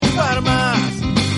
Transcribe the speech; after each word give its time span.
Farmas 0.00 0.78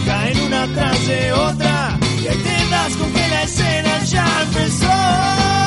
caen 0.07 0.41
una 0.41 0.67
tras 0.75 1.07
de 1.07 1.33
otra 1.33 1.99
y 2.23 2.27
ahí 2.29 2.37
te 2.37 2.71
das 2.71 2.97
con 2.97 3.13
que 3.13 3.29
la 3.29 3.43
escena 3.43 4.05
ya 4.05 4.43
empezó. 4.43 5.66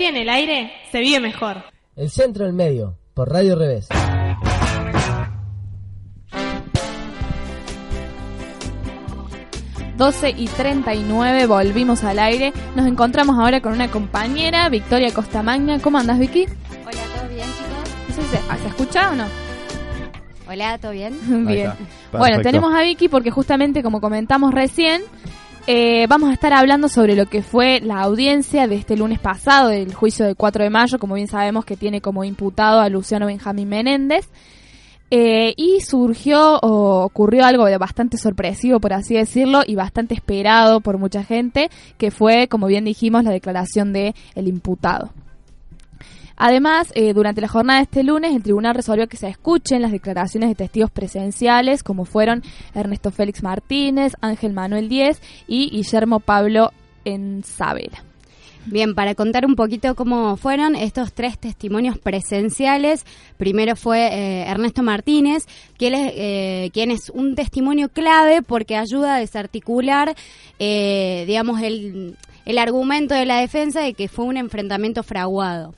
Historia 0.00 0.08
en 0.08 0.28
el 0.28 0.28
aire 0.30 0.72
se 0.90 1.00
vive 1.00 1.20
mejor. 1.20 1.62
El 1.94 2.08
centro 2.08 2.46
del 2.46 2.54
medio, 2.54 2.96
por 3.12 3.30
Radio 3.30 3.56
Revés. 3.56 3.88
...12 9.98 10.34
y 10.34 10.46
39, 10.46 11.44
volvimos 11.44 12.04
al 12.04 12.18
aire. 12.18 12.54
Nos 12.74 12.86
encontramos 12.86 13.38
ahora 13.38 13.60
con 13.60 13.74
una 13.74 13.90
compañera, 13.90 14.66
Victoria 14.70 15.12
Costamagna. 15.12 15.78
¿Cómo 15.80 15.98
andas, 15.98 16.18
Vicky? 16.18 16.46
Hola, 16.46 17.02
¿todo 17.14 17.28
bien, 17.28 17.46
chicos? 17.46 18.08
No 18.08 18.14
sé 18.14 18.22
si 18.22 18.28
¿Se, 18.28 18.62
¿se 18.62 18.68
escucha 18.68 19.10
o 19.10 19.14
no? 19.14 19.26
Hola, 20.48 20.78
¿todo 20.78 20.92
bien? 20.92 21.18
Bien. 21.46 21.72
Bueno, 22.12 22.40
tenemos 22.40 22.74
a 22.74 22.80
Vicky 22.80 23.08
porque 23.10 23.30
justamente 23.30 23.82
como 23.82 24.00
comentamos 24.00 24.54
recién, 24.54 25.02
eh, 25.72 26.08
vamos 26.08 26.30
a 26.30 26.32
estar 26.32 26.52
hablando 26.52 26.88
sobre 26.88 27.14
lo 27.14 27.26
que 27.26 27.42
fue 27.42 27.78
la 27.80 28.00
audiencia 28.00 28.66
de 28.66 28.74
este 28.74 28.96
lunes 28.96 29.20
pasado 29.20 29.68
del 29.68 29.94
juicio 29.94 30.26
del 30.26 30.34
4 30.34 30.64
de 30.64 30.70
mayo, 30.70 30.98
como 30.98 31.14
bien 31.14 31.28
sabemos 31.28 31.64
que 31.64 31.76
tiene 31.76 32.00
como 32.00 32.24
imputado 32.24 32.80
a 32.80 32.88
Luciano 32.88 33.26
Benjamín 33.26 33.68
Menéndez. 33.68 34.28
Eh, 35.12 35.54
y 35.56 35.80
surgió 35.80 36.58
o 36.58 37.04
ocurrió 37.04 37.44
algo 37.44 37.66
de 37.66 37.78
bastante 37.78 38.16
sorpresivo, 38.16 38.80
por 38.80 38.92
así 38.92 39.14
decirlo, 39.14 39.62
y 39.64 39.76
bastante 39.76 40.12
esperado 40.14 40.80
por 40.80 40.98
mucha 40.98 41.22
gente, 41.22 41.70
que 41.98 42.10
fue, 42.10 42.48
como 42.48 42.66
bien 42.66 42.84
dijimos, 42.84 43.22
la 43.22 43.30
declaración 43.30 43.92
de 43.92 44.16
el 44.34 44.48
imputado. 44.48 45.12
Además, 46.42 46.90
eh, 46.94 47.12
durante 47.12 47.42
la 47.42 47.48
jornada 47.48 47.80
de 47.80 47.82
este 47.84 48.02
lunes, 48.02 48.34
el 48.34 48.42
tribunal 48.42 48.74
resolvió 48.74 49.06
que 49.08 49.18
se 49.18 49.28
escuchen 49.28 49.82
las 49.82 49.92
declaraciones 49.92 50.48
de 50.48 50.54
testigos 50.54 50.90
presenciales, 50.90 51.82
como 51.82 52.06
fueron 52.06 52.42
Ernesto 52.74 53.10
Félix 53.10 53.42
Martínez, 53.42 54.14
Ángel 54.22 54.54
Manuel 54.54 54.88
Díez 54.88 55.20
y 55.46 55.68
Guillermo 55.68 56.18
Pablo 56.18 56.72
Enzabela. 57.04 58.02
Bien, 58.64 58.94
para 58.94 59.14
contar 59.14 59.44
un 59.44 59.54
poquito 59.54 59.94
cómo 59.94 60.38
fueron 60.38 60.76
estos 60.76 61.12
tres 61.12 61.38
testimonios 61.38 61.98
presenciales, 61.98 63.04
primero 63.36 63.76
fue 63.76 64.06
eh, 64.06 64.44
Ernesto 64.48 64.82
Martínez, 64.82 65.46
quien 65.76 65.92
es, 65.92 66.12
eh, 66.16 66.70
quien 66.72 66.90
es 66.90 67.10
un 67.10 67.34
testimonio 67.34 67.90
clave 67.90 68.40
porque 68.40 68.76
ayuda 68.76 69.16
a 69.16 69.18
desarticular, 69.18 70.16
digamos, 70.58 71.60
el 71.60 72.16
argumento 72.56 73.14
de 73.14 73.26
la 73.26 73.40
defensa 73.40 73.82
de 73.82 73.92
que 73.92 74.08
fue 74.08 74.24
un 74.24 74.38
enfrentamiento 74.38 75.02
fraguado. 75.02 75.74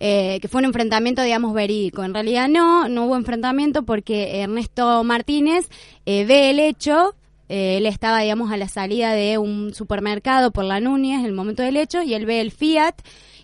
Eh, 0.00 0.38
que 0.40 0.48
fue 0.48 0.60
un 0.60 0.66
enfrentamiento, 0.66 1.22
digamos, 1.22 1.54
verídico. 1.54 2.04
En 2.04 2.14
realidad 2.14 2.48
no, 2.48 2.88
no 2.88 3.06
hubo 3.06 3.16
enfrentamiento 3.16 3.84
porque 3.84 4.40
Ernesto 4.40 5.04
Martínez 5.04 5.68
eh, 6.06 6.24
ve 6.24 6.50
el 6.50 6.58
hecho, 6.58 7.14
eh, 7.48 7.76
él 7.76 7.86
estaba, 7.86 8.20
digamos, 8.20 8.50
a 8.52 8.56
la 8.56 8.68
salida 8.68 9.12
de 9.12 9.38
un 9.38 9.74
supermercado 9.74 10.50
por 10.50 10.64
la 10.64 10.80
Núñez 10.80 11.20
en 11.20 11.26
el 11.26 11.32
momento 11.32 11.62
del 11.62 11.76
hecho 11.76 12.02
y 12.02 12.14
él 12.14 12.26
ve 12.26 12.40
el 12.40 12.50
Fiat 12.50 12.94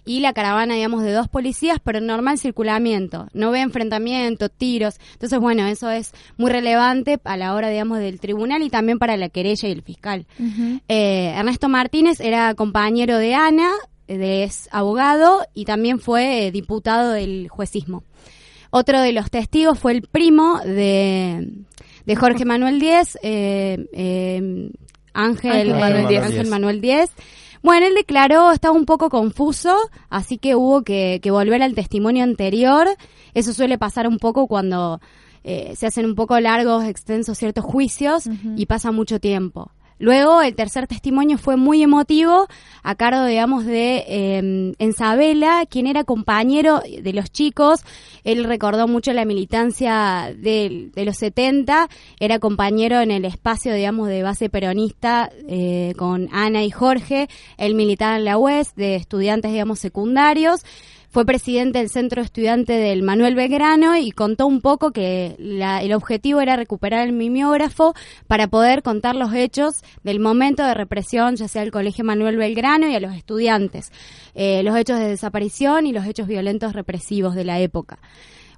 y 0.05 0.21
la 0.21 0.33
caravana, 0.33 0.75
digamos, 0.75 1.03
de 1.03 1.13
dos 1.13 1.29
policías, 1.29 1.79
pero 1.83 1.99
en 1.99 2.07
normal 2.07 2.39
circulamiento. 2.39 3.29
No 3.33 3.51
ve 3.51 3.61
enfrentamiento, 3.61 4.49
tiros. 4.49 4.99
Entonces, 5.13 5.39
bueno, 5.39 5.67
eso 5.67 5.91
es 5.91 6.13
muy 6.37 6.51
relevante 6.51 7.21
a 7.25 7.37
la 7.37 7.55
hora, 7.55 7.69
digamos, 7.69 7.99
del 7.99 8.19
tribunal 8.19 8.63
y 8.63 8.71
también 8.71 8.99
para 8.99 9.17
la 9.17 9.29
querella 9.29 9.69
y 9.69 9.73
el 9.73 9.83
fiscal. 9.83 10.27
Eh, 10.89 11.33
Ernesto 11.37 11.69
Martínez 11.69 12.21
era 12.21 12.55
compañero 12.55 13.19
de 13.19 13.35
Ana, 13.35 13.71
es 14.11 14.69
abogado 14.73 15.47
y 15.55 15.65
también 15.65 16.01
fue 16.01 16.47
eh, 16.47 16.51
diputado 16.51 17.13
del 17.13 17.49
juecismo. 17.49 18.05
Otro 18.71 19.01
de 19.01 19.13
los 19.13 19.31
testigos 19.31 19.79
fue 19.79 19.93
el 19.93 20.03
primo 20.03 20.61
de, 20.61 21.65
de 22.07 22.17
Jorge 22.17 22.45
Manuel 22.45 22.81
Díez, 22.81 23.19
eh, 23.23 23.89
eh, 23.93 24.71
Ángel, 25.13 25.53
Ángel 25.53 25.75
Manuel 25.75 26.09
Díez. 26.09 26.25
Ángel 26.25 26.47
Manuel 26.49 26.81
Díez. 26.81 27.11
Bueno, 27.63 27.87
él 27.87 27.95
declaró, 27.95 28.53
estaba 28.53 28.75
un 28.75 28.87
poco 28.87 29.11
confuso, 29.11 29.77
así 30.09 30.39
que 30.39 30.55
hubo 30.55 30.83
que, 30.83 31.21
que 31.23 31.31
volver 31.31 31.63
al 31.63 31.75
testimonio 31.75 32.25
anterior. 32.25 32.89
Eso 33.35 33.53
suele 33.53 33.77
pasar 33.77 34.09
un 34.09 34.19
poco 34.19 34.47
cuando 34.47 35.01
eh, 35.43 35.75
se 35.77 35.87
hacen 35.87 36.05
un 36.05 36.15
poco 36.15 36.39
largos, 36.41 36.85
extensos 36.85 37.39
ciertos 37.39 37.65
juicios 37.65 38.25
y 38.57 38.67
pasa 38.67 38.93
mucho 38.93 39.21
tiempo. 39.21 39.73
Luego, 40.01 40.41
el 40.41 40.55
tercer 40.55 40.87
testimonio 40.87 41.37
fue 41.37 41.57
muy 41.57 41.83
emotivo, 41.83 42.47
a 42.83 42.95
cargo, 42.95 43.27
digamos, 43.27 43.67
de 43.67 44.03
eh, 44.09 44.73
Enzabela, 44.79 45.67
quien 45.69 45.87
era 45.87 46.05
compañero 46.05 46.81
de 46.81 47.13
los 47.13 47.31
chicos. 47.31 47.83
Él 48.25 48.45
recordó 48.45 48.89
mucho 48.89 49.13
la 49.13 49.27
militancia 49.27 50.35
de, 50.35 50.91
de 50.95 51.05
los 51.05 51.19
70, 51.19 51.91
era 52.19 52.39
compañero 52.39 53.03
en 53.03 53.11
el 53.11 53.27
espacio, 53.27 53.75
digamos, 53.75 54.09
de 54.09 54.23
base 54.23 54.49
peronista 54.49 55.31
eh, 55.47 55.93
con 55.99 56.31
Ana 56.33 56.65
y 56.65 56.71
Jorge. 56.71 57.29
Él 57.59 57.75
militaba 57.75 58.17
en 58.17 58.25
la 58.25 58.39
UES 58.39 58.75
de 58.77 58.97
estudiantes, 58.97 59.53
digamos, 59.53 59.81
secundarios. 59.81 60.63
Fue 61.13 61.27
presidente 61.27 61.81
del 61.81 61.91
Centro 61.91 62.23
Estudiante 62.23 62.73
del 62.75 63.03
Manuel 63.03 63.35
Belgrano 63.35 63.97
y 63.97 64.13
contó 64.13 64.47
un 64.47 64.61
poco 64.61 64.93
que 64.93 65.35
la- 65.41 65.83
el 65.83 65.93
objetivo 65.93 66.41
era 66.41 66.55
recuperar 66.55 67.05
el 67.05 67.13
mimeógrafo 67.13 67.95
para 68.29 68.47
poder 68.47 68.85
contar 68.85 69.17
los 69.17 69.35
hechos 69.35 69.83
del 70.05 70.21
momento 70.21 70.65
de 70.65 70.73
represión, 70.73 71.35
ya 71.35 71.49
sea 71.49 71.63
al 71.63 71.73
Colegio 71.73 72.05
Manuel 72.05 72.37
Belgrano 72.37 72.89
y 72.89 72.95
a 72.95 73.01
los 73.01 73.13
estudiantes, 73.17 73.91
eh, 74.37 74.63
los 74.63 74.77
hechos 74.77 75.01
de 75.01 75.09
desaparición 75.09 75.85
y 75.89 75.93
los 75.93 76.07
hechos 76.07 76.29
violentos 76.29 76.75
represivos 76.75 77.35
de 77.35 77.45
la 77.45 77.59
época. 77.59 77.99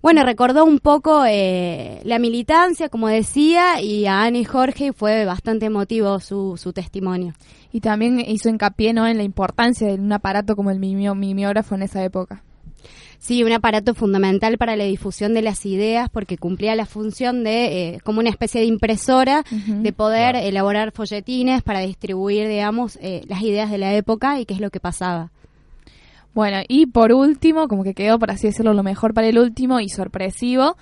Bueno, 0.02 0.24
recordó 0.24 0.64
un 0.64 0.80
poco 0.80 1.24
eh, 1.24 2.00
la 2.02 2.18
militancia, 2.18 2.88
como 2.88 3.06
decía, 3.06 3.80
y 3.80 4.06
a 4.06 4.24
Ana 4.24 4.38
y 4.38 4.44
Jorge 4.44 4.86
y 4.86 4.92
fue 4.92 5.24
bastante 5.24 5.66
emotivo 5.66 6.18
su, 6.18 6.56
su 6.56 6.72
testimonio. 6.72 7.34
Y 7.72 7.80
también 7.80 8.18
hizo 8.18 8.48
hincapié 8.48 8.92
¿no? 8.92 9.06
en 9.06 9.16
la 9.16 9.22
importancia 9.22 9.86
de 9.86 9.94
un 9.94 10.12
aparato 10.12 10.56
como 10.56 10.72
el 10.72 10.80
mimeógrafo 10.80 11.76
en 11.76 11.82
esa 11.82 12.02
época. 12.02 12.42
Sí, 13.20 13.44
un 13.44 13.52
aparato 13.52 13.94
fundamental 13.94 14.58
para 14.58 14.74
la 14.74 14.82
difusión 14.82 15.34
de 15.34 15.42
las 15.42 15.64
ideas 15.64 16.10
porque 16.10 16.36
cumplía 16.36 16.74
la 16.74 16.86
función 16.86 17.44
de, 17.44 17.94
eh, 17.94 18.00
como 18.02 18.18
una 18.18 18.30
especie 18.30 18.60
de 18.60 18.66
impresora, 18.66 19.44
de 19.52 19.92
poder 19.92 20.34
elaborar 20.34 20.90
folletines 20.90 21.62
para 21.62 21.78
distribuir, 21.78 22.48
digamos, 22.48 22.98
eh, 23.00 23.22
las 23.28 23.40
ideas 23.42 23.70
de 23.70 23.78
la 23.78 23.94
época 23.94 24.40
y 24.40 24.46
qué 24.46 24.54
es 24.54 24.60
lo 24.60 24.70
que 24.70 24.80
pasaba. 24.80 25.30
Bueno, 26.34 26.58
y 26.66 26.86
por 26.86 27.12
último, 27.12 27.68
como 27.68 27.84
que 27.84 27.94
quedó, 27.94 28.18
por 28.18 28.30
así 28.30 28.46
decirlo, 28.46 28.72
lo 28.72 28.82
mejor 28.82 29.12
para 29.14 29.28
el 29.28 29.38
último 29.38 29.80
y 29.80 29.88
sorpresivo, 29.88 30.76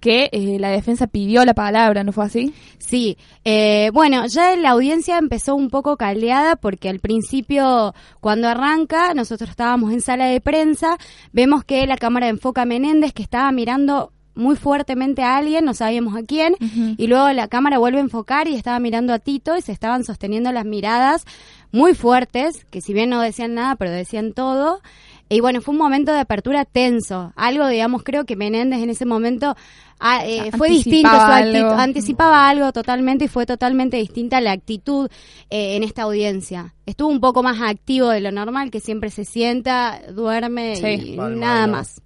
que 0.00 0.28
eh, 0.32 0.58
la 0.58 0.70
defensa 0.70 1.06
pidió 1.06 1.44
la 1.44 1.54
palabra, 1.54 2.04
¿no 2.04 2.12
fue 2.12 2.24
así? 2.24 2.54
Sí, 2.78 3.16
eh, 3.44 3.90
bueno, 3.92 4.26
ya 4.26 4.54
la 4.56 4.70
audiencia 4.70 5.18
empezó 5.18 5.54
un 5.54 5.70
poco 5.70 5.96
caldeada 5.96 6.56
porque 6.56 6.88
al 6.88 7.00
principio, 7.00 7.94
cuando 8.20 8.48
arranca, 8.48 9.14
nosotros 9.14 9.50
estábamos 9.50 9.92
en 9.92 10.00
sala 10.00 10.26
de 10.26 10.40
prensa, 10.40 10.98
vemos 11.32 11.64
que 11.64 11.86
la 11.86 11.96
cámara 11.96 12.28
enfoca 12.28 12.62
a 12.62 12.66
Menéndez 12.66 13.12
que 13.12 13.22
estaba 13.22 13.50
mirando 13.52 14.12
muy 14.36 14.54
fuertemente 14.56 15.22
a 15.22 15.36
alguien, 15.38 15.64
no 15.64 15.74
sabíamos 15.74 16.16
a 16.16 16.22
quién, 16.22 16.54
y 16.96 17.06
luego 17.08 17.30
la 17.32 17.48
cámara 17.48 17.78
vuelve 17.78 17.98
a 17.98 18.02
enfocar 18.02 18.46
y 18.48 18.54
estaba 18.54 18.78
mirando 18.78 19.12
a 19.12 19.18
Tito 19.18 19.56
y 19.56 19.62
se 19.62 19.72
estaban 19.72 20.04
sosteniendo 20.04 20.52
las 20.52 20.64
miradas 20.64 21.24
muy 21.72 21.94
fuertes, 21.94 22.64
que 22.70 22.80
si 22.80 22.92
bien 22.92 23.10
no 23.10 23.20
decían 23.20 23.54
nada, 23.54 23.76
pero 23.76 23.90
decían 23.90 24.32
todo. 24.32 24.80
Y 25.28 25.40
bueno, 25.40 25.60
fue 25.60 25.72
un 25.72 25.78
momento 25.78 26.12
de 26.12 26.20
apertura 26.20 26.64
tenso. 26.64 27.32
Algo, 27.34 27.66
digamos, 27.66 28.04
creo 28.04 28.24
que 28.26 28.36
Menéndez 28.36 28.80
en 28.80 28.90
ese 28.90 29.04
momento 29.06 29.56
ah, 29.98 30.24
eh, 30.24 30.52
fue 30.56 30.68
distinto, 30.68 31.08
su 31.08 31.14
Anticipaba 31.16 31.36
actitud, 31.38 31.58
algo. 31.66 31.80
anticipaba 31.82 32.48
algo 32.48 32.72
totalmente 32.72 33.24
y 33.24 33.28
fue 33.28 33.44
totalmente 33.44 33.96
distinta 33.96 34.40
la 34.40 34.52
actitud 34.52 35.10
eh, 35.50 35.74
en 35.76 35.82
esta 35.82 36.02
audiencia. 36.02 36.74
Estuvo 36.86 37.08
un 37.08 37.18
poco 37.20 37.42
más 37.42 37.60
activo 37.60 38.10
de 38.10 38.20
lo 38.20 38.30
normal, 38.30 38.70
que 38.70 38.78
siempre 38.78 39.10
se 39.10 39.24
sienta, 39.24 40.00
duerme 40.12 40.76
Sí. 40.76 41.14
y 41.14 41.16
Mal, 41.16 41.40
nada 41.40 41.62
mal, 41.62 41.70
no. 41.72 41.76
más. 41.78 42.00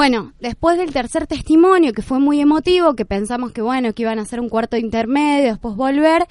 Bueno, 0.00 0.32
después 0.40 0.78
del 0.78 0.94
tercer 0.94 1.26
testimonio, 1.26 1.92
que 1.92 2.00
fue 2.00 2.18
muy 2.20 2.40
emotivo, 2.40 2.94
que 2.96 3.04
pensamos 3.04 3.52
que 3.52 3.60
bueno, 3.60 3.92
que 3.92 4.00
iban 4.00 4.18
a 4.18 4.22
hacer 4.22 4.40
un 4.40 4.48
cuarto 4.48 4.78
intermedio, 4.78 5.50
después 5.50 5.76
volver, 5.76 6.26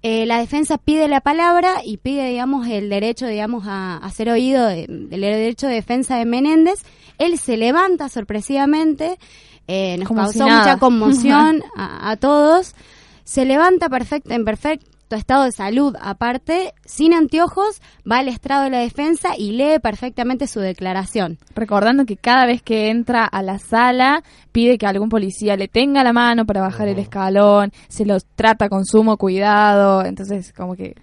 eh, 0.00 0.24
la 0.24 0.38
defensa 0.38 0.78
pide 0.78 1.06
la 1.06 1.20
palabra 1.20 1.82
y 1.84 1.98
pide, 1.98 2.26
digamos, 2.30 2.66
el 2.66 2.88
derecho, 2.88 3.26
digamos, 3.26 3.64
a, 3.66 3.98
a 3.98 4.10
ser 4.10 4.30
oído, 4.30 4.66
de- 4.66 4.86
del 4.88 5.20
derecho 5.20 5.66
de 5.66 5.74
defensa 5.74 6.16
de 6.16 6.24
Menéndez. 6.24 6.82
Él 7.18 7.36
se 7.38 7.58
levanta 7.58 8.08
sorpresivamente, 8.08 9.18
eh, 9.68 9.98
nos 9.98 10.08
Como 10.08 10.22
causó 10.22 10.44
mucha 10.44 10.78
conmoción 10.80 11.62
a, 11.76 12.10
a 12.12 12.16
todos. 12.16 12.74
Se 13.24 13.44
levanta 13.44 13.90
perfecto, 13.90 14.32
en 14.32 14.46
estado 15.18 15.44
de 15.44 15.52
salud 15.52 15.94
aparte, 16.00 16.74
sin 16.84 17.12
anteojos, 17.14 17.80
va 18.10 18.18
al 18.18 18.28
estrado 18.28 18.64
de 18.64 18.70
la 18.70 18.78
defensa 18.78 19.30
y 19.36 19.52
lee 19.52 19.78
perfectamente 19.82 20.46
su 20.46 20.60
declaración. 20.60 21.38
Recordando 21.54 22.04
que 22.06 22.16
cada 22.16 22.46
vez 22.46 22.62
que 22.62 22.88
entra 22.90 23.24
a 23.24 23.42
la 23.42 23.58
sala 23.58 24.22
pide 24.52 24.78
que 24.78 24.86
algún 24.86 25.08
policía 25.08 25.56
le 25.56 25.68
tenga 25.68 26.04
la 26.04 26.12
mano 26.12 26.46
para 26.46 26.60
bajar 26.60 26.88
el 26.88 26.98
escalón, 26.98 27.72
se 27.88 28.04
los 28.04 28.24
trata 28.36 28.68
con 28.68 28.84
sumo 28.84 29.16
cuidado, 29.16 30.04
entonces 30.04 30.52
como 30.52 30.74
que 30.76 30.94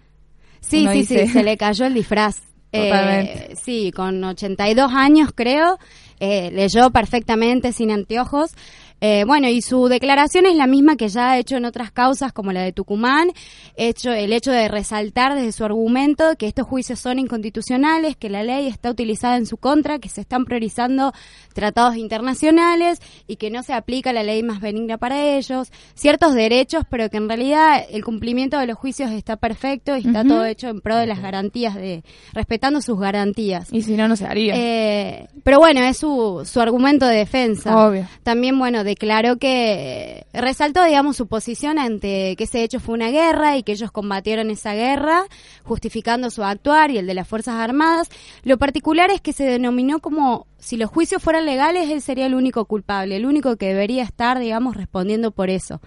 Sí, 0.59 0.85
sí, 0.87 0.93
dice- 0.99 1.27
sí, 1.27 1.33
se 1.33 1.43
le 1.43 1.55
cayó 1.57 1.85
el 1.85 1.93
disfraz. 1.93 2.41
Eh, 2.73 3.55
sí, 3.55 3.91
con 3.95 4.21
82 4.23 4.91
años 4.93 5.29
creo, 5.33 5.79
eh, 6.19 6.51
leyó 6.51 6.91
perfectamente 6.91 7.71
sin 7.71 7.91
anteojos. 7.91 8.51
Eh, 8.99 9.25
bueno, 9.25 9.47
y 9.47 9.61
su 9.61 9.87
declaración 9.87 10.45
es 10.45 10.55
la 10.55 10.65
misma 10.65 10.95
que 10.95 11.07
ya 11.07 11.31
ha 11.31 11.37
hecho 11.37 11.55
en 11.55 11.65
otras 11.65 11.91
causas 11.91 12.33
como 12.33 12.51
la 12.51 12.61
de 12.61 12.73
Tucumán, 12.73 13.29
hecho 13.75 14.11
el 14.11 14.33
hecho 14.33 14.51
de 14.51 14.67
resaltar 14.67 15.35
desde 15.35 15.51
su 15.51 15.63
argumento 15.63 16.35
que 16.37 16.47
estos 16.47 16.65
juicios 16.65 16.99
son 16.99 17.19
inconstitucionales, 17.19 18.15
que 18.17 18.29
la 18.29 18.43
ley 18.43 18.67
está 18.67 18.89
utilizada 18.89 19.37
en 19.37 19.45
su 19.45 19.57
contra, 19.57 19.99
que 19.99 20.09
se 20.09 20.21
están 20.21 20.45
priorizando 20.45 21.13
tratados 21.53 21.95
internacionales 21.95 22.99
y 23.27 23.35
que 23.35 23.51
no 23.51 23.61
se 23.63 23.73
aplica 23.73 24.13
la 24.13 24.23
ley 24.23 24.41
más 24.41 24.61
benigna 24.61 24.97
para 24.97 25.21
ellos, 25.21 25.71
ciertos 25.93 26.33
derechos, 26.33 26.83
pero 26.89 27.09
que 27.09 27.17
en 27.17 27.27
realidad 27.27 27.83
el 27.89 28.03
cumplimiento 28.03 28.57
de 28.57 28.67
los 28.67 28.77
juicios 28.77 29.11
está 29.11 29.37
perfecto 29.37 29.95
y 29.95 30.07
está 30.07 30.23
todo 30.23 30.45
hecho 30.45 30.69
en 30.69 30.81
pro 30.81 30.95
de 30.97 31.05
las 31.05 31.21
garantías, 31.21 31.75
de 31.75 32.03
respetando 32.33 32.81
sus 32.81 32.99
garantías. 32.99 33.67
y 33.71 33.83
si 33.83 33.95
no 33.95 34.07
no 34.07 34.15
se 34.15 34.25
haría. 34.25 34.55
Eh, 34.55 35.27
pero 35.43 35.59
bueno, 35.59 35.81
es 35.81 35.97
su, 35.97 36.43
su 36.45 36.61
argumento 36.61 37.05
de 37.05 37.17
defensa. 37.17 37.87
Obvio. 37.87 38.07
También, 38.23 38.57
bueno, 38.57 38.83
declaró 38.87 39.37
que 39.37 40.25
resaltó, 40.33 40.83
digamos, 40.83 41.15
su 41.15 41.27
posición 41.27 41.77
ante 41.77 42.35
que 42.35 42.45
ese 42.45 42.63
hecho 42.63 42.79
fue 42.79 42.95
una 42.95 43.09
guerra 43.09 43.57
y 43.57 43.63
que 43.63 43.73
ellos 43.73 43.91
combatieron 43.91 44.49
esa 44.49 44.73
guerra, 44.73 45.25
justificando 45.63 46.31
su 46.31 46.43
actuar 46.43 46.89
y 46.89 46.97
el 46.97 47.05
de 47.05 47.13
las 47.13 47.27
Fuerzas 47.27 47.55
Armadas. 47.55 48.09
Lo 48.43 48.57
particular 48.57 49.11
es 49.11 49.21
que 49.21 49.33
se 49.33 49.43
denominó 49.43 49.99
como 49.99 50.47
si 50.57 50.77
los 50.77 50.89
juicios 50.89 51.21
fueran 51.21 51.45
legales, 51.45 51.91
él 51.91 52.01
sería 52.01 52.25
el 52.25 52.33
único 52.33 52.65
culpable, 52.65 53.15
el 53.15 53.27
único 53.27 53.57
que 53.57 53.67
debería 53.67 54.03
estar, 54.03 54.39
digamos, 54.39 54.75
respondiendo 54.75 55.29
por 55.29 55.51
eso. 55.51 55.79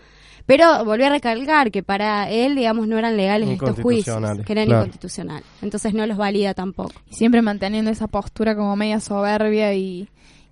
Pero 0.47 0.85
volvió 0.85 1.07
a 1.07 1.11
recalcar 1.11 1.71
que 1.71 1.83
para 1.83 2.31
él, 2.31 2.55
digamos, 2.55 2.87
no 2.89 2.99
eran 2.99 3.17
legales 3.17 3.49
estos 3.51 3.81
juicios, 3.81 4.17
que 4.45 4.53
eran 4.53 4.67
claro. 4.67 4.83
inconstitucionales. 4.83 5.47
Entonces 5.63 5.95
no 5.95 6.07
los 6.07 6.17
valida 6.17 6.55
tampoco. 6.55 6.93
Y 7.11 7.15
siempre 7.15 7.43
manteniendo 7.43 7.91
esa 7.91 8.09
postura 8.09 8.57
como 8.57 8.75
media 8.77 9.01
soberbia 9.01 9.75
y, 9.75 10.09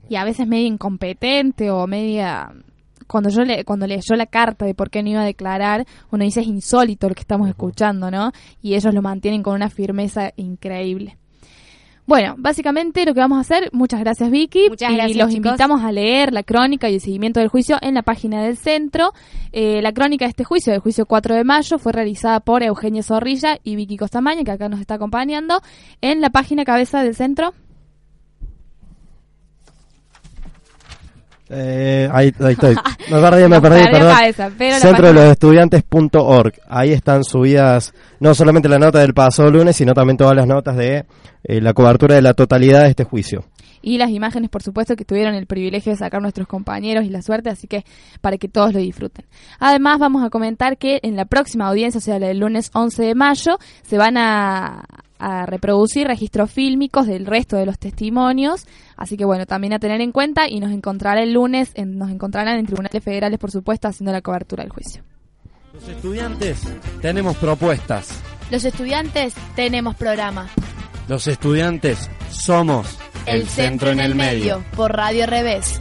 y 0.09 0.17
a 0.17 0.25
veces 0.25 0.47
media 0.47 0.67
incompetente 0.67 1.71
o 1.71 1.87
media 1.87 2.53
cuando 3.09 3.31
yo 3.31 3.43
le, 3.43 3.65
cuando 3.65 3.87
leyó 3.87 4.15
la 4.15 4.27
carta 4.27 4.67
de 4.67 4.75
por 4.75 4.91
qué 4.91 5.03
no 5.03 5.11
iba 5.11 5.23
a 5.23 5.25
declarar, 5.25 5.87
uno 6.11 6.25
dice 6.25 6.41
es 6.41 6.47
insólito 6.47 7.09
lo 7.09 7.15
que 7.15 7.23
estamos 7.23 7.49
escuchando, 7.49 8.11
¿no? 8.11 8.33
Y 8.63 8.75
ellos 8.75 8.95
lo 8.95 9.03
mantienen 9.03 9.43
con 9.43 9.55
una 9.55 9.71
firmeza 9.71 10.33
increíble. 10.37 11.17
Bueno, 12.07 12.37
básicamente 12.39 13.05
lo 13.05 13.13
que 13.13 13.21
vamos 13.21 13.37
a 13.37 13.43
hacer, 13.43 13.69
muchas 13.73 14.01
gracias 14.01 14.31
Vicky, 14.31 14.71
Muchas 14.71 14.93
y 14.93 14.95
gracias, 14.95 15.19
los 15.19 15.29
chicos. 15.29 15.47
invitamos 15.47 15.83
a 15.83 15.93
leer 15.93 16.33
la 16.33 16.43
crónica 16.43 16.89
y 16.89 16.95
el 16.95 17.01
seguimiento 17.03 17.39
del 17.39 17.51
juicio 17.51 17.77
en 17.83 17.93
la 17.93 18.01
página 18.01 18.43
del 18.43 18.57
centro. 18.57 19.13
Eh, 19.53 19.83
la 19.83 19.93
crónica 19.93 20.25
de 20.25 20.31
este 20.31 20.45
juicio, 20.45 20.73
del 20.73 20.81
juicio 20.81 21.05
4 21.05 21.35
de 21.35 21.45
mayo, 21.45 21.79
fue 21.79 21.93
realizada 21.93 22.41
por 22.41 22.63
Eugenia 22.63 23.03
Zorrilla 23.03 23.59
y 23.63 23.77
Vicky 23.77 23.99
Costamaña, 23.99 24.43
que 24.43 24.53
acá 24.53 24.71
nos 24.71 24.81
está 24.81 24.95
acompañando, 24.95 25.61
en 26.01 26.23
la 26.23 26.31
página 26.31 26.65
cabeza 26.65 27.03
del 27.03 27.15
centro. 27.15 27.53
Eh, 31.51 32.09
ahí, 32.13 32.33
ahí 32.41 32.53
estoy. 32.53 32.77
Me 33.11 33.21
perdí, 33.21 33.49
me 33.49 33.61
perdí, 33.61 33.85
perdón. 33.91 34.15
cabeza, 34.15 34.51
Centro 34.81 35.07
de 35.07 35.13
los 35.15 35.25
estudiantes.org. 35.25 36.53
Ahí 36.69 36.93
están 36.93 37.25
subidas 37.25 37.95
no 38.21 38.35
solamente 38.35 38.69
la 38.69 38.79
nota 38.79 38.99
del 38.99 39.15
pasado 39.15 39.51
lunes, 39.51 39.77
sino 39.77 39.95
también 39.95 40.19
todas 40.19 40.37
las 40.37 40.47
notas 40.47 40.77
de 40.77 41.07
eh, 41.45 41.61
la 41.61 41.73
cobertura 41.73 42.15
de 42.17 42.23
la 42.23 42.35
totalidad 42.35 42.83
de 42.83 42.91
este 42.91 43.05
juicio. 43.05 43.45
y 43.81 43.97
las 43.97 44.11
imágenes, 44.11 44.51
por 44.51 44.63
supuesto, 44.63 44.97
que 44.97 45.05
tuvieron 45.05 45.35
el 45.35 45.47
privilegio 45.47 45.93
de 45.93 45.99
sacar 45.99 46.21
nuestros 46.21 46.47
compañeros 46.47 47.05
y 47.05 47.09
la 47.09 47.23
suerte, 47.23 47.49
así 47.49 47.67
que 47.67 47.85
para 48.21 48.37
que 48.37 48.49
todos 48.49 48.75
lo 48.75 48.81
disfruten. 48.81 49.25
Además, 49.59 49.99
vamos 49.99 50.23
a 50.25 50.31
comentar 50.31 50.77
que 50.77 51.01
en 51.03 51.17
la 51.17 51.25
próxima 51.25 51.69
audiencia, 51.69 51.99
o 51.99 52.03
sea, 52.03 52.19
la 52.19 52.27
del 52.27 52.41
lunes 52.41 52.71
11 52.75 53.03
de 53.03 53.15
mayo, 53.15 53.59
se 53.83 53.97
van 53.97 54.19
a, 54.19 54.85
a 55.19 55.47
reproducir 55.47 56.07
registros 56.07 56.51
fílmicos 56.51 57.07
del 57.07 57.27
resto 57.27 57.57
de 57.57 57.67
los 57.67 57.79
testimonios, 57.79 58.67
así 58.97 59.17
que 59.17 59.25
bueno, 59.25 59.47
también 59.47 59.73
a 59.73 59.79
tener 59.79 60.01
en 60.01 60.13
cuenta 60.13 60.49
y 60.49 60.61
nos 60.61 60.71
encontrará 60.73 61.23
el 61.23 61.33
lunes, 61.33 61.71
en- 61.75 61.99
nos 61.99 62.11
encontrarán 62.11 62.59
en 62.59 62.67
tribunales 62.67 63.03
federales, 63.03 63.39
por 63.39 63.51
supuesto, 63.51 63.89
haciendo 63.89 64.13
la 64.13 64.23
cobertura 64.23 64.63
del 64.63 64.73
juicio. 64.73 65.03
Los 65.75 65.89
estudiantes 65.89 66.63
tenemos 67.03 67.37
propuestas. 67.37 68.09
Los 68.51 68.65
estudiantes 68.65 69.35
tenemos 69.55 69.95
programa. 69.97 70.49
Los 71.09 71.27
estudiantes 71.27 72.11
somos 72.31 72.99
El, 73.27 73.47
centro 73.49 73.91
en 73.91 74.01
el 74.01 74.15
medio, 74.15 74.63
por 74.77 74.93
Radio 74.97 75.27
Revés. 75.27 75.81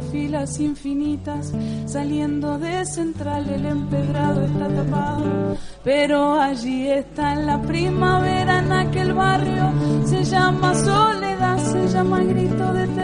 Filas 0.00 0.58
infinitas, 0.60 1.52
saliendo 1.86 2.58
de 2.58 2.84
central, 2.86 3.48
el 3.48 3.66
empedrado 3.66 4.44
está 4.44 4.68
tapado, 4.68 5.56
Pero 5.82 6.40
allí 6.40 6.88
está 6.88 7.34
en 7.34 7.46
la 7.46 7.60
primavera, 7.62 8.58
en 8.58 8.72
aquel 8.72 9.12
barrio, 9.12 9.72
se 10.04 10.24
llama 10.24 10.74
soledad, 10.74 11.58
se 11.58 11.88
llama 11.88 12.22
grito 12.22 12.72
de 12.72 12.84
pidiendo 12.86 13.03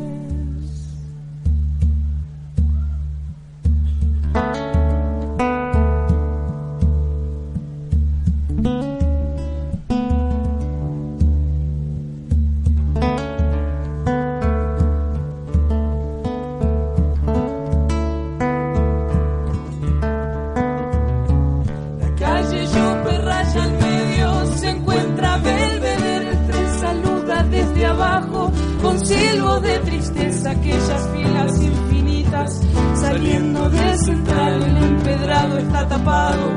De 29.61 29.79
tristeza, 29.79 30.51
aquellas 30.51 31.09
filas 31.13 31.61
infinitas, 31.61 32.61
saliendo 32.95 33.69
de 33.69 33.97
central, 33.97 34.63
el 34.63 34.77
empedrado 34.77 35.57
está 35.57 35.87
tapado, 35.87 36.49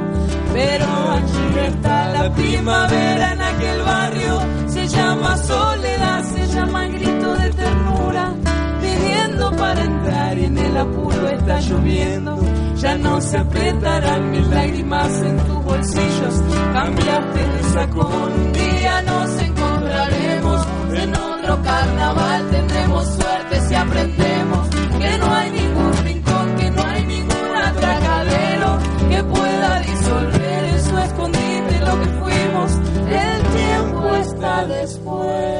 pero 0.53 0.87
allí 1.11 1.59
está 1.67 2.09
la 2.13 2.35
primavera 2.35 3.33
en 3.33 3.43
aquel 3.43 3.83
barrio, 3.83 4.41
se 4.67 4.89
llama 4.89 5.37
soledad, 5.37 6.25
se 6.25 6.47
llama 6.49 6.87
grito 6.89 7.35
de 7.35 7.51
ternura, 7.51 8.35
pidiendo 8.81 9.51
para 9.57 9.81
entrar 9.83 10.39
en 10.39 10.59
el 10.59 10.77
apuro 10.77 11.29
está 11.29 11.61
lloviendo. 11.61 12.39
Ya 12.77 12.99
no 12.99 13.21
se 13.21 13.39
apretarán 13.39 14.31
mis 14.31 14.47
lágrimas 14.49 15.23
en 15.23 15.37
tus 15.39 15.65
bolsillos. 15.65 16.43
Cambiaste 16.73 17.39
de 17.39 17.63
sacón. 17.73 18.33
Un 18.33 18.53
día 18.53 19.03
nos 19.03 19.43
encontraremos 19.43 20.67
en 20.95 21.17
otro 21.17 21.63
carnaval. 21.63 22.64
Que 23.95 25.19
no 25.19 25.33
hay 25.33 25.51
ningún 25.53 25.93
rincón, 26.05 26.57
que 26.57 26.71
no 26.73 26.83
hay 26.83 27.07
ningún 27.07 27.57
atracadero 27.57 28.79
que 29.09 29.23
pueda 29.23 29.81
disolver 29.81 30.65
en 30.65 30.85
su 30.85 30.99
escondite 30.99 31.81
lo 31.81 32.01
que 32.01 32.09
fuimos. 32.21 32.73
El 33.09 33.43
tiempo 33.55 34.17
está 34.17 34.67
después. 34.67 35.54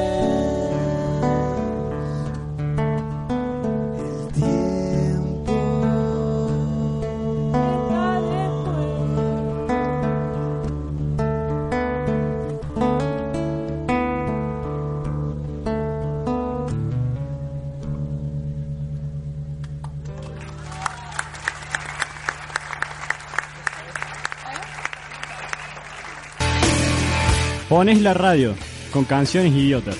Pones 27.75 27.99
la 27.99 28.13
radio 28.13 28.55
con 28.93 29.03
canciones 29.03 29.51
idiotas. 29.51 29.97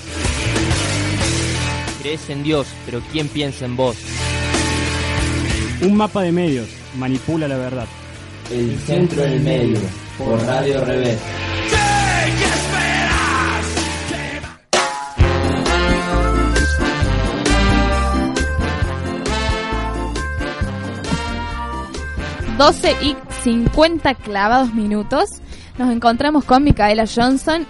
Crees 2.00 2.30
en 2.30 2.42
Dios, 2.42 2.66
pero 2.86 3.02
¿quién 3.12 3.28
piensa 3.28 3.66
en 3.66 3.76
vos? 3.76 3.98
Un 5.82 5.94
mapa 5.94 6.22
de 6.22 6.32
medios 6.32 6.68
manipula 6.96 7.46
la 7.46 7.58
verdad. 7.58 7.86
El 8.50 8.78
centro 8.78 9.20
del 9.20 9.40
medio, 9.42 9.78
por 10.16 10.42
Radio 10.46 10.86
Revés. 10.86 11.18
Doce 22.56 22.96
y 23.02 23.14
50 23.44 24.14
clavados 24.14 24.72
minutos. 24.72 25.42
Nos 25.78 25.90
encontramos 25.90 26.44
con 26.44 26.64
Micaela 26.64 27.04
Johnson 27.06 27.66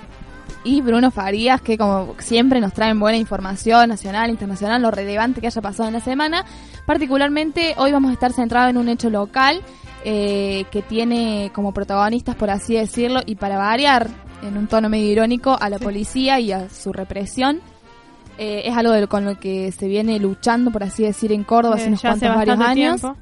y 0.63 0.81
Bruno 0.81 1.11
Farías, 1.11 1.61
que 1.61 1.77
como 1.77 2.15
siempre 2.19 2.61
nos 2.61 2.73
traen 2.73 2.99
buena 3.01 3.19
información 3.19 3.89
nacional, 3.89 4.31
internacional, 4.31 4.81
lo 4.83 4.91
relevante 4.91 5.41
que 5.41 5.49
haya 5.49 5.61
pasado 5.61 5.89
en 5.89 5.95
la 5.95 6.01
semana. 6.01 6.45
Particularmente 6.87 7.75
hoy 7.79 7.91
vamos 7.93 8.11
a 8.11 8.15
estar 8.15 8.33
centrados 8.33 8.71
en 8.71 8.77
un 8.77 8.89
hecho 8.89 9.11
local 9.11 9.61
eh, 10.05 10.65
que 10.71 10.83
tiene 10.83 11.51
como 11.53 11.73
protagonistas, 11.73 12.37
por 12.37 12.51
así 12.51 12.75
decirlo, 12.77 13.21
y 13.27 13.35
para 13.35 13.59
variar, 13.59 14.09
en 14.43 14.57
un 14.57 14.69
tono 14.69 14.89
medio 14.89 15.11
irónico, 15.11 15.57
a 15.61 15.69
la 15.69 15.79
policía 15.81 16.39
y 16.39 16.53
a 16.53 16.69
su 16.69 16.93
represión. 16.93 17.61
Eh, 18.39 18.63
es 18.67 18.77
algo 18.77 18.93
de- 18.93 19.09
con 19.09 19.25
lo 19.25 19.39
que 19.41 19.73
se 19.73 19.89
viene 19.89 20.21
luchando, 20.21 20.71
por 20.71 20.85
así 20.85 21.03
decir, 21.03 21.33
en 21.33 21.43
Córdoba 21.43 21.77
hace 21.77 21.87
Eh, 21.87 21.89
unos 21.89 22.05
hace 22.05 22.27
cuantos 22.27 22.37
varios 22.37 22.61
años. 22.61 23.01
tiempo. 23.01 23.19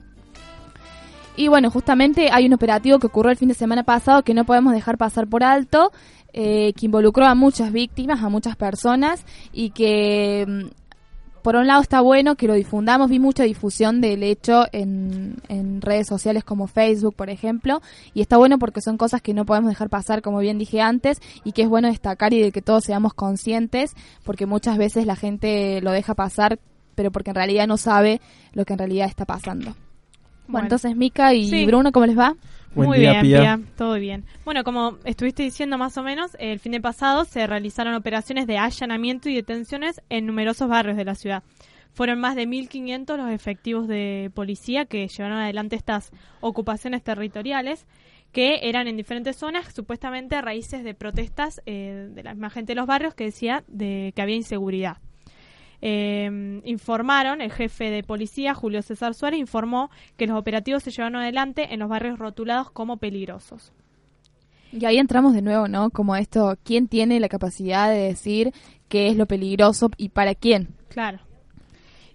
Y 1.37 1.49
bueno, 1.49 1.71
justamente 1.71 2.29
hay 2.33 2.47
un 2.47 2.55
operativo 2.55 2.99
que 2.99 3.09
ocurrió 3.09 3.33
el 3.33 3.37
fin 3.37 3.49
de 3.49 3.55
semana 3.55 3.83
pasado 3.83 4.23
que 4.23 4.35
no 4.35 4.45
podemos 4.45 4.73
dejar 4.73 4.99
pasar 4.99 5.27
por 5.27 5.43
alto, 5.43 5.91
eh, 6.33 6.73
que 6.75 6.87
involucró 6.87 7.27
a 7.27 7.35
muchas 7.35 7.73
víctimas, 7.73 8.23
a 8.23 8.29
muchas 8.29 8.57
personas 8.57 9.25
y 9.53 9.71
que 9.71 10.45
mm, 10.47 11.43
por 11.43 11.57
un 11.57 11.67
lado 11.67 11.83
está 11.83 12.01
bueno 12.01 12.37
que 12.37 12.47
lo 12.47 12.55
difundamos, 12.55 13.11
vi 13.11 13.19
mucha 13.19 13.43
difusión 13.43 14.01
del 14.01 14.23
hecho 14.23 14.65
en, 14.73 15.37
en 15.49 15.83
redes 15.83 16.07
sociales 16.07 16.43
como 16.43 16.69
Facebook, 16.69 17.15
por 17.15 17.31
ejemplo, 17.31 17.83
y 18.15 18.23
está 18.23 18.39
bueno 18.39 18.59
porque 18.59 18.81
son 18.81 18.97
cosas 18.97 19.21
que 19.21 19.35
no 19.35 19.45
podemos 19.45 19.69
dejar 19.71 19.91
pasar, 19.91 20.23
como 20.23 20.39
bien 20.39 20.59
dije 20.59 20.81
antes, 20.81 21.21
y 21.45 21.53
que 21.53 21.63
es 21.63 21.69
bueno 21.69 21.89
destacar 21.89 22.33
y 22.33 22.41
de 22.41 22.51
que 22.51 22.63
todos 22.63 22.85
seamos 22.85 23.13
conscientes, 23.13 23.95
porque 24.25 24.47
muchas 24.47 24.79
veces 24.79 25.05
la 25.05 25.17
gente 25.17 25.81
lo 25.83 25.91
deja 25.91 26.15
pasar, 26.15 26.59
pero 26.95 27.11
porque 27.13 27.31
en 27.31 27.37
realidad 27.37 27.67
no 27.67 27.77
sabe 27.77 28.21
lo 28.55 28.65
que 28.65 28.73
en 28.73 28.79
realidad 28.79 29.09
está 29.09 29.27
pasando. 29.27 29.75
Bueno, 30.47 30.67
entonces 30.67 30.97
Mica 30.97 31.35
y 31.35 31.49
Sí. 31.49 31.67
Bruno, 31.67 31.93
¿cómo 31.93 32.07
les 32.07 32.19
va? 32.19 32.35
Buen 32.75 32.89
Muy 32.89 32.99
día, 32.99 33.23
bien. 33.23 33.41
Pía, 33.41 33.61
todo 33.77 33.95
bien. 33.95 34.25
Bueno, 34.45 34.65
como 34.65 34.99
estuviste 35.05 35.45
diciendo 35.45 35.79
más 35.79 35.97
o 35.97 36.03
menos, 36.03 36.37
el 36.41 36.59
fin 36.59 36.73
de 36.73 36.81
pasado 36.81 37.25
se 37.25 37.47
realizaron 37.47 37.95
operaciones 37.95 38.47
de 38.49 38.59
allanamiento 38.59 39.29
y 39.29 39.35
detenciones 39.37 40.03
en 40.09 40.27
numerosos 40.27 40.69
barrios 40.69 40.97
de 40.97 41.05
la 41.05 41.15
ciudad. 41.15 41.45
Fueron 41.93 42.19
más 42.19 42.35
de 42.35 42.49
1.500 42.49 43.17
los 43.17 43.31
efectivos 43.31 43.87
de 43.87 44.33
policía 44.35 44.87
que 44.87 45.07
llevaron 45.07 45.39
adelante 45.39 45.77
estas 45.77 46.11
ocupaciones 46.41 47.05
territoriales 47.05 47.87
que 48.33 48.69
eran 48.69 48.89
en 48.89 48.97
diferentes 48.97 49.37
zonas, 49.37 49.73
supuestamente 49.73 50.35
a 50.35 50.43
raíces 50.43 50.83
de 50.83 50.93
protestas 50.95 51.63
eh, 51.67 52.09
de 52.11 52.23
la 52.25 52.35
misma 52.35 52.51
gente 52.51 52.73
de 52.73 52.77
los 52.77 52.89
barrios 52.89 53.15
que 53.15 53.25
decía 53.25 53.63
de 53.69 54.13
que 54.17 54.23
había 54.23 54.35
inseguridad. 54.35 54.97
Eh, 55.87 56.63
informaron, 56.65 57.43
el 57.43 57.53
jefe 57.53 57.91
de 57.91 58.03
policía, 58.03 58.55
Julio 58.55 58.81
César 58.81 59.13
Suárez, 59.13 59.39
informó 59.39 59.91
que 60.17 60.27
los 60.27 60.39
operativos 60.39 60.83
se 60.83 60.91
llevaron 60.91 61.17
adelante 61.17 61.75
en 61.75 61.81
los 61.81 61.91
barrios 61.91 62.19
rotulados 62.19 62.71
como 62.71 62.97
peligrosos. 62.97 63.71
Y 64.73 64.87
ahí 64.87 64.97
entramos 64.97 65.35
de 65.35 65.43
nuevo, 65.43 65.69
¿no? 65.69 65.91
Como 65.91 66.17
esto, 66.17 66.57
¿quién 66.65 66.89
tiene 66.89 67.21
la 67.21 67.29
capacidad 67.29 67.91
de 67.91 67.99
decir 67.99 68.53
qué 68.89 69.09
es 69.09 69.17
lo 69.19 69.27
peligroso 69.27 69.91
y 69.99 70.09
para 70.09 70.35
quién? 70.35 70.69
Claro. 70.89 71.19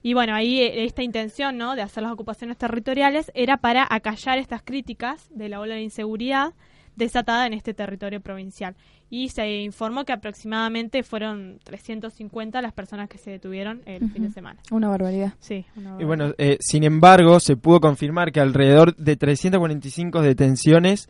Y 0.02 0.16
bueno, 0.16 0.34
ahí 0.34 0.62
eh, 0.62 0.86
esta 0.86 1.04
intención, 1.04 1.56
¿no? 1.56 1.76
De 1.76 1.84
hacer 1.84 2.02
las 2.02 2.12
ocupaciones 2.12 2.58
territoriales 2.58 3.32
era 3.36 3.58
para 3.58 3.86
acallar 3.88 4.40
estas 4.40 4.64
críticas 4.64 5.28
de 5.30 5.48
la 5.48 5.60
ola 5.60 5.76
de 5.76 5.84
inseguridad 5.84 6.54
desatada 6.96 7.46
en 7.46 7.54
este 7.54 7.76
territorio 7.76 8.20
provincial. 8.20 8.76
Y 9.10 9.30
se 9.30 9.62
informó 9.62 10.06
que 10.06 10.14
aproximadamente 10.14 11.04
fueron 11.04 11.60
350 11.64 12.62
las 12.62 12.74
personas 12.74 13.10
que 13.10 13.18
se 13.18 13.32
detuvieron 13.32 13.82
el 13.86 14.10
fin 14.12 14.24
de 14.24 14.32
semana. 14.32 14.60
Una 14.72 14.88
barbaridad. 14.90 15.34
Sí, 15.40 15.66
una 15.76 15.98
Y 16.00 16.06
bueno, 16.06 16.34
eh, 16.38 16.58
sin 16.60 16.84
embargo, 16.84 17.40
se 17.40 17.58
pudo 17.58 17.80
confirmar 17.80 18.32
que 18.32 18.40
alrededor 18.40 18.96
de 18.96 19.16
345 19.16 20.22
detenciones 20.22 21.10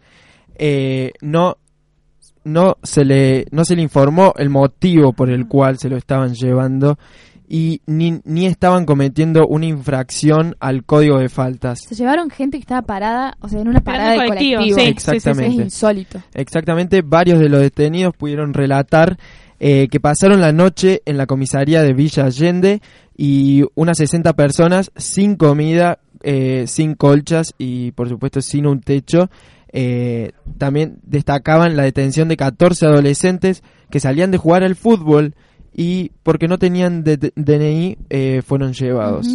eh, 0.56 1.14
no 1.22 1.58
no 2.44 2.78
se 2.84 3.04
le 3.06 3.46
no 3.52 3.66
se 3.66 3.76
le 3.76 3.82
informó 3.82 4.34
el 4.38 4.50
motivo 4.50 5.14
por 5.14 5.30
el 5.30 5.48
cual 5.48 5.78
se 5.78 5.90
lo 5.90 5.98
estaban 5.98 6.34
llevando 6.34 6.98
y 7.52 7.82
ni, 7.88 8.22
ni 8.26 8.46
estaban 8.46 8.86
cometiendo 8.86 9.48
una 9.48 9.66
infracción 9.66 10.56
al 10.60 10.84
código 10.84 11.18
de 11.18 11.30
faltas. 11.30 11.80
Se 11.80 11.96
llevaron 11.96 12.30
gente 12.30 12.58
que 12.58 12.62
estaba 12.62 12.84
parada, 12.84 13.38
o 13.42 13.50
sea, 13.50 13.60
en 13.60 13.68
una 13.68 13.82
parada 13.82 14.12
de 14.12 14.28
colectivo, 14.28 14.60
colectivo. 14.60 14.78
sí, 14.78 14.84
sí, 14.84 14.90
Exactamente. 14.92 15.48
Es 15.48 15.66
insólito. 15.66 16.22
Exactamente, 16.36 17.02
varios 17.02 17.40
de 17.40 17.50
los 17.50 17.60
detenidos 17.60 18.16
pudieron 18.16 18.54
relatar 18.54 19.18
eh, 19.60 19.88
que 19.90 20.00
pasaron 20.00 20.40
la 20.42 20.54
noche 20.54 21.02
en 21.06 21.18
la 21.18 21.26
comisaría 21.26 21.82
de 21.82 21.94
Villa 21.94 22.26
Allende 22.26 22.82
y 23.18 23.64
unas 23.74 23.98
60 23.98 24.34
personas 24.34 24.92
sin 24.96 25.36
comida, 25.36 26.00
eh, 26.22 26.66
sin 26.68 26.94
colchas 26.94 27.56
y 27.58 27.92
por 27.92 28.08
supuesto 28.10 28.42
sin 28.42 28.68
un 28.68 28.80
techo. 28.80 29.32
Eh, 29.74 30.34
también 30.60 31.00
destacaban 31.02 31.76
la 31.76 31.84
detención 31.84 32.28
de 32.28 32.38
14 32.38 32.86
adolescentes 32.86 33.64
que 33.90 34.00
salían 34.00 34.30
de 34.30 34.38
jugar 34.38 34.64
al 34.64 34.76
fútbol 34.76 35.34
y 35.74 36.12
porque 36.24 36.48
no 36.48 36.58
tenían 36.58 37.04
DNI 37.04 37.98
eh, 38.10 38.42
fueron 38.46 38.74
llevados. 38.74 39.28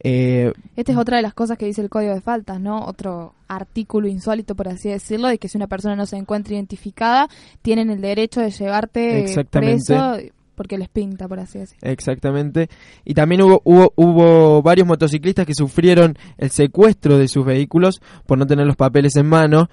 Eh, 0.00 0.52
Esta 0.76 0.92
es 0.92 0.98
otra 0.98 1.16
de 1.16 1.22
las 1.22 1.34
cosas 1.34 1.58
que 1.58 1.66
dice 1.66 1.82
el 1.82 1.88
Código 1.88 2.14
de 2.14 2.20
Faltas, 2.20 2.60
¿no? 2.60 2.84
Otro 2.84 3.34
artículo 3.48 4.06
insólito, 4.06 4.54
por 4.54 4.68
así 4.68 4.88
decirlo, 4.88 5.28
de 5.28 5.38
que 5.38 5.48
si 5.48 5.56
una 5.56 5.66
persona 5.66 5.96
no 5.96 6.06
se 6.06 6.16
encuentra 6.16 6.54
identificada, 6.54 7.28
tienen 7.62 7.90
el 7.90 8.00
derecho 8.00 8.40
de 8.40 8.50
llevarte 8.50 9.20
Exactamente. 9.20 9.84
preso 9.86 10.18
porque 10.54 10.76
les 10.76 10.88
pinta, 10.88 11.28
por 11.28 11.38
así 11.38 11.58
decirlo. 11.58 11.88
Exactamente. 11.88 12.68
Y 13.04 13.14
también 13.14 13.42
hubo, 13.42 13.62
hubo, 13.64 13.92
hubo 13.94 14.60
varios 14.60 14.88
motociclistas 14.88 15.46
que 15.46 15.54
sufrieron 15.54 16.18
el 16.36 16.50
secuestro 16.50 17.16
de 17.16 17.28
sus 17.28 17.44
vehículos 17.44 18.00
por 18.26 18.38
no 18.38 18.46
tener 18.46 18.66
los 18.66 18.74
papeles 18.76 19.14
en 19.16 19.26
mano. 19.26 19.68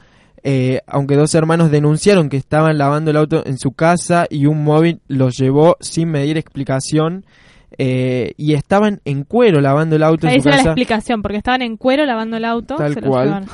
Eh, 0.47 0.81
aunque 0.85 1.15
dos 1.15 1.33
hermanos 1.33 1.71
denunciaron 1.71 2.29
que 2.29 2.37
estaban 2.37 2.77
lavando 2.77 3.09
el 3.09 3.17
auto 3.17 3.43
en 3.47 3.57
su 3.57 3.71
casa 3.71 4.27
y 4.29 4.45
un 4.45 4.63
móvil 4.63 5.01
los 5.07 5.35
llevó 5.37 5.75
sin 5.79 6.11
medir 6.11 6.37
explicación 6.37 7.25
eh, 7.79 8.33
y 8.37 8.53
estaban 8.53 9.01
en 9.05 9.23
cuero 9.23 9.59
lavando 9.59 9.95
el 9.95 10.03
auto 10.03 10.27
Ahí 10.27 10.35
en 10.35 10.43
su 10.43 10.49
esa 10.49 10.49
era 10.49 10.57
la 10.57 10.63
casa. 10.63 10.69
explicación, 10.71 11.21
porque 11.23 11.37
estaban 11.37 11.63
en 11.63 11.77
cuero 11.77 12.05
lavando 12.05 12.37
el 12.37 12.45
auto. 12.45 12.75
Tal 12.75 12.93
se 12.93 13.01
cual. 13.01 13.45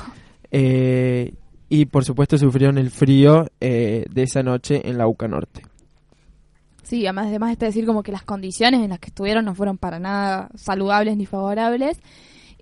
Eh, 0.52 1.34
y 1.70 1.86
por 1.86 2.04
supuesto 2.04 2.38
sufrieron 2.38 2.78
el 2.78 2.90
frío 2.92 3.48
eh, 3.62 4.04
de 4.12 4.24
esa 4.24 4.44
noche 4.44 4.82
en 4.84 4.98
la 4.98 5.08
UCA 5.08 5.30
Norte. 5.30 5.62
Sí, 6.84 7.06
además, 7.06 7.28
además 7.28 7.54
está 7.54 7.68
decir 7.68 7.86
como 7.86 8.04
que 8.04 8.12
las 8.12 8.24
condiciones 8.24 8.82
en 8.82 8.90
las 8.90 9.00
que 9.00 9.08
estuvieron 9.08 9.46
no 9.46 9.56
fueron 9.56 9.78
para 9.78 9.98
nada 9.98 10.50
saludables 10.56 11.16
ni 11.16 11.26
favorables. 11.26 12.02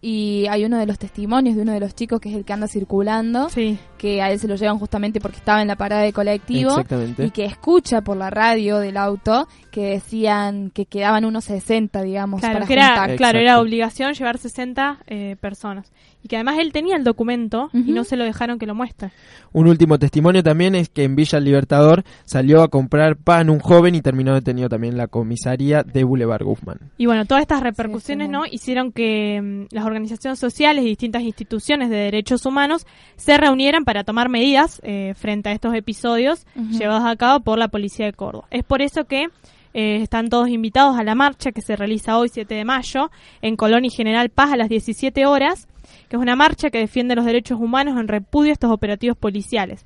Y 0.01 0.45
hay 0.49 0.63
uno 0.65 0.77
de 0.77 0.85
los 0.85 0.99
testimonios 0.99 1.55
de 1.55 1.63
uno 1.63 1.73
de 1.73 1.79
los 1.79 1.95
chicos 1.95 2.21
que 2.21 2.29
es 2.29 2.35
el 2.35 2.45
que 2.45 2.53
anda 2.53 2.67
circulando, 2.67 3.49
que 3.99 4.21
a 4.21 4.31
él 4.31 4.39
se 4.39 4.47
lo 4.47 4.55
llevan 4.55 4.79
justamente 4.79 5.19
porque 5.19 5.37
estaba 5.37 5.61
en 5.61 5.67
la 5.67 5.75
parada 5.75 6.01
de 6.01 6.13
colectivo 6.13 6.71
Exactamente. 6.71 7.25
y 7.25 7.31
que 7.31 7.45
escucha 7.45 8.01
por 8.01 8.17
la 8.17 8.29
radio 8.29 8.79
del 8.79 8.97
auto 8.97 9.47
que 9.69 9.91
decían 9.91 10.71
que 10.71 10.85
quedaban 10.85 11.25
unos 11.25 11.45
60, 11.45 12.01
digamos, 12.01 12.39
Claro, 12.39 12.55
para 12.55 12.65
que 12.65 12.73
era, 12.73 13.15
claro, 13.17 13.39
era 13.39 13.59
obligación 13.59 14.13
llevar 14.13 14.37
60 14.37 14.99
eh, 15.05 15.35
personas. 15.39 15.91
Y 16.23 16.27
que 16.27 16.35
además 16.35 16.57
él 16.59 16.73
tenía 16.73 16.97
el 16.97 17.03
documento 17.03 17.69
y 17.73 17.91
no 17.91 18.03
se 18.03 18.17
lo 18.17 18.25
dejaron 18.25 18.59
que 18.59 18.65
lo 18.65 18.75
muestre. 18.75 19.11
Un 19.53 19.67
último 19.67 19.97
testimonio 19.97 20.43
también 20.43 20.75
es 20.75 20.89
que 20.89 21.03
en 21.05 21.15
Villa 21.15 21.37
El 21.37 21.45
Libertador 21.45 22.03
salió 22.25 22.61
a 22.61 22.67
comprar 22.67 23.15
pan 23.15 23.49
un 23.49 23.59
joven 23.59 23.95
y 23.95 24.01
terminó 24.01 24.33
detenido 24.33 24.67
también 24.67 24.95
en 24.95 24.97
la 24.97 25.07
comisaría 25.07 25.83
de 25.83 26.03
Boulevard 26.03 26.43
Guzmán. 26.43 26.91
Y 26.97 27.05
bueno, 27.05 27.25
todas 27.25 27.41
estas 27.41 27.63
repercusiones 27.63 28.29
no 28.29 28.43
hicieron 28.45 28.91
que 28.91 29.41
mm, 29.41 29.73
las 29.73 29.85
organizaciones 29.85 30.39
sociales 30.39 30.83
y 30.83 30.87
distintas 30.87 31.21
instituciones 31.21 31.89
de 31.89 31.95
derechos 31.95 32.45
humanos 32.45 32.85
se 33.15 33.37
reunieran 33.37 33.85
para 33.89 34.03
tomar 34.03 34.29
medidas 34.29 34.79
eh, 34.83 35.15
frente 35.17 35.49
a 35.49 35.51
estos 35.51 35.73
episodios 35.73 36.45
llevados 36.53 37.07
a 37.07 37.15
cabo 37.15 37.39
por 37.39 37.57
la 37.57 37.69
policía 37.69 38.05
de 38.05 38.13
Córdoba. 38.13 38.45
Es 38.51 38.63
por 38.63 38.83
eso 38.83 39.05
que 39.05 39.29
eh, 39.73 40.03
están 40.03 40.29
todos 40.29 40.47
invitados 40.49 40.99
a 40.99 41.03
la 41.03 41.15
marcha 41.15 41.51
que 41.51 41.63
se 41.63 41.75
realiza 41.75 42.15
hoy 42.19 42.29
7 42.29 42.53
de 42.53 42.65
mayo 42.65 43.09
en 43.41 43.55
Colón 43.55 43.85
y 43.85 43.89
General 43.89 44.29
Paz 44.29 44.51
a 44.51 44.57
las 44.57 44.69
17 44.69 45.25
horas, 45.25 45.67
que 46.07 46.17
es 46.17 46.21
una 46.21 46.35
marcha 46.35 46.69
que 46.69 46.77
defiende 46.77 47.15
los 47.15 47.25
derechos 47.25 47.59
humanos 47.59 47.99
en 47.99 48.07
repudio 48.07 48.51
a 48.51 48.53
estos 48.53 48.69
operativos 48.69 49.17
policiales. 49.17 49.83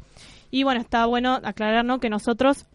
Y 0.51 0.63
bueno, 0.63 0.81
está 0.81 1.05
bueno 1.05 1.39
aclarar 1.41 1.85
¿no? 1.85 2.01
que 2.01 2.09
nosotros 2.09 2.65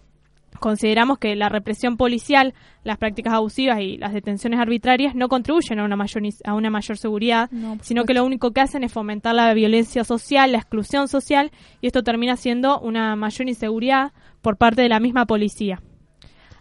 consideramos 0.58 1.18
que 1.18 1.36
la 1.36 1.48
represión 1.48 1.96
policial, 1.96 2.54
las 2.84 2.98
prácticas 2.98 3.34
abusivas 3.34 3.80
y 3.80 3.98
las 3.98 4.12
detenciones 4.12 4.60
arbitrarias 4.60 5.14
no 5.14 5.28
contribuyen 5.28 5.78
a 5.78 5.84
una 5.84 5.96
mayor, 5.96 6.22
a 6.44 6.54
una 6.54 6.70
mayor 6.70 6.96
seguridad, 6.96 7.50
No, 7.50 7.78
sino 7.82 8.04
que 8.04 8.14
lo 8.14 8.24
único 8.24 8.52
que 8.52 8.60
hacen 8.60 8.84
es 8.84 8.92
fomentar 8.92 9.34
la 9.34 9.52
violencia 9.54 10.04
social, 10.04 10.52
la 10.52 10.58
exclusión 10.58 11.08
social, 11.08 11.50
y 11.80 11.86
esto 11.86 12.02
termina 12.02 12.36
siendo 12.36 12.80
una 12.80 13.16
mayor 13.16 13.48
inseguridad 13.48 14.12
por 14.42 14.56
parte 14.56 14.82
de 14.82 14.88
la 14.88 15.00
misma 15.00 15.26
policía. 15.26 15.80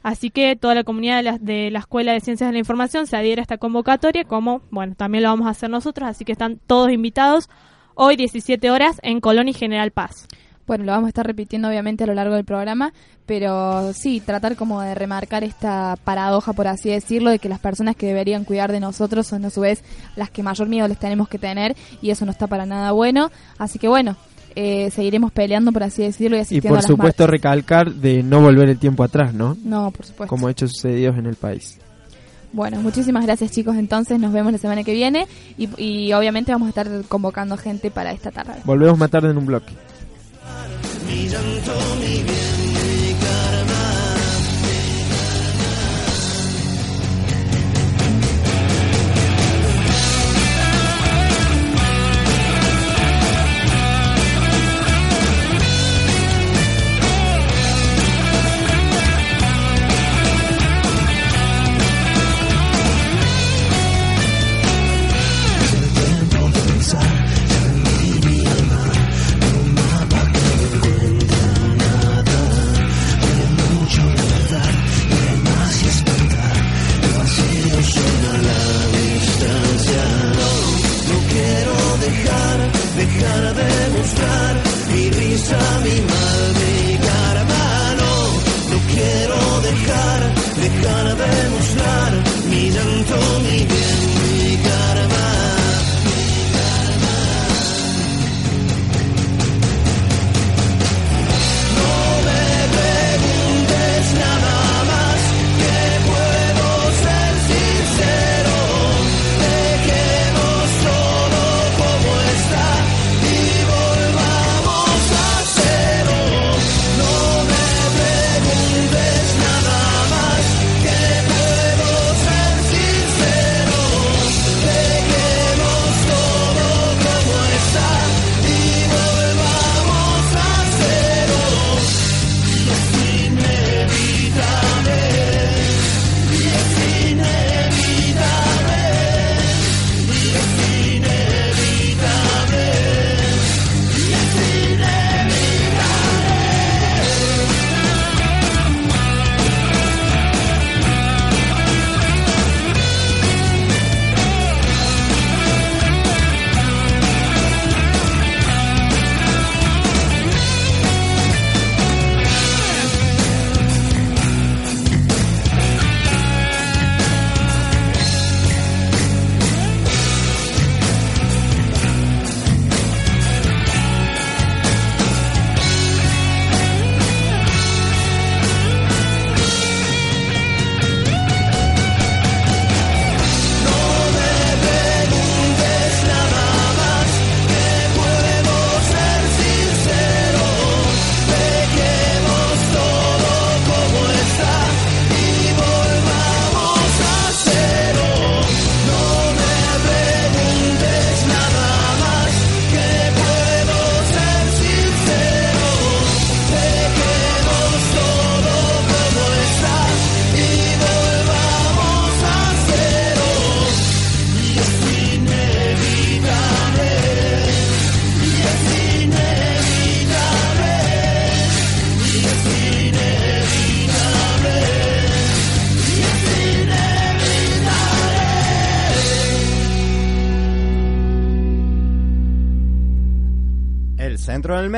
Así 0.04 0.30
que 0.30 0.56
toda 0.56 0.76
la 0.76 0.84
comunidad 0.84 1.18
de 1.18 1.24
la, 1.24 1.38
de 1.38 1.72
la 1.72 1.80
Escuela 1.80 2.14
de 2.14 2.22
Ciencias 2.22 2.48
de 2.48 2.54
la 2.54 2.60
Información 2.60 3.08
se 3.08 3.18
adhiere 3.18 3.42
a 3.42 3.44
esta 3.44 3.58
convocatoria, 3.58 4.24
como, 4.24 4.62
bueno, 4.70 4.96
también 4.96 5.24
lo 5.24 5.30
vamos 5.30 5.48
a 5.48 5.52
hacer 5.52 5.70
nosotros, 5.70 6.08
así 6.08 6.24
que 6.24 6.32
están 6.32 6.60
todos 6.66 6.92
invitados 6.92 7.50
hoy 7.96 8.16
17 8.16 8.70
horas 8.72 9.00
en 9.04 9.20
Colón 9.20 9.50
y 9.50 9.54
General 9.54 9.92
Paz. 9.92 10.28
Bueno, 10.68 10.84
lo 10.84 10.92
vamos 10.92 11.08
a 11.08 11.10
estar 11.10 11.26
repitiendo 11.26 11.70
obviamente 11.70 12.04
a 12.04 12.08
lo 12.08 12.14
largo 12.14 12.36
del 12.36 12.44
programa, 12.44 12.92
pero 13.26 13.94
sí, 13.94 14.20
tratar 14.20 14.56
como 14.58 14.82
de 14.82 14.94
remarcar 14.96 15.44
esta 15.46 15.96
paradoja, 16.04 16.52
por 16.54 16.68
así 16.68 16.90
decirlo, 16.90 17.30
de 17.32 17.40
que 17.40 17.48
las 17.50 17.60
personas 17.60 17.96
que 17.96 18.06
deberían 18.08 18.44
cuidar 18.44 18.72
de 18.72 18.82
nosotros 18.82 19.26
son 19.28 19.46
a 19.46 19.50
su 19.50 19.62
vez 19.62 19.82
las 20.18 20.30
que 20.30 20.44
mayor 20.44 20.68
miedo 20.68 20.88
les 20.88 21.00
tenemos 21.00 21.30
que 21.30 21.40
tener 21.40 21.76
y 22.02 22.10
eso 22.10 22.26
no 22.26 22.32
está 22.32 22.48
para 22.48 22.66
nada 22.66 22.92
bueno. 22.92 23.32
Así 23.58 23.80
que 23.80 23.88
bueno, 23.88 24.18
eh, 24.56 24.92
seguiremos 24.92 25.32
peleando, 25.32 25.72
por 25.72 25.84
así 25.84 26.02
decirlo, 26.02 26.36
y 26.36 26.40
Y 26.40 26.42
asistiendo 26.42 26.70
por 26.70 26.78
a 26.80 26.82
las 26.82 26.88
supuesto 26.88 27.24
marchas. 27.24 27.32
recalcar 27.32 27.94
de 27.94 28.22
no 28.24 28.42
volver 28.42 28.68
el 28.70 28.78
tiempo 28.78 29.04
atrás, 29.04 29.34
¿no? 29.34 29.56
No, 29.64 29.92
por 29.92 30.06
supuesto. 30.06 30.30
Como 30.30 30.50
hechos 30.50 30.72
sucedidos 30.74 31.18
en 31.18 31.28
el 31.28 31.36
país. 31.36 31.80
Bueno, 32.54 32.82
muchísimas 32.82 33.26
gracias 33.26 33.52
chicos, 33.52 33.76
entonces 33.76 34.20
nos 34.20 34.34
vemos 34.34 34.52
la 34.52 34.58
semana 34.58 34.84
que 34.84 34.94
viene 34.94 35.28
y, 35.58 35.70
y 35.82 36.14
obviamente 36.14 36.52
vamos 36.52 36.66
a 36.68 36.70
estar 36.70 36.88
convocando 37.08 37.56
gente 37.56 37.92
para 37.92 38.12
esta 38.12 38.32
tarde. 38.32 38.56
Volvemos 38.66 38.98
más 38.98 39.10
tarde 39.12 39.30
en 39.32 39.38
un 39.38 39.46
bloque. 39.46 39.74
Mi 41.08 41.26
llanto, 41.30 41.72
mi 42.02 42.22
bien, 42.22 42.26
mi 42.26 42.47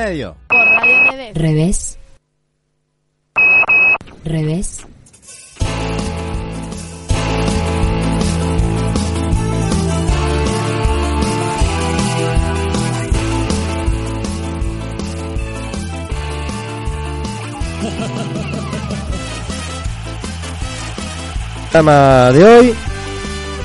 medio. 0.04 0.36
Por 0.48 0.66
Radio 0.66 0.96
Revés. 1.10 1.34
Revés. 1.34 1.98
Revés. 4.24 4.86
programa 21.70 22.32
de 22.32 22.44
hoy. 22.44 22.74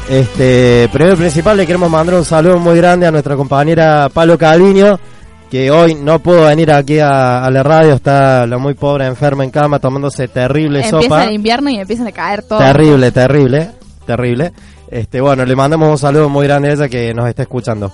Este, 0.08 0.88
primero 0.94 1.18
principal 1.18 1.58
le 1.58 1.66
queremos 1.66 1.90
mandar 1.90 2.16
un 2.16 2.26
saludo 2.26 2.60
muy 2.60 2.78
grande 2.78 3.08
a 3.08 3.12
nuestra 3.12 3.36
compañera 3.36 4.08
Palo 4.14 4.38
Calviño, 4.38 5.00
que 5.50 5.72
hoy 5.72 5.96
no 5.96 6.20
pudo 6.20 6.46
venir 6.46 6.72
aquí 6.72 7.00
a, 7.00 7.46
a 7.46 7.52
la 7.52 7.64
radio, 7.64 7.94
está 7.94 8.46
la 8.48 8.58
muy 8.58 8.74
pobre 8.74 9.06
enferma 9.06 9.44
en 9.44 9.52
cama 9.52 9.80
tomándose 9.80 10.28
terrible 10.28 10.80
Empieza 10.84 11.02
sopa. 11.04 11.24
el 11.26 11.34
invierno 11.34 11.70
y 11.70 11.78
empiezan 11.78 12.08
a 12.08 12.12
caer 12.12 12.44
todo. 12.44 12.60
Terrible, 12.60 13.12
terrible, 13.12 13.72
terrible. 14.06 14.52
Este, 14.90 15.22
bueno, 15.22 15.46
le 15.46 15.56
mandamos 15.56 15.90
un 15.90 15.98
saludo 15.98 16.30
muy 16.30 16.46
grande 16.48 16.70
a 16.70 16.74
ella 16.74 16.90
que 16.90 17.14
nos 17.14 17.28
está 17.28 17.44
escuchando. 17.44 17.92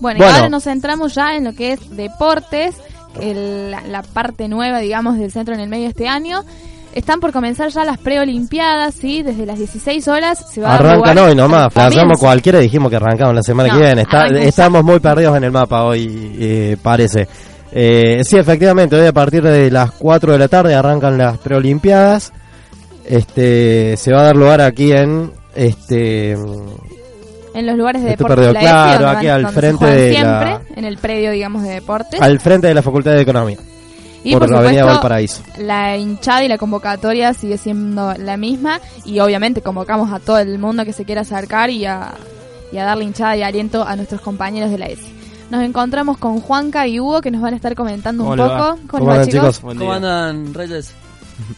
Bueno, 0.00 0.18
Bueno. 0.18 0.32
y 0.32 0.36
ahora 0.36 0.48
nos 0.48 0.64
centramos 0.64 1.14
ya 1.14 1.34
en 1.36 1.44
lo 1.44 1.52
que 1.54 1.72
es 1.72 1.96
deportes, 1.96 2.74
el- 3.20 3.70
la 3.70 4.02
parte 4.02 4.46
nueva, 4.48 4.78
digamos, 4.80 5.16
del 5.18 5.32
centro 5.32 5.54
en 5.54 5.60
el 5.60 5.68
medio 5.68 5.88
este 5.88 6.08
año. 6.08 6.42
Están 6.96 7.20
por 7.20 7.30
comenzar 7.30 7.68
ya 7.68 7.84
las 7.84 7.98
preolimpiadas, 7.98 8.94
¿sí? 8.94 9.22
Desde 9.22 9.44
las 9.44 9.58
16 9.58 10.08
horas 10.08 10.44
se 10.50 10.62
va 10.62 10.68
a 10.68 10.72
dar 10.72 10.86
Arrancan 10.86 11.14
lugar- 11.14 11.28
hoy 11.28 11.34
nomás, 11.36 11.72
flasheamos 11.72 12.18
cualquiera 12.18 12.58
y 12.58 12.62
dijimos 12.62 12.88
que 12.90 12.96
arrancamos 12.96 13.34
la 13.34 13.42
semana 13.42 13.68
No, 13.68 13.78
que 13.78 13.84
viene. 13.84 14.02
Está- 14.02 14.26
estamos 14.28 14.82
muy 14.82 14.98
perdidos 14.98 15.36
en 15.36 15.44
el 15.44 15.52
mapa 15.52 15.84
hoy, 15.84 16.34
eh, 16.40 16.76
parece. 16.82 17.28
Eh, 17.70 18.24
sí, 18.24 18.38
efectivamente, 18.38 18.96
hoy 18.96 19.06
a 19.06 19.12
partir 19.12 19.42
de 19.42 19.70
las 19.70 19.90
4 19.92 20.32
de 20.32 20.38
la 20.38 20.48
tarde 20.48 20.74
arrancan 20.74 21.18
las 21.18 21.36
preolimpiadas. 21.38 22.32
Este, 23.04 23.96
se 23.98 24.12
va 24.12 24.20
a 24.20 24.24
dar 24.24 24.36
lugar 24.36 24.60
aquí 24.62 24.90
en 24.92 25.30
este 25.54 26.32
en 26.32 27.66
los 27.66 27.76
lugares 27.76 28.02
de 28.02 28.10
Esto 28.12 28.24
deportes 28.24 28.48
ESI, 28.48 28.58
claro, 28.58 29.08
aquí 29.08 29.26
al 29.28 29.48
frente 29.48 29.86
de 29.86 30.10
siempre, 30.12 30.50
la- 30.50 30.60
en 30.76 30.84
el 30.84 30.98
predio, 30.98 31.30
digamos, 31.30 31.62
de 31.62 31.70
deportes. 31.74 32.20
al 32.20 32.40
frente 32.40 32.66
de 32.68 32.74
la 32.74 32.82
Facultad 32.82 33.12
de 33.12 33.20
Economía. 33.22 33.58
Y 34.28 34.32
por, 34.32 34.40
por, 34.40 34.50
la 34.50 34.58
Avenida 34.58 34.80
supuesto, 34.82 35.00
Valparaíso. 35.00 35.42
la 35.58 35.96
hinchada 35.96 36.44
y 36.44 36.48
la 36.48 36.58
convocatoria 36.58 37.32
sigue 37.34 37.58
siendo 37.58 38.14
la 38.14 38.36
misma 38.36 38.80
y 39.04 39.20
obviamente 39.20 39.62
convocamos 39.62 40.12
a 40.12 40.18
todo 40.18 40.38
el 40.38 40.58
mundo 40.58 40.84
que 40.84 40.92
se 40.92 41.04
quiera 41.04 41.20
acercar 41.22 41.70
y 41.70 41.84
a, 41.86 42.12
y 42.72 42.78
a 42.78 42.84
darle 42.84 43.04
hinchada 43.04 43.36
y 43.36 43.42
aliento 43.42 43.86
a 43.86 43.94
nuestros 43.96 44.20
compañeros 44.20 44.70
de 44.70 44.78
la 44.78 44.86
ESI. 44.86 45.12
Nos 45.50 45.62
encontramos 45.62 46.18
con 46.18 46.40
Juanca 46.40 46.86
y 46.88 46.98
Hugo 46.98 47.20
que 47.20 47.30
nos 47.30 47.40
van 47.40 47.52
a 47.52 47.56
estar 47.56 47.74
comentando 47.76 48.24
un 48.24 48.30
¿Cómo 48.30 48.36
le 48.42 48.48
va? 48.52 48.58
poco. 48.74 48.80
¿Cómo 48.88 49.06
va, 49.06 49.12
andan, 49.14 49.28
chicos? 49.28 49.60
Buen 49.62 49.78
¿Cómo 49.78 49.90
día. 49.90 49.96
andan, 50.28 50.52
Reyes? 50.54 50.92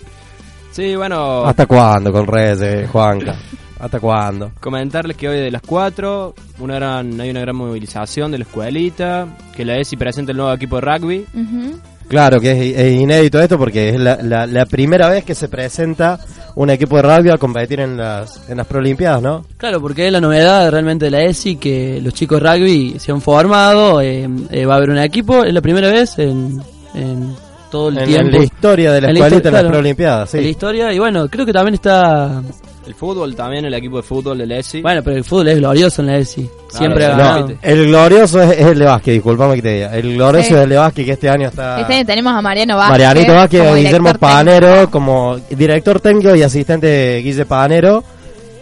Sí, 0.73 0.95
bueno, 0.95 1.45
¿Hasta 1.45 1.67
cuándo 1.67 2.13
con 2.13 2.27
Reyes, 2.27 2.89
Juanca? 2.91 3.35
¿Hasta 3.81 3.99
cuándo? 3.99 4.53
comentarles 4.61 5.17
que 5.17 5.29
hoy 5.29 5.39
de 5.39 5.51
las 5.51 5.63
4 5.63 6.35
una 6.61 6.75
gran, 6.77 7.21
hay 7.21 7.31
una 7.31 7.41
gran 7.41 7.57
movilización 7.57 8.31
de 8.31 8.39
la 8.39 8.45
escuelita, 8.45 9.27
que 9.57 9.65
la 9.65 9.77
ESI 9.77 9.97
presenta 9.97 10.31
el 10.33 10.39
nuevo 10.39 10.53
equipo 10.53 10.77
de 10.77 10.83
rugby. 10.83 11.27
Ujú. 11.35 11.79
Claro 12.09 12.41
que 12.41 12.53
es, 12.53 12.79
es 12.79 12.93
inédito 13.01 13.39
esto 13.41 13.59
porque 13.59 13.91
es 13.91 14.01
la, 14.01 14.19
la- 14.23 14.47
la 14.47 14.65
primera 14.67 15.09
vez 15.09 15.25
que 15.25 15.35
se 15.35 15.49
presenta 15.49 16.19
un 16.55 16.71
equipo 16.71 16.97
de 16.97 17.03
rugby 17.03 17.31
a 17.31 17.37
competir 17.39 17.81
en 17.81 17.97
las, 17.97 18.49
en 18.49 18.57
las 18.57 18.67
Prolimpiadas, 18.67 19.23
¿no? 19.23 19.45
Claro, 19.59 19.81
porque 19.81 20.07
es 20.07 20.13
la 20.13 20.21
novedad 20.21 20.71
realmente 20.71 21.05
de 21.05 21.11
la 21.11 21.23
ESI 21.23 21.57
que 21.57 22.01
los 22.03 22.15
chicos 22.15 22.41
de 22.43 22.49
rugby 22.51 22.97
se 22.99 23.13
han 23.13 23.21
formado, 23.21 24.01
eh, 24.01 24.29
eh, 24.51 24.65
va 24.67 24.75
a 24.75 24.77
haber 24.79 24.91
un 24.91 24.99
equipo, 24.99 25.45
es 25.45 25.53
la 25.53 25.61
primera 25.61 25.89
vez 25.93 26.19
en, 26.19 26.61
en 26.95 27.35
todo 27.71 27.91
el 27.91 27.99
En, 27.99 28.03
en 28.05 28.09
tiempo. 28.09 28.39
la 28.39 28.45
historia 28.45 28.93
de 28.93 29.01
la 29.03 29.09
En 29.11 29.15
la 29.19 29.27
en 29.27 29.33
las 29.35 29.43
claro. 29.43 29.69
Prolimpiadas, 29.69 30.35
En 30.35 30.41
la 30.41 30.45
sí. 30.47 30.51
historia, 30.51 30.93
y 30.93 30.99
bueno, 30.99 31.29
creo 31.29 31.45
que 31.47 31.53
también 31.53 31.75
está... 31.75 32.43
El 32.89 32.95
fútbol 32.95 33.37
también, 33.37 33.67
el 33.67 33.75
equipo 33.75 33.99
de 33.99 34.03
fútbol 34.03 34.39
de 34.39 34.47
la 34.47 34.57
ESI. 34.57 34.81
Bueno, 34.81 35.03
pero 35.03 35.19
el 35.19 35.23
fútbol 35.23 35.49
es 35.49 35.59
glorioso 35.59 36.01
en 36.01 36.07
la 36.07 36.17
ESI. 36.17 36.49
Siempre 36.71 37.05
ha 37.05 37.11
sí, 37.11 37.17
ganado. 37.19 37.49
No, 37.49 37.55
el 37.61 37.87
glorioso 37.87 38.43
es, 38.43 38.51
es 38.53 38.67
el 38.67 38.79
de 38.79 38.85
Vázquez, 38.87 39.13
disculpame 39.13 39.57
que 39.57 39.63
te 39.63 39.73
diga. 39.75 39.95
El 39.95 40.15
glorioso 40.15 40.49
Sí. 40.49 40.55
es 40.55 40.61
el 40.61 40.69
de 40.71 40.77
Vázquez 40.79 41.05
que 41.05 41.13
este 41.13 41.29
año 41.29 41.49
está... 41.49 41.81
Este 41.83 41.93
año 41.93 42.07
tenemos 42.07 42.33
a 42.33 42.41
Mariano 42.41 42.77
Vázquez. 42.79 42.93
Marianito 42.93 43.35
Vázquez, 43.35 43.61
como 43.61 43.75
Guillermo 43.75 44.15
Panero 44.15 44.91
como 44.91 45.37
director 45.51 46.01
técnico 46.01 46.35
y 46.35 46.43
asistente 46.43 47.21
Guille 47.23 47.45
Panero. 47.45 48.03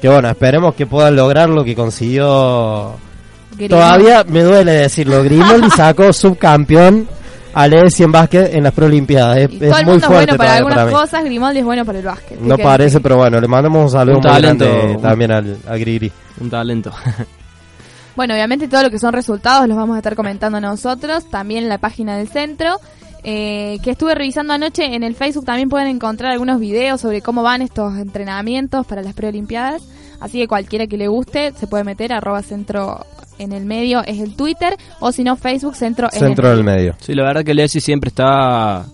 Que 0.02 0.08
bueno, 0.08 0.28
esperemos 0.28 0.74
que 0.74 0.86
puedan 0.86 1.14
lograr 1.14 1.48
lo 1.48 1.62
que 1.62 1.76
consiguió. 1.76 2.96
Todavía 3.68 4.24
me 4.24 4.42
duele 4.42 4.72
decirlo. 4.72 5.22
Grimaldi 5.22 5.70
sacó 5.76 6.12
subcampeón 6.12 7.08
al 7.56 7.72
ESI 7.72 8.02
en 8.04 8.12
básquet 8.12 8.54
en 8.54 8.62
las 8.64 8.72
Prolimpiadas. 8.72 9.38
Es, 9.38 9.50
Y 9.52 9.54
es 9.54 9.60
todo 9.70 9.78
el 9.78 9.84
muy 9.86 9.92
mundo 9.94 9.96
es 9.96 10.04
fuerte 10.06 10.26
bueno 10.32 10.36
para 10.38 10.54
algunas 10.56 10.78
para 10.78 10.90
cosas, 10.90 11.24
Grimaldi 11.24 11.58
es 11.60 11.64
bueno 11.64 11.84
para 11.84 11.98
el 11.98 12.04
básquet. 12.04 12.38
No 12.40 12.56
¿Qué 12.56 12.62
parece, 12.62 13.00
pero 13.00 13.16
bueno, 13.16 13.40
le 13.40 13.48
mandamos 13.48 13.84
un 13.84 13.90
saludo 13.90 14.16
Un 14.18 14.22
muy 14.22 14.30
talento, 14.30 14.64
grande 14.66 14.94
un- 14.96 15.02
también 15.02 15.32
al, 15.32 15.56
a 15.66 15.76
Grigri. 15.76 16.12
Un 16.40 16.50
talento. 16.50 16.92
Bueno, 18.14 18.32
obviamente 18.32 18.66
todo 18.66 18.82
lo 18.82 18.90
que 18.90 18.98
son 18.98 19.12
resultados 19.12 19.68
los 19.68 19.76
vamos 19.76 19.94
a 19.94 19.98
estar 19.98 20.16
comentando 20.16 20.58
nosotros, 20.58 21.28
también 21.28 21.64
en 21.64 21.68
la 21.68 21.76
página 21.76 22.16
del 22.16 22.28
centro, 22.28 22.80
eh, 23.22 23.78
que 23.82 23.90
estuve 23.90 24.14
revisando 24.14 24.54
anoche 24.54 24.86
en 24.94 25.02
el 25.02 25.14
Facebook, 25.14 25.44
también 25.44 25.68
pueden 25.68 25.88
encontrar 25.88 26.32
algunos 26.32 26.58
videos 26.58 26.98
sobre 27.02 27.20
cómo 27.20 27.42
van 27.42 27.60
estos 27.60 27.94
entrenamientos 27.98 28.86
para 28.86 29.02
las 29.02 29.12
preolimpiadas, 29.12 29.82
así 30.20 30.38
que 30.38 30.48
cualquiera 30.48 30.86
que 30.86 30.96
le 30.96 31.08
guste 31.08 31.52
se 31.58 31.66
puede 31.66 31.84
meter, 31.84 32.12
arroba 32.12 32.42
centro 32.42 33.04
en 33.38 33.52
el 33.52 33.66
medio 33.66 34.02
es 34.04 34.18
el 34.20 34.34
Twitter, 34.34 34.76
o 35.00 35.12
si 35.12 35.22
no 35.22 35.36
Facebook 35.36 35.74
centro 35.76 36.08
en 36.12 36.18
Centro 36.20 36.50
el 36.50 36.56
del 36.56 36.64
medio. 36.64 36.94
Sí, 37.00 37.14
la 37.14 37.22
verdad 37.24 37.44
que 37.44 37.54
la 37.54 37.64
ESI 37.64 37.80
siempre 37.80 38.08
está 38.08 38.84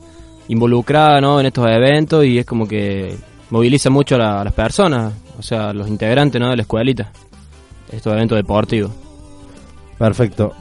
involucrada 0.49 1.21
¿no? 1.21 1.39
en 1.41 1.47
estos 1.47 1.67
eventos 1.69 2.25
y 2.25 2.39
es 2.39 2.45
como 2.47 2.67
que 2.67 3.15
moviliza 3.51 3.89
mucho 3.91 4.17
a, 4.17 4.19
la- 4.19 4.41
a 4.41 4.45
las 4.45 4.53
personas, 4.53 5.13
o 5.39 5.43
sea, 5.43 5.73
los 5.73 5.87
integrantes 5.89 6.41
¿no? 6.41 6.51
de 6.51 6.57
la 6.57 6.63
escuelita, 6.63 7.11
estos 7.93 8.13
eventos 8.13 8.37
deportivos. 8.37 8.91
Perfecto. 9.99 10.53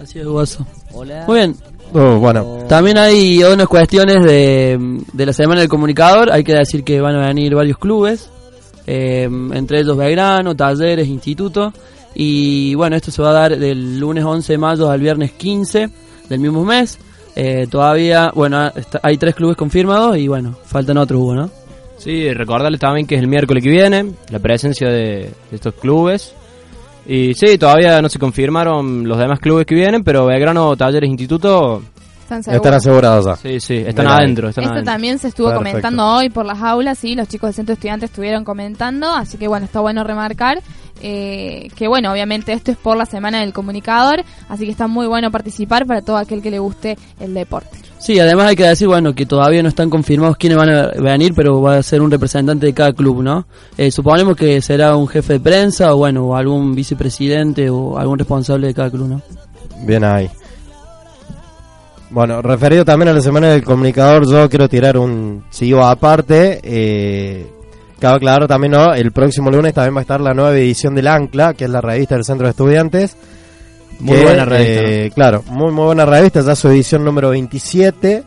Así 0.00 0.18
es, 0.18 0.26
Guaso. 0.26 0.66
Hola. 0.92 1.24
Muy 1.26 1.36
bien. 1.38 1.56
Oh, 1.94 2.18
bueno, 2.18 2.58
También 2.68 2.98
hay 2.98 3.42
unas 3.42 3.66
cuestiones 3.66 4.22
de, 4.22 4.78
de 5.12 5.26
la 5.26 5.32
Semana 5.32 5.60
del 5.60 5.70
Comunicador. 5.70 6.30
Hay 6.30 6.44
que 6.44 6.52
decir 6.52 6.84
que 6.84 7.00
van 7.00 7.16
a 7.16 7.26
venir 7.26 7.54
varios 7.54 7.78
clubes, 7.78 8.28
eh, 8.90 9.28
entre 9.52 9.80
ellos 9.80 9.98
Belgrano, 9.98 10.56
Talleres, 10.56 11.06
Instituto. 11.06 11.74
Y 12.14 12.74
bueno, 12.74 12.96
esto 12.96 13.10
se 13.10 13.20
va 13.20 13.30
a 13.30 13.34
dar 13.34 13.58
del 13.58 14.00
lunes 14.00 14.24
11 14.24 14.54
de 14.54 14.58
mayo 14.58 14.90
al 14.90 14.98
viernes 14.98 15.32
15 15.32 15.90
del 16.30 16.40
mismo 16.40 16.64
mes. 16.64 16.98
Eh, 17.36 17.66
todavía, 17.70 18.32
bueno, 18.34 18.72
hay 19.02 19.18
tres 19.18 19.34
clubes 19.34 19.58
confirmados 19.58 20.16
y 20.16 20.26
bueno, 20.26 20.56
faltan 20.64 20.96
otros, 20.96 21.20
Hugo, 21.20 21.34
¿no? 21.34 21.50
Sí, 21.98 22.32
recordarles 22.32 22.80
también 22.80 23.06
que 23.06 23.16
es 23.16 23.20
el 23.20 23.28
miércoles 23.28 23.62
que 23.62 23.70
viene, 23.70 24.12
la 24.30 24.38
presencia 24.38 24.88
de, 24.88 25.30
de 25.50 25.56
estos 25.56 25.74
clubes. 25.74 26.32
Y 27.06 27.34
sí, 27.34 27.58
todavía 27.58 28.00
no 28.00 28.08
se 28.08 28.18
confirmaron 28.18 29.06
los 29.06 29.18
demás 29.18 29.38
clubes 29.38 29.66
que 29.66 29.74
vienen, 29.74 30.02
pero 30.02 30.24
Belgrano, 30.24 30.76
Talleres, 30.76 31.10
Instituto, 31.10 31.82
Están 32.28 32.40
están 32.40 32.62
seguros. 32.62 32.74
asegurados 32.76 33.24
ya. 33.24 33.36
sí, 33.36 33.60
sí, 33.60 33.76
están 33.78 34.04
Mira 34.04 34.16
adentro. 34.18 34.48
Están 34.50 34.64
Esto 34.64 34.74
adentro. 34.74 34.92
también 34.92 35.18
se 35.18 35.28
estuvo 35.28 35.48
Perfecto. 35.48 35.70
comentando 35.70 36.06
hoy 36.06 36.28
por 36.28 36.44
las 36.44 36.60
aulas, 36.60 36.98
sí, 36.98 37.14
los 37.14 37.26
chicos 37.26 37.48
del 37.48 37.54
centro 37.54 37.72
de 37.72 37.74
estudiantes 37.74 38.10
estuvieron 38.10 38.44
comentando, 38.44 39.10
así 39.10 39.38
que 39.38 39.48
bueno, 39.48 39.64
está 39.64 39.80
bueno 39.80 40.04
remarcar 40.04 40.58
eh, 41.00 41.68
que 41.76 41.88
bueno, 41.88 42.10
obviamente 42.12 42.52
esto 42.52 42.70
es 42.72 42.76
por 42.76 42.96
la 42.96 43.06
semana 43.06 43.40
del 43.40 43.52
comunicador, 43.52 44.24
así 44.48 44.64
que 44.64 44.70
está 44.70 44.86
muy 44.88 45.06
bueno 45.06 45.30
participar 45.30 45.86
para 45.86 46.02
todo 46.02 46.16
aquel 46.16 46.42
que 46.42 46.50
le 46.50 46.58
guste 46.58 46.98
el 47.20 47.34
deporte. 47.34 47.78
Sí, 47.98 48.18
además 48.20 48.46
hay 48.46 48.56
que 48.56 48.64
decir, 48.64 48.86
bueno, 48.86 49.12
que 49.14 49.26
todavía 49.26 49.62
no 49.62 49.68
están 49.68 49.90
confirmados 49.90 50.36
quiénes 50.36 50.58
van 50.58 50.70
a 50.70 50.86
venir, 51.00 51.32
pero 51.34 51.60
va 51.60 51.76
a 51.76 51.82
ser 51.82 52.00
un 52.00 52.10
representante 52.10 52.66
de 52.66 52.72
cada 52.72 52.92
club, 52.92 53.22
¿no? 53.22 53.46
Eh, 53.76 53.90
suponemos 53.90 54.36
que 54.36 54.60
será 54.62 54.96
un 54.96 55.08
jefe 55.08 55.34
de 55.34 55.40
prensa 55.40 55.94
o, 55.94 55.98
bueno, 55.98 56.24
o 56.26 56.36
algún 56.36 56.74
vicepresidente 56.74 57.68
o 57.70 57.98
algún 57.98 58.18
responsable 58.18 58.68
de 58.68 58.74
cada 58.74 58.90
club, 58.90 59.08
¿no? 59.08 59.22
Bien 59.84 60.04
ahí. 60.04 60.30
Bueno, 62.10 62.40
referido 62.40 62.84
también 62.84 63.08
a 63.08 63.12
la 63.12 63.20
semana 63.20 63.48
del 63.48 63.64
comunicador, 63.64 64.26
yo 64.26 64.48
quiero 64.48 64.68
tirar 64.68 64.96
un 64.96 65.44
sigo 65.50 65.84
aparte. 65.84 66.58
Eh, 66.62 67.46
cabe 67.98 68.18
claro 68.20 68.48
también, 68.48 68.72
¿no? 68.72 68.94
El 68.94 69.12
próximo 69.12 69.50
lunes 69.50 69.74
también 69.74 69.94
va 69.94 70.00
a 70.00 70.02
estar 70.02 70.20
la 70.20 70.32
nueva 70.32 70.56
edición 70.56 70.94
del 70.94 71.06
Ancla, 71.06 71.52
que 71.52 71.64
es 71.64 71.70
la 71.70 71.82
revista 71.82 72.14
del 72.14 72.24
Centro 72.24 72.46
de 72.46 72.52
Estudiantes. 72.52 73.16
Muy 74.00 74.16
que, 74.16 74.22
buena 74.22 74.44
revista, 74.44 74.82
eh, 74.82 75.10
Claro, 75.14 75.44
muy, 75.50 75.70
muy 75.70 75.84
buena 75.86 76.06
revista, 76.06 76.40
ya 76.40 76.54
su 76.56 76.68
edición 76.68 77.04
número 77.04 77.30
27. 77.30 78.22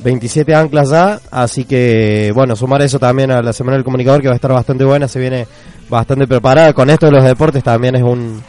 27 0.00 0.54
anclas 0.54 0.90
ya, 0.90 1.20
así 1.30 1.64
que 1.64 2.30
bueno, 2.32 2.54
sumar 2.54 2.82
eso 2.82 3.00
también 3.00 3.32
a 3.32 3.42
la 3.42 3.52
Semana 3.52 3.76
del 3.76 3.84
Comunicador 3.84 4.20
que 4.22 4.28
va 4.28 4.34
a 4.34 4.36
estar 4.36 4.52
bastante 4.52 4.84
buena, 4.84 5.08
se 5.08 5.18
viene 5.18 5.46
bastante 5.88 6.26
preparada. 6.26 6.72
Con 6.72 6.88
esto 6.90 7.06
de 7.06 7.12
los 7.12 7.24
deportes 7.24 7.64
también 7.64 7.96
es 7.96 8.02
un, 8.02 8.40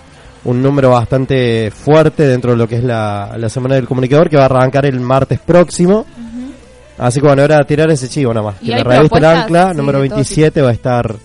un 0.45 0.61
número 0.61 0.91
bastante 0.91 1.71
fuerte 1.71 2.27
dentro 2.27 2.51
de 2.51 2.57
lo 2.57 2.67
que 2.67 2.77
es 2.77 2.83
la, 2.83 3.35
la 3.37 3.49
Semana 3.49 3.75
del 3.75 3.87
Comunicador 3.87 4.29
que 4.29 4.37
va 4.37 4.43
a 4.43 4.45
arrancar 4.45 4.85
el 4.85 4.99
martes 4.99 5.39
próximo. 5.39 6.05
Así 6.97 7.21
que 7.21 7.27
bueno, 7.27 7.41
ahora 7.41 7.63
tirar 7.63 7.89
ese 7.91 8.09
chivo 8.09 8.33
nada 8.33 8.47
más. 8.47 8.59
Que 8.59 8.71
la 8.71 8.83
revista 8.83 9.17
El 9.17 9.25
Ancla, 9.25 9.71
sí, 9.71 9.77
número 9.77 10.01
de 10.01 10.09
todo 10.09 10.17
27, 10.17 10.61
va 10.61 10.69
a 10.69 10.73
estar 10.73 11.15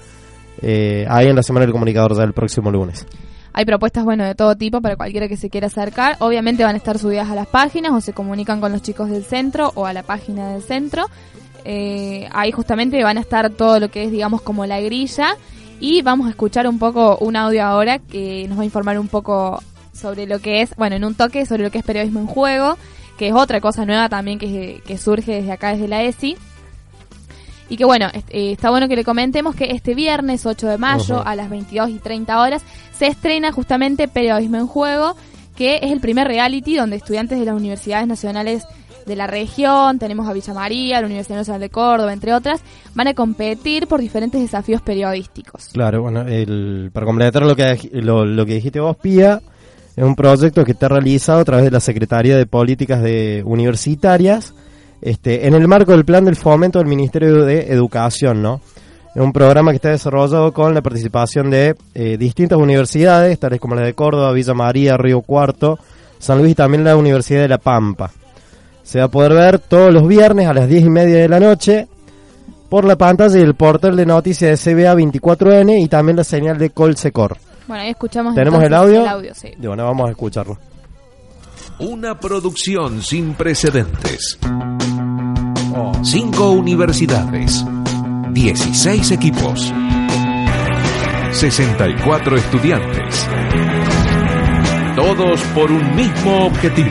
eh, 0.63 1.05
ahí 1.09 1.27
en 1.27 1.37
la 1.37 1.43
Semana 1.43 1.67
del 1.67 1.73
Comunicador 1.73 2.17
ya 2.17 2.23
el 2.23 2.33
próximo 2.33 2.71
lunes. 2.71 3.07
Hay 3.53 3.65
propuestas, 3.65 4.05
bueno, 4.05 4.25
de 4.25 4.35
todo 4.35 4.57
tipo 4.57 4.81
para 4.81 4.97
cualquiera 4.97 5.29
que 5.29 5.37
se 5.37 5.49
quiera 5.49 5.69
acercar. 5.69 6.17
Obviamente 6.19 6.65
van 6.65 6.75
a 6.75 6.79
estar 6.79 6.99
subidas 6.99 7.31
a 7.31 7.37
las 7.37 7.47
páginas 7.47 7.93
o 7.93 8.01
se 8.01 8.13
comunican 8.13 8.61
con 8.61 8.73
los 8.73 8.83
chicos 8.83 9.11
del 9.11 9.25
centro 9.25 9.71
o 9.77 9.87
a 9.87 9.93
la 9.93 10.03
página 10.03 10.51
del 10.51 10.63
centro. 10.63 11.07
Eh, 11.65 12.29
ahí 12.33 12.51
justamente 12.51 13.03
van 13.03 13.17
a 13.17 13.21
estar 13.21 13.51
todo 13.51 13.79
lo 13.79 13.91
que 13.91 14.05
es, 14.05 14.11
digamos, 14.11 14.43
como 14.43 14.67
la 14.67 14.81
grilla. 14.81 15.37
Y 15.81 16.03
vamos 16.03 16.27
a 16.27 16.31
escuchar 16.31 16.67
un 16.67 16.79
poco 16.79 17.19
un 17.19 17.37
audio 17.37 17.65
ahora 17.65 17.99
que 17.99 18.47
nos 18.49 18.59
va 18.59 18.63
a 18.63 18.67
informar 18.67 18.99
un 18.99 19.09
poco 19.09 19.63
sobre 19.93 20.27
lo 20.27 20.41
que 20.41 20.63
es, 20.63 20.75
bueno, 20.77 20.97
en 20.97 21.05
un 21.05 21.15
toque 21.15 21.47
sobre 21.47 21.63
lo 21.63 21.71
que 21.71 21.79
es 21.79 21.85
periodismo 21.85 22.21
en 22.21 22.27
juego, 22.27 22.77
que 23.19 23.29
es 23.29 23.35
otra 23.35 23.61
cosa 23.61 23.85
nueva 23.85 24.09
también 24.09 24.39
que, 24.39 24.83
que 24.87 24.99
surge 24.99 25.33
desde 25.33 25.53
acá, 25.53 25.73
desde 25.73 25.89
la 25.89 26.03
ESI. 26.03 26.37
Y 27.69 27.77
que 27.77 27.85
bueno, 27.85 28.09
eh, 28.13 28.53
está 28.53 28.71
bueno 28.71 28.89
que 28.89 28.97
le 28.97 29.05
comentemos 29.05 29.55
que 29.55 29.71
este 29.71 29.95
viernes 29.95 30.45
8 30.45 30.67
de 30.69 30.79
mayo 30.79 31.27
a 31.27 31.35
las 31.35 31.49
22 31.49 31.91
y 31.91 31.99
30 31.99 32.39
horas 32.41 32.63
se 32.97 33.07
estrena 33.07 33.53
justamente 33.53 34.07
Periodismo 34.07 34.57
en 34.59 34.67
Juego, 34.67 35.17
que 35.57 35.77
es 35.83 35.91
el 35.91 36.01
primer 36.01 36.29
reality 36.29 36.77
donde 36.77 36.97
estudiantes 36.97 37.39
de 37.39 37.45
las 37.45 37.55
universidades 37.55 38.07
nacionales 38.07 38.65
de 39.07 39.17
la 39.17 39.27
región, 39.27 39.99
tenemos 39.99 40.29
a 40.29 40.33
Villa 40.33 40.55
María, 40.55 41.01
la 41.01 41.07
Universidad 41.07 41.39
Nacional 41.39 41.61
de 41.61 41.71
Córdoba, 41.71 42.13
entre 42.13 42.35
otras, 42.35 42.61
van 42.95 43.09
a 43.09 43.15
competir 43.15 43.87
por 43.87 44.01
diferentes 44.01 44.41
desafíos 44.41 44.83
periodísticos. 44.83 45.69
Claro, 45.73 46.03
bueno, 46.03 46.23
el, 46.23 46.91
para 46.93 47.07
completar 47.07 47.43
lo 47.43 47.57
que, 47.57 47.91
lo, 47.93 48.25
lo 48.25 48.47
que 48.47 48.55
dijiste 48.55 48.81
vos, 48.81 48.97
Pía, 48.97 49.41
es 49.97 50.05
un 50.05 50.17
proyecto 50.17 50.65
que 50.65 50.73
está 50.73 50.89
realizado 50.89 51.41
a 51.41 51.45
través 51.45 51.65
de 51.65 51.71
la 51.71 51.81
Secretaría 51.81 52.37
de 52.37 52.47
Políticas 52.47 53.03
de 53.03 53.43
Universitarias, 53.45 54.55
este, 55.01 55.47
en 55.47 55.55
el 55.55 55.69
marco 55.69 55.93
del 55.93 56.05
plan 56.05 56.25
del 56.25 56.37
fomento 56.37 56.79
del 56.79 56.89
Ministerio 56.89 57.45
de 57.45 57.73
Educación, 57.73 58.43
¿no? 58.43 58.61
Es 59.15 59.23
un 59.23 59.33
programa 59.33 59.71
que 59.71 59.77
está 59.77 59.91
desarrollado 59.91 60.53
con 60.53 60.75
la 60.75 60.83
participación 60.83 61.49
de 61.49 61.77
eh, 61.95 62.17
distintas 62.19 62.59
universidades, 62.59 63.39
tales 63.39 63.61
como 63.61 63.77
la 63.77 63.83
de 63.83 63.95
Córdoba, 63.95 64.33
Villa 64.33 64.55
María, 64.55 64.97
Río 64.97 65.21
Cuarto, 65.21 65.79
San 66.19 66.39
Luis 66.39 66.53
y 66.53 66.55
también 66.57 66.83
la 66.83 66.97
Universidad 66.97 67.43
de 67.43 67.49
La 67.49 67.59
Pampa. 67.59 68.11
Se 68.85 68.99
va 69.01 69.07
a 69.07 69.09
poder 69.09 69.33
ver 69.33 69.59
todos 69.59 69.93
los 69.93 70.07
viernes 70.07 70.47
a 70.47 70.55
las 70.55 70.69
10 70.69 70.85
y 70.85 70.91
media 70.91 71.17
de 71.19 71.29
la 71.29 71.41
noche 71.41 71.89
por 72.69 72.85
la 72.85 72.97
pantalla 72.97 73.37
y 73.39 73.43
el 73.43 73.55
portal 73.55 73.97
de 73.97 74.07
noticias 74.07 74.63
de 74.65 74.75
CBA 74.75 74.95
24N 74.95 75.81
y 75.83 75.89
también 75.89 76.17
la 76.17 76.25
señal 76.25 76.59
de 76.59 76.71
Colsecor. 76.71 77.37
Bueno, 77.67 77.83
ahí 77.83 77.91
escuchamos 77.91 78.35
¿Tenemos 78.35 78.63
el 78.63 78.75
audio? 78.75 79.01
el 79.03 79.09
audio, 79.09 79.35
sí. 79.35 79.49
Y 79.61 79.67
bueno, 79.67 79.85
vamos 79.85 80.09
a 80.09 80.11
escucharlo. 80.11 80.59
Una 81.79 82.19
producción 82.21 83.03
sin 83.03 83.35
precedentes. 83.35 84.39
Cinco 86.03 86.51
universidades. 86.51 87.65
16 88.33 89.11
equipos. 89.13 89.73
64 91.33 92.37
estudiantes. 92.37 93.27
Todos 94.95 95.41
por 95.55 95.73
un 95.73 95.97
mismo 95.97 96.47
objetivo. 96.47 96.91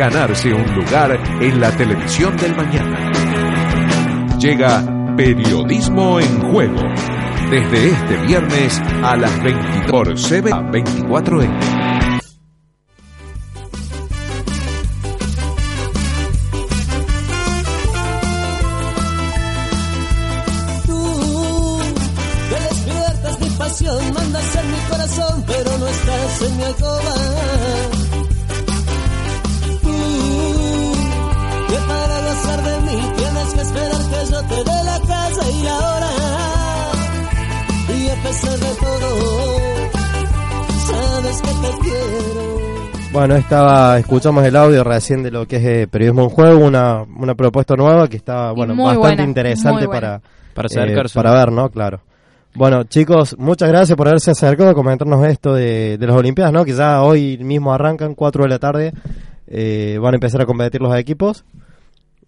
Ganarse 0.00 0.50
un 0.54 0.74
lugar 0.74 1.20
en 1.42 1.60
la 1.60 1.70
televisión 1.76 2.34
del 2.38 2.56
mañana. 2.56 3.10
Llega 4.38 4.82
Periodismo 5.14 6.18
en 6.18 6.40
Juego. 6.50 6.80
Desde 7.50 7.90
este 7.90 8.16
viernes 8.26 8.80
a 9.02 9.14
las 9.18 9.42
20 9.42 9.90
por 9.90 10.14
CBA 10.14 10.70
24N. 10.70 11.50
Tú 20.86 21.78
que 22.48 22.60
despiertas 22.62 23.40
mi 23.42 23.50
pasión, 23.50 24.14
mandas 24.14 24.56
en 24.56 24.70
mi 24.70 24.78
corazón, 24.88 25.44
pero 25.46 25.76
no 25.76 25.86
estás 25.86 26.42
en 26.42 26.56
mi 26.56 26.62
alcoba. 26.62 27.99
Gozar 32.40 32.62
de 32.62 32.80
mí 32.80 33.02
tienes 33.16 33.54
que 33.54 33.60
esperar 33.60 34.02
que 34.10 34.30
yo 34.30 34.42
te 34.42 34.54
dé 34.54 34.84
la 34.84 35.00
casa 35.06 35.50
y 35.50 35.62
la 35.62 35.76
hora. 35.76 36.10
Y 37.88 38.08
a 38.08 38.22
pesar 38.22 38.58
de 38.58 38.74
todo, 38.80 39.10
sabes 40.86 41.42
que 41.42 41.48
te 41.48 41.78
quiero. 41.82 43.10
Bueno, 43.12 43.34
estaba, 43.36 43.98
escuchamos 43.98 44.44
el 44.44 44.56
audio 44.56 44.84
recién 44.84 45.22
de 45.22 45.30
lo 45.30 45.46
que 45.46 45.56
es 45.56 45.64
eh, 45.64 45.88
periodismo 45.88 46.22
en 46.22 46.30
juego, 46.30 46.64
una, 46.64 47.02
una 47.02 47.34
propuesta 47.34 47.74
nueva 47.74 48.08
que 48.08 48.16
está, 48.16 48.52
bueno, 48.52 48.74
muy 48.74 48.84
bastante 48.84 49.06
buena, 49.08 49.24
interesante 49.24 49.78
muy 49.78 49.86
buena. 49.86 50.20
para, 50.54 50.68
Para 50.68 50.86
eh, 50.86 51.04
para 51.12 51.34
ver, 51.34 51.52
¿no? 51.52 51.68
Claro. 51.70 52.00
Bueno, 52.54 52.84
chicos, 52.84 53.36
muchas 53.38 53.68
gracias 53.68 53.96
por 53.96 54.08
haberse 54.08 54.30
acercado 54.30 54.70
a 54.70 54.74
comentarnos 54.74 55.24
esto 55.26 55.54
de, 55.54 55.98
de 55.98 56.06
las 56.06 56.16
Olimpiadas, 56.16 56.52
¿no? 56.52 56.64
Que 56.64 56.72
ya 56.72 57.02
hoy 57.02 57.38
mismo 57.38 57.72
arrancan, 57.72 58.14
4 58.14 58.44
de 58.44 58.48
la 58.48 58.58
tarde, 58.58 58.92
eh, 59.48 59.98
van 60.00 60.14
a 60.14 60.16
empezar 60.16 60.40
a 60.40 60.46
competir 60.46 60.80
los 60.80 60.94
equipos. 60.96 61.44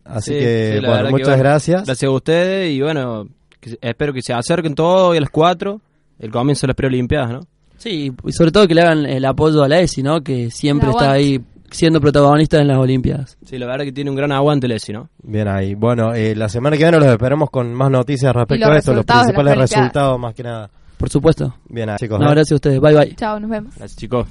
Así 0.04 0.32
Sí, 0.32 0.38
que, 0.38 0.78
sí, 0.80 0.86
bueno, 0.86 1.04
que, 1.04 1.10
muchas 1.10 1.28
bueno, 1.28 1.42
gracias. 1.42 1.84
Gracias 1.84 2.08
a 2.08 2.12
ustedes 2.12 2.72
y 2.72 2.80
bueno, 2.80 3.28
que 3.60 3.78
espero 3.80 4.12
que 4.12 4.22
se 4.22 4.32
acerquen 4.32 4.74
todos 4.74 5.10
hoy 5.10 5.18
a 5.18 5.20
las 5.20 5.30
4, 5.30 5.80
el 6.18 6.30
comienzo 6.30 6.62
de 6.62 6.68
las 6.68 6.76
preolimpiadas, 6.76 7.30
¿no? 7.30 7.40
Sí, 7.78 8.12
y 8.24 8.32
sobre 8.32 8.52
todo 8.52 8.68
que 8.68 8.74
le 8.74 8.82
hagan 8.82 9.06
el 9.06 9.24
apoyo 9.24 9.62
a 9.62 9.68
la 9.68 9.80
ESI, 9.80 10.02
¿no? 10.02 10.22
Que 10.22 10.50
siempre 10.50 10.90
está 10.90 11.12
aguante. 11.12 11.24
ahí 11.24 11.40
siendo 11.72 12.00
protagonista 12.00 12.60
en 12.60 12.68
las 12.68 12.78
Olimpiadas. 12.78 13.38
Sí, 13.44 13.58
la 13.58 13.66
verdad 13.66 13.84
que 13.84 13.92
tiene 13.92 14.10
un 14.10 14.16
gran 14.16 14.30
aguante 14.30 14.66
el 14.66 14.72
ESI, 14.72 14.92
¿no? 14.92 15.08
Bien 15.22 15.48
ahí. 15.48 15.74
Bueno, 15.74 16.14
eh, 16.14 16.34
la 16.36 16.48
semana 16.48 16.76
que 16.76 16.84
viene 16.84 16.98
los 16.98 17.08
esperamos 17.08 17.50
con 17.50 17.72
más 17.74 17.90
noticias 17.90 18.32
respecto 18.34 18.70
a 18.70 18.76
esto, 18.76 18.94
los 18.94 19.04
principales 19.04 19.56
resultados 19.56 20.18
más 20.18 20.34
que 20.34 20.42
nada. 20.42 20.70
Por 20.96 21.10
supuesto. 21.10 21.54
Bien 21.68 21.90
ahí, 21.90 21.96
chicos. 21.96 22.20
No, 22.20 22.26
¿eh? 22.26 22.30
gracias 22.30 22.52
a 22.52 22.54
ustedes. 22.56 22.80
Bye, 22.80 22.94
bye. 22.94 23.14
Chao, 23.16 23.40
nos 23.40 23.50
vemos. 23.50 23.74
Gracias, 23.74 23.98
chicos. 23.98 24.28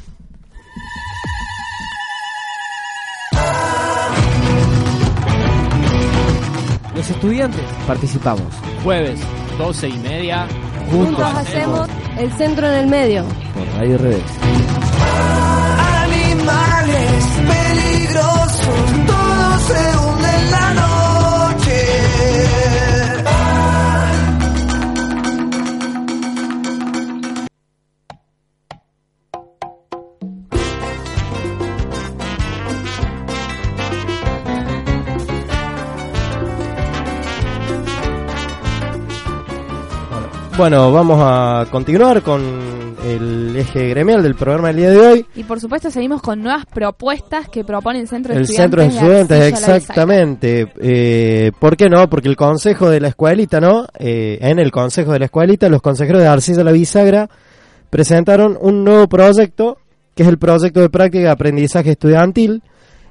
Los 6.96 7.10
estudiantes 7.10 7.62
participamos. 7.88 8.46
Jueves, 8.84 9.20
12 9.58 9.90
y 9.90 9.98
media. 10.00 10.48
Juntos 10.92 11.24
hacemos 11.24 11.88
el 12.18 12.32
centro 12.34 12.68
en 12.68 12.74
el 12.74 12.88
medio. 12.88 13.24
Por 13.54 13.68
Radio 13.80 13.98
Revés. 13.98 14.24
Animales 16.04 17.24
peligrosos, 17.48 18.92
Bueno, 40.62 40.92
vamos 40.92 41.18
a 41.20 41.66
continuar 41.72 42.22
con 42.22 42.40
el 43.04 43.56
eje 43.58 43.88
gremial 43.88 44.22
del 44.22 44.36
programa 44.36 44.68
del 44.68 44.78
día 44.78 44.90
de 44.92 45.00
hoy. 45.00 45.26
Y 45.34 45.44
por 45.44 45.60
supuesto 45.60 45.90
seguimos 45.90 46.22
con 46.22 46.44
nuevas 46.44 46.68
propuestas 46.68 47.50
que 47.50 47.64
propone 47.64 48.00
el 48.00 48.08
Centro 48.08 48.32
de 48.32 48.38
El 48.38 48.44
Estudiantes. 48.44 48.94
centro 48.94 49.08
de 49.08 49.18
estudiantes, 49.18 49.68
exactamente. 49.68 50.72
Eh, 50.80 51.52
¿Por 51.58 51.76
qué 51.76 51.90
no? 51.90 52.08
Porque 52.12 52.30
el 52.30 52.36
consejo 52.36 52.92
de 52.92 53.00
la 53.00 53.08
escuelita, 53.08 53.60
¿no? 53.60 53.88
Eh, 53.98 54.38
en 54.40 54.60
el 54.60 54.70
consejo 54.70 55.14
de 55.14 55.18
la 55.18 55.26
escuelita, 55.26 55.68
los 55.68 55.82
consejeros 55.82 56.22
de 56.22 56.28
Arcilla 56.28 56.64
La 56.64 56.72
Bisagra 56.72 57.28
presentaron 57.90 58.56
un 58.62 58.84
nuevo 58.84 59.08
proyecto, 59.08 59.80
que 60.14 60.22
es 60.22 60.30
el 60.30 60.38
proyecto 60.38 60.80
de 60.80 60.92
práctica 60.92 61.24
de 61.24 61.32
aprendizaje 61.32 61.90
estudiantil, 61.90 62.62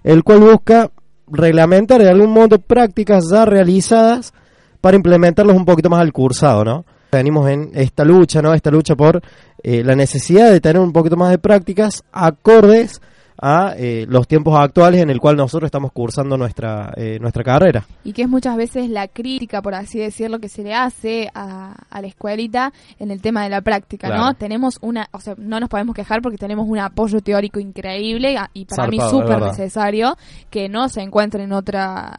el 0.05 0.23
cual 0.23 0.39
busca 0.39 0.93
reglamentar 1.27 2.01
de 2.01 2.11
algún 2.11 2.31
modo 2.31 2.61
prácticas 2.61 3.25
ya 3.29 3.45
realizadas 3.45 4.35
para 4.81 4.97
implementarlos 4.97 5.57
un 5.57 5.65
poquito 5.65 5.91
más 5.91 6.01
al 6.01 6.13
cursado, 6.13 6.65
¿no? 6.65 6.85
Venimos 7.11 7.49
en 7.49 7.71
esta 7.75 8.05
lucha, 8.05 8.41
¿no? 8.43 8.55
Esta 8.55 8.71
lucha 8.71 8.95
por 8.95 9.21
eh, 9.63 9.83
la 9.85 9.95
necesidad 9.95 10.51
de 10.51 10.61
tener 10.61 10.81
un 10.81 10.93
poquito 10.93 11.17
más 11.17 11.31
de 11.31 11.39
prácticas 11.39 12.03
acordes 12.13 13.01
a 13.41 13.75
eh, 13.77 14.05
los 14.09 14.29
tiempos 14.29 14.55
actuales 14.59 15.01
en 15.01 15.09
el 15.09 15.19
cual 15.19 15.37
nosotros 15.37 15.69
estamos 15.69 15.93
cursando 15.93 16.37
nuestra 16.37 16.93
eh, 16.97 17.19
nuestra 17.21 17.43
carrera. 17.43 17.85
Y 18.05 18.13
que 18.13 18.23
es 18.23 18.29
muchas 18.29 18.57
veces 18.57 18.91
la 18.91 19.09
crítica, 19.09 19.63
por 19.63 19.75
así 19.75 19.99
decirlo, 19.99 20.39
que 20.41 20.49
se 20.49 20.63
le 20.63 20.75
hace 20.75 21.31
a, 21.35 21.75
a 21.89 22.01
la 22.03 22.07
escuelita 22.07 22.73
en 22.99 23.11
el 23.11 23.23
tema 23.23 23.43
de 23.43 23.49
la 23.49 23.63
práctica, 23.63 24.09
¿no? 24.09 24.35
Tenemos 24.35 24.79
una, 24.83 25.09
o 25.13 25.21
sea, 25.21 25.35
no 25.39 25.59
nos 25.59 25.71
podemos 25.71 25.95
quejar 25.95 26.21
porque 26.21 26.37
tenemos 26.37 26.69
un 26.69 26.79
apoyo 26.79 27.21
teórico 27.23 27.61
increíble 27.61 28.37
y 28.53 28.67
para 28.67 28.89
mí 28.89 28.99
Zarpado, 28.99 29.23
es 29.23 29.29
súper 29.29 29.43
necesario 29.43 30.17
que 30.51 30.69
no 30.69 30.89
se 30.91 31.01
encuentre 31.01 31.43
en 31.45 31.53
otra, 31.53 32.19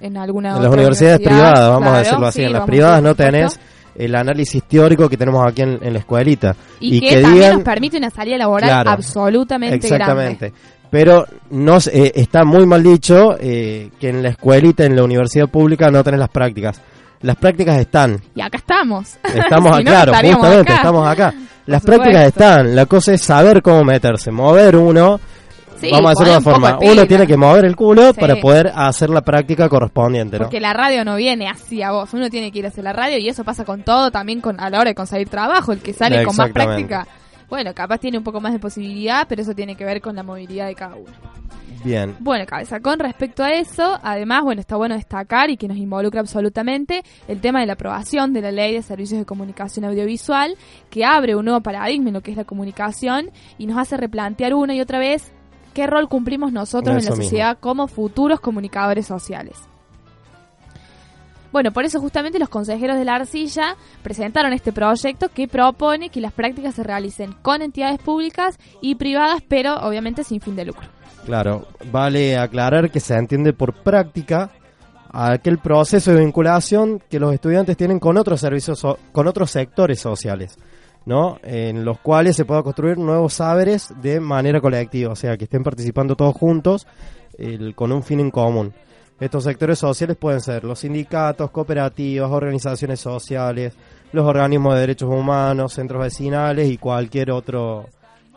en 0.00 0.18
alguna 0.18 0.50
En 0.50 0.54
otra 0.56 0.64
las 0.68 0.74
universidades 0.74 1.20
universidad, 1.20 1.52
privadas, 1.52 1.70
vamos 1.70 1.88
a 1.88 1.98
decirlo 1.98 2.26
así, 2.26 2.38
sí, 2.38 2.44
en 2.44 2.52
las 2.52 2.66
privadas 2.66 3.02
no 3.02 3.14
tenés. 3.14 3.60
El 4.00 4.14
análisis 4.14 4.62
teórico 4.64 5.08
que 5.08 5.16
tenemos 5.16 5.46
aquí 5.46 5.62
en, 5.62 5.78
en 5.82 5.92
la 5.92 5.98
escuelita. 5.98 6.56
Y, 6.80 7.00
que, 7.00 7.20
también 7.22 7.54
nos 7.54 7.62
permite 7.62 7.98
una 7.98 8.10
salida 8.10 8.38
laboral 8.38 8.68
Claro, 8.68 8.90
absolutamente 8.90 9.76
Exactamente. 9.76 10.50
grande. 10.50 10.80
Pero 10.90 11.24
no, 11.50 11.78
eh, 11.78 12.12
está 12.14 12.44
muy 12.44 12.66
mal 12.66 12.82
dicho 12.82 13.36
eh, 13.38 13.90
que 14.00 14.08
en 14.08 14.22
la 14.22 14.30
escuelita, 14.30 14.84
en 14.84 14.96
la 14.96 15.04
universidad 15.04 15.48
pública, 15.48 15.90
no 15.90 16.02
tenés 16.02 16.18
las 16.18 16.30
prácticas. 16.30 16.80
Las 17.20 17.36
prácticas 17.36 17.78
están. 17.78 18.20
Y 18.34 18.40
acá 18.40 18.58
estamos. 18.58 19.18
Estamos 19.22 19.76
Si 19.76 19.84
no, 19.84 19.90
claro, 19.90 20.12
justamente 20.14 20.72
acá. 20.72 20.76
estamos 20.76 21.08
acá. 21.08 21.34
Las 21.66 21.82
prácticas 21.82 22.26
están, 22.26 22.74
la 22.74 22.86
cosa 22.86 23.12
es 23.12 23.22
saber 23.22 23.62
cómo 23.62 23.84
meterse, 23.84 24.32
mover 24.32 24.74
uno. 24.74 25.20
Sí, 25.80 25.90
Vamos 25.90 26.10
a 26.10 26.12
hacer 26.12 26.26
poner 26.26 26.32
una 26.32 26.40
forma. 26.40 26.72
de. 26.78 26.90
Uno 26.92 27.06
tiene 27.06 27.26
que 27.26 27.36
mover 27.36 27.64
el 27.64 27.74
culo 27.76 28.12
Sí. 28.12 28.20
para 28.20 28.36
poder 28.36 28.72
hacer 28.74 29.10
la 29.10 29.22
práctica 29.22 29.68
correspondiente, 29.68 30.38
¿no? 30.38 30.44
Porque 30.44 30.60
la 30.60 30.72
radio 30.72 31.04
no 31.04 31.16
viene 31.16 31.48
hacia 31.48 31.90
vos, 31.92 32.12
uno 32.12 32.28
tiene 32.28 32.52
que 32.52 32.58
ir 32.58 32.66
hacia 32.66 32.82
la 32.82 32.92
radio 32.92 33.18
y 33.18 33.28
eso 33.28 33.44
pasa 33.44 33.64
con 33.64 33.82
todo, 33.82 34.10
también 34.10 34.40
con 34.40 34.60
a 34.60 34.68
la 34.70 34.78
hora 34.80 34.90
de 34.90 34.94
conseguir 34.94 35.28
trabajo, 35.28 35.72
el 35.72 35.80
que 35.80 35.92
sale 35.92 36.24
con 36.24 36.36
más 36.36 36.50
práctica, 36.50 37.06
bueno, 37.48 37.74
capaz 37.74 37.98
tiene 37.98 38.18
un 38.18 38.24
poco 38.24 38.40
más 38.40 38.52
de 38.52 38.58
posibilidad, 38.58 39.26
pero 39.28 39.42
eso 39.42 39.54
tiene 39.54 39.74
que 39.74 39.84
ver 39.84 40.00
con 40.00 40.14
la 40.14 40.22
movilidad 40.22 40.66
de 40.66 40.74
cada 40.74 40.94
uno. 40.94 41.10
Bien. 41.82 42.14
Bueno, 42.20 42.44
cabeza, 42.46 42.80
con 42.80 42.98
respecto 42.98 43.42
a 43.42 43.52
eso, 43.52 43.98
además, 44.02 44.42
bueno, 44.44 44.60
está 44.60 44.76
bueno 44.76 44.94
destacar 44.94 45.48
y 45.48 45.56
que 45.56 45.66
nos 45.66 45.78
involucra 45.78 46.20
absolutamente 46.20 47.02
el 47.26 47.40
tema 47.40 47.60
de 47.60 47.66
la 47.66 47.72
aprobación 47.72 48.34
de 48.34 48.42
la 48.42 48.52
Ley 48.52 48.74
de 48.74 48.82
Servicios 48.82 49.18
de 49.18 49.24
Comunicación 49.24 49.86
Audiovisual, 49.86 50.56
que 50.90 51.04
abre 51.06 51.34
un 51.36 51.46
nuevo 51.46 51.62
paradigma 51.62 52.08
en 52.08 52.14
lo 52.14 52.20
que 52.20 52.32
es 52.32 52.36
la 52.36 52.44
comunicación 52.44 53.30
y 53.56 53.66
nos 53.66 53.78
hace 53.78 53.96
replantear 53.96 54.52
una 54.54 54.74
y 54.74 54.80
otra 54.82 54.98
vez 54.98 55.32
qué 55.74 55.86
rol 55.86 56.08
cumplimos 56.08 56.52
nosotros 56.52 56.96
en 56.96 57.04
la 57.04 57.10
mismo. 57.10 57.16
sociedad 57.24 57.58
como 57.58 57.86
futuros 57.88 58.40
comunicadores 58.40 59.06
sociales. 59.06 59.56
Bueno, 61.52 61.72
por 61.72 61.84
eso 61.84 62.00
justamente 62.00 62.38
los 62.38 62.48
consejeros 62.48 62.96
de 62.96 63.04
la 63.04 63.16
arcilla 63.16 63.74
presentaron 64.02 64.52
este 64.52 64.72
proyecto 64.72 65.28
que 65.30 65.48
propone 65.48 66.08
que 66.08 66.20
las 66.20 66.32
prácticas 66.32 66.76
se 66.76 66.84
realicen 66.84 67.32
con 67.42 67.60
entidades 67.60 67.98
públicas 67.98 68.56
y 68.80 68.94
privadas, 68.94 69.42
pero 69.48 69.74
obviamente 69.80 70.22
sin 70.22 70.40
fin 70.40 70.54
de 70.54 70.64
lucro. 70.66 70.86
Claro, 71.26 71.66
vale 71.90 72.38
aclarar 72.38 72.90
que 72.90 73.00
se 73.00 73.14
entiende 73.14 73.52
por 73.52 73.74
práctica 73.74 74.50
aquel 75.12 75.58
proceso 75.58 76.12
de 76.12 76.20
vinculación 76.20 77.02
que 77.10 77.18
los 77.18 77.34
estudiantes 77.34 77.76
tienen 77.76 77.98
con 77.98 78.16
otros 78.16 78.38
servicios, 78.40 78.78
so- 78.78 78.98
con 79.10 79.26
otros 79.26 79.50
sectores 79.50 79.98
sociales, 80.00 80.56
¿no? 81.06 81.38
En 81.42 81.84
los 81.84 81.98
cuales 82.00 82.36
se 82.36 82.44
pueda 82.44 82.62
construir 82.62 82.98
nuevos 82.98 83.34
saberes 83.34 83.92
de 84.02 84.20
manera 84.20 84.60
colectiva, 84.60 85.12
o 85.12 85.16
sea, 85.16 85.36
que 85.36 85.44
estén 85.44 85.62
participando 85.62 86.16
todos 86.16 86.34
juntos 86.34 86.86
el- 87.38 87.74
con 87.74 87.92
un 87.92 88.02
fin 88.02 88.20
en 88.20 88.30
común. 88.30 88.72
Estos 89.18 89.44
sectores 89.44 89.78
sociales 89.78 90.16
pueden 90.16 90.40
ser 90.40 90.64
los 90.64 90.78
sindicatos, 90.80 91.50
cooperativas, 91.50 92.30
organizaciones 92.30 93.00
sociales, 93.00 93.74
los 94.12 94.26
organismos 94.26 94.74
de 94.74 94.80
derechos 94.80 95.10
humanos, 95.10 95.74
centros 95.74 96.02
vecinales 96.02 96.70
y 96.70 96.78
cualquier 96.78 97.30
otro 97.30 97.86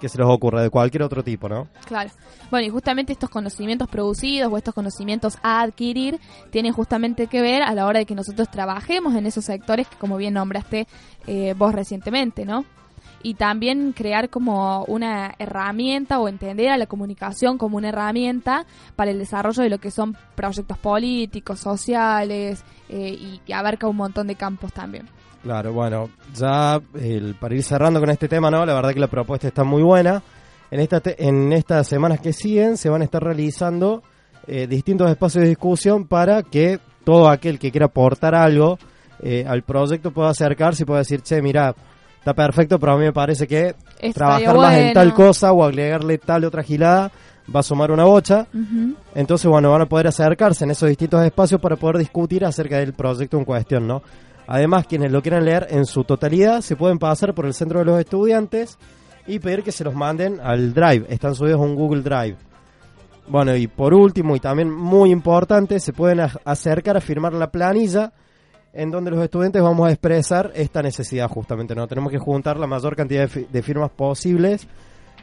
que 0.03 0.09
se 0.09 0.17
les 0.17 0.27
ocurra, 0.27 0.61
de 0.61 0.69
cualquier 0.69 1.01
otro 1.03 1.23
tipo, 1.23 1.47
¿no? 1.47 1.69
Claro. 1.85 2.09
Bueno, 2.51 2.67
y 2.67 2.69
justamente 2.69 3.13
estos 3.13 3.29
conocimientos 3.29 3.87
producidos 3.87 4.51
o 4.51 4.57
estos 4.57 4.73
conocimientos 4.73 5.37
a 5.41 5.61
adquirir 5.61 6.19
tienen 6.49 6.73
justamente 6.73 7.27
que 7.27 7.39
ver 7.39 7.63
a 7.63 7.73
la 7.73 7.85
hora 7.85 7.99
de 7.99 8.05
que 8.05 8.13
nosotros 8.13 8.51
trabajemos 8.51 9.15
en 9.15 9.25
esos 9.27 9.45
sectores 9.45 9.87
que, 9.87 9.95
como 9.95 10.17
bien 10.17 10.33
nombraste 10.33 10.87
eh, 11.25 11.55
vos 11.57 11.73
recientemente, 11.73 12.43
¿no? 12.43 12.65
Y 13.23 13.35
también 13.35 13.93
crear 13.93 14.29
como 14.29 14.83
una 14.89 15.35
herramienta 15.39 16.19
o 16.19 16.27
entender 16.27 16.67
a 16.67 16.77
la 16.77 16.85
comunicación 16.85 17.57
como 17.57 17.77
una 17.77 17.87
herramienta 17.87 18.65
para 18.97 19.11
el 19.11 19.19
desarrollo 19.19 19.63
de 19.63 19.69
lo 19.69 19.77
que 19.77 19.89
son 19.89 20.17
proyectos 20.35 20.77
políticos, 20.79 21.61
sociales 21.61 22.61
eh, 22.89 23.17
y 23.17 23.39
que 23.45 23.53
abarca 23.53 23.87
un 23.87 23.95
montón 23.95 24.27
de 24.27 24.35
campos 24.35 24.73
también. 24.73 25.07
Claro, 25.43 25.73
bueno, 25.73 26.09
ya 26.35 26.79
el- 26.95 27.35
para 27.35 27.53
ir 27.55 27.63
cerrando 27.63 27.99
con 27.99 28.09
este 28.09 28.27
tema, 28.29 28.49
¿no? 28.49 28.65
La 28.65 28.73
verdad 28.73 28.93
que 28.93 28.99
la 28.99 29.07
propuesta 29.07 29.47
está 29.47 29.63
muy 29.63 29.83
buena. 29.83 30.21
En, 30.71 30.79
esta 30.79 31.01
te- 31.01 31.21
en 31.27 31.51
estas 31.53 31.87
semanas 31.87 32.19
que 32.21 32.31
siguen 32.33 32.77
se 32.77 32.89
van 32.89 33.01
a 33.01 33.05
estar 33.05 33.21
realizando 33.21 34.01
eh, 34.47 34.67
distintos 34.67 35.09
espacios 35.09 35.43
de 35.43 35.49
discusión 35.49 36.05
para 36.07 36.43
que 36.43 36.79
todo 37.05 37.29
aquel 37.29 37.59
que 37.59 37.71
quiera 37.71 37.85
aportar 37.87 38.35
algo 38.35 38.77
eh, 39.21 39.45
al 39.47 39.63
proyecto 39.63 40.11
pueda 40.11 40.29
acercarse 40.29 40.83
y 40.83 40.85
pueda 40.85 40.99
decir, 40.99 41.21
che, 41.21 41.41
mira, 41.41 41.73
está 42.19 42.33
perfecto, 42.33 42.79
pero 42.79 42.93
a 42.93 42.97
mí 42.97 43.03
me 43.05 43.13
parece 43.13 43.45
que 43.47 43.67
Estaría 43.99 44.13
trabajar 44.13 44.55
más 44.57 44.73
en 44.77 44.93
tal 44.93 45.13
cosa 45.13 45.51
o 45.53 45.63
agregarle 45.63 46.17
tal 46.17 46.43
otra 46.45 46.63
gilada 46.63 47.11
va 47.53 47.59
a 47.59 47.63
sumar 47.63 47.91
una 47.91 48.05
bocha. 48.05 48.47
Entonces, 49.15 49.47
bueno, 49.49 49.69
van 49.71 49.81
a 49.81 49.85
poder 49.85 50.07
acercarse 50.07 50.63
en 50.63 50.71
esos 50.71 50.89
distintos 50.89 51.23
espacios 51.25 51.59
para 51.61 51.75
poder 51.75 51.97
discutir 51.97 52.43
acerca 52.45 52.77
del 52.77 52.93
proyecto 52.93 53.37
en 53.37 53.45
cuestión, 53.45 53.85
¿no? 53.87 54.01
Además, 54.47 54.85
quienes 54.87 55.11
lo 55.11 55.21
quieran 55.21 55.45
leer 55.45 55.67
en 55.69 55.85
su 55.85 56.03
totalidad 56.03 56.61
se 56.61 56.75
pueden 56.75 56.99
pasar 56.99 57.33
por 57.33 57.45
el 57.45 57.53
centro 57.53 57.79
de 57.79 57.85
los 57.85 57.99
estudiantes 57.99 58.77
y 59.25 59.39
pedir 59.39 59.63
que 59.63 59.71
se 59.71 59.83
los 59.83 59.95
manden 59.95 60.39
al 60.41 60.73
Drive. 60.73 61.05
Están 61.09 61.33
subidos 61.33 61.59
a 61.59 61.63
un 61.63 61.75
Google 61.75 62.01
Drive. 62.01 62.35
Bueno, 63.27 63.55
y 63.55 63.67
por 63.67 63.93
último, 63.93 64.35
y 64.35 64.41
también 64.41 64.69
muy 64.69 65.11
importante, 65.11 65.79
se 65.79 65.93
pueden 65.93 66.19
acercar 66.43 66.97
a 66.97 67.01
firmar 67.01 67.33
la 67.33 67.49
planilla 67.49 68.11
en 68.73 68.91
donde 68.91 69.11
los 69.11 69.23
estudiantes 69.23 69.61
vamos 69.61 69.87
a 69.87 69.91
expresar 69.91 70.51
esta 70.55 70.81
necesidad 70.81 71.29
justamente, 71.29 71.73
¿no? 71.73 71.87
Tenemos 71.87 72.11
que 72.11 72.17
juntar 72.17 72.57
la 72.57 72.67
mayor 72.67 72.95
cantidad 72.97 73.21
de, 73.21 73.27
fi- 73.27 73.47
de 73.49 73.61
firmas 73.61 73.91
posibles, 73.91 74.67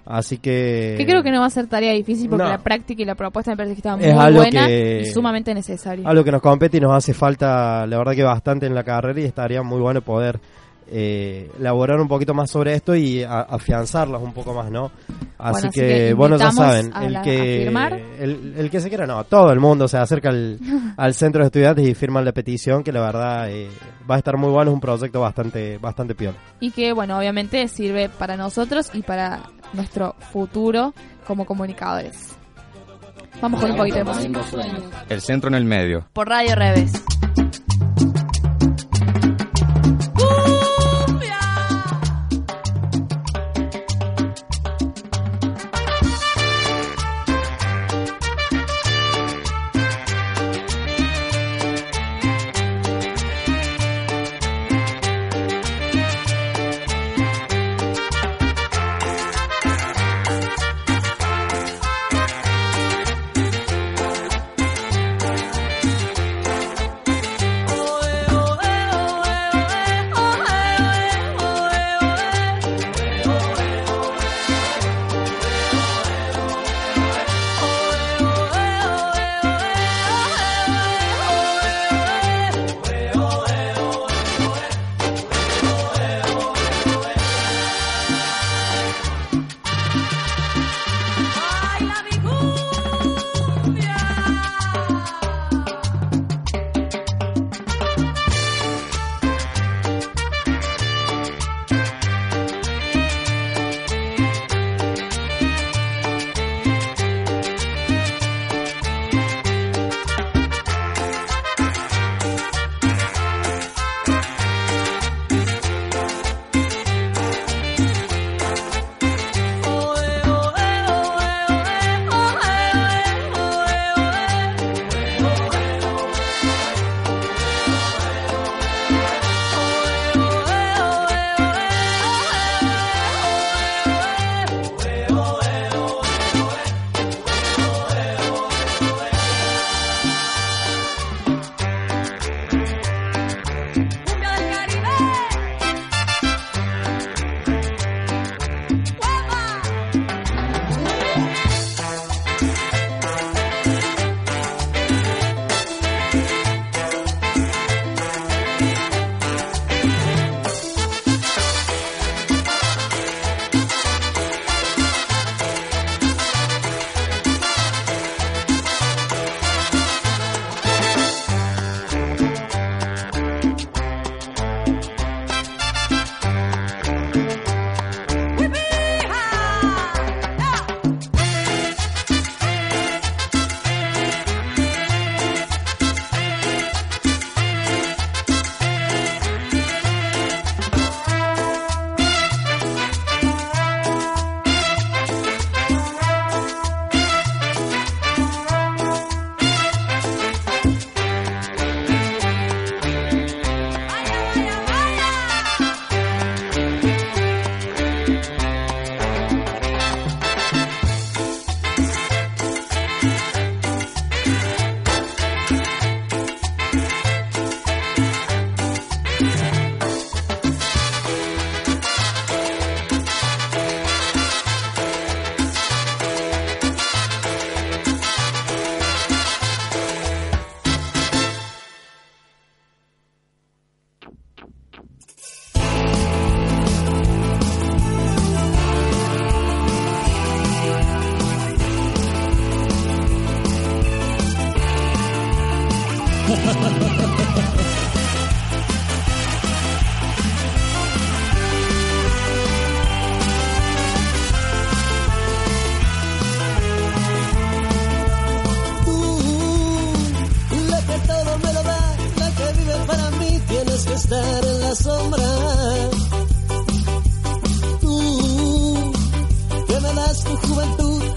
así 0.07 0.39
que... 0.39 0.95
Que 0.99 1.07
creo 1.07 1.23
que 1.23 1.31
no 1.31 1.41
va 1.41 1.47
a 1.47 1.51
ser 1.51 1.67
tarea 1.67 1.93
difícil 1.93 2.29
porque 2.29 2.45
no. 2.45 2.51
la 2.51 2.59
práctica 2.59 3.03
y 3.03 3.05
la 3.05 3.15
propuesta 3.15 3.51
me 3.51 3.57
parece 3.57 3.75
que 3.75 3.79
está 3.81 3.97
muy 3.97 4.05
Es 4.07 4.15
algo 4.17 4.41
buena 4.41 4.67
que- 4.67 5.01
y 5.03 5.07
sumamente 5.07 5.55
necesaria. 5.55 6.09
algo 6.09 6.25
que 6.25 6.33
nos 6.33 6.43
compete 6.43 6.77
y 6.77 6.81
nos 6.81 6.93
hace 6.93 7.15
falta, 7.15 7.87
la 7.87 7.99
verdad 7.99 8.13
que 8.15 8.23
bastante 8.25 8.67
en 8.67 8.75
la 8.75 8.83
carrera 8.85 9.21
y 9.21 9.25
estaría 9.25 9.63
muy 9.63 9.81
bueno 9.81 10.01
poder 10.03 10.41
eh, 10.93 11.49
elaborar 11.61 12.01
un 12.01 12.09
poquito 12.09 12.35
más 12.35 12.51
sobre 12.51 12.75
esto 12.75 12.97
y 12.97 13.23
a- 13.23 13.43
afianzarlas 13.43 14.21
un 14.21 14.33
poco 14.33 14.53
más, 14.55 14.73
¿no? 14.73 14.87
Así 15.39 15.53
Bueno, 15.53 15.69
así 15.69 15.81
que, 15.81 15.87
que 15.87 16.15
bueno, 16.15 16.37
ya 16.37 16.51
saben, 16.51 16.91
el 17.01 17.13
la- 17.13 17.23
que 17.23 17.63
el, 18.19 18.55
el 18.59 18.71
que 18.71 18.81
se 18.81 18.89
quiera, 18.89 19.07
no, 19.07 19.23
todo 19.23 19.53
el 19.53 19.61
mundo 19.61 19.87
se 19.87 19.99
acerca 19.99 20.31
al, 20.31 20.59
al 20.97 21.15
centro 21.15 21.43
de 21.43 21.47
estudiantes 21.47 21.87
y 21.89 21.95
firman 21.95 22.25
la 22.25 22.33
petición, 22.33 22.83
que 22.83 22.91
la 22.91 23.03
verdad 23.03 23.49
eh, 23.53 23.69
va 24.11 24.17
a 24.17 24.19
estar 24.19 24.37
muy 24.37 24.51
bueno, 24.51 24.73
es 24.73 24.75
un 24.75 24.81
proyecto 24.81 25.21
bastante 25.21 25.79
bastante 25.79 26.17
piola. 26.17 26.37
Y 26.59 26.73
que, 26.73 26.93
bueno, 26.93 27.17
obviamente 27.17 27.69
sirve 27.69 28.09
para 28.09 28.37
nosotros 28.37 28.91
y 28.93 29.03
para 29.03 29.43
nuestro 29.73 30.15
futuro 30.33 30.95
como 31.27 31.45
comunicadores. 31.45 32.35
Vamos 33.41 33.61
con 33.61 33.71
un 33.71 33.77
poquito 33.77 33.99
de 33.99 34.05
música. 34.05 34.41
El 35.09 35.21
centro 35.21 35.49
en 35.49 35.55
el 35.55 35.65
medio. 35.65 36.07
Por 36.13 36.29
Radio 36.29 36.55
Revés. 36.55 36.93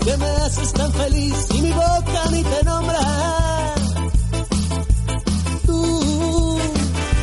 Que 0.05 0.17
me 0.17 0.25
haces 0.25 0.73
tan 0.73 0.91
feliz 0.91 1.47
y 1.53 1.61
mi 1.61 1.71
boca 1.71 2.21
ni 2.31 2.43
te 2.43 2.63
nombra. 2.63 2.99
Tú, 5.65 6.59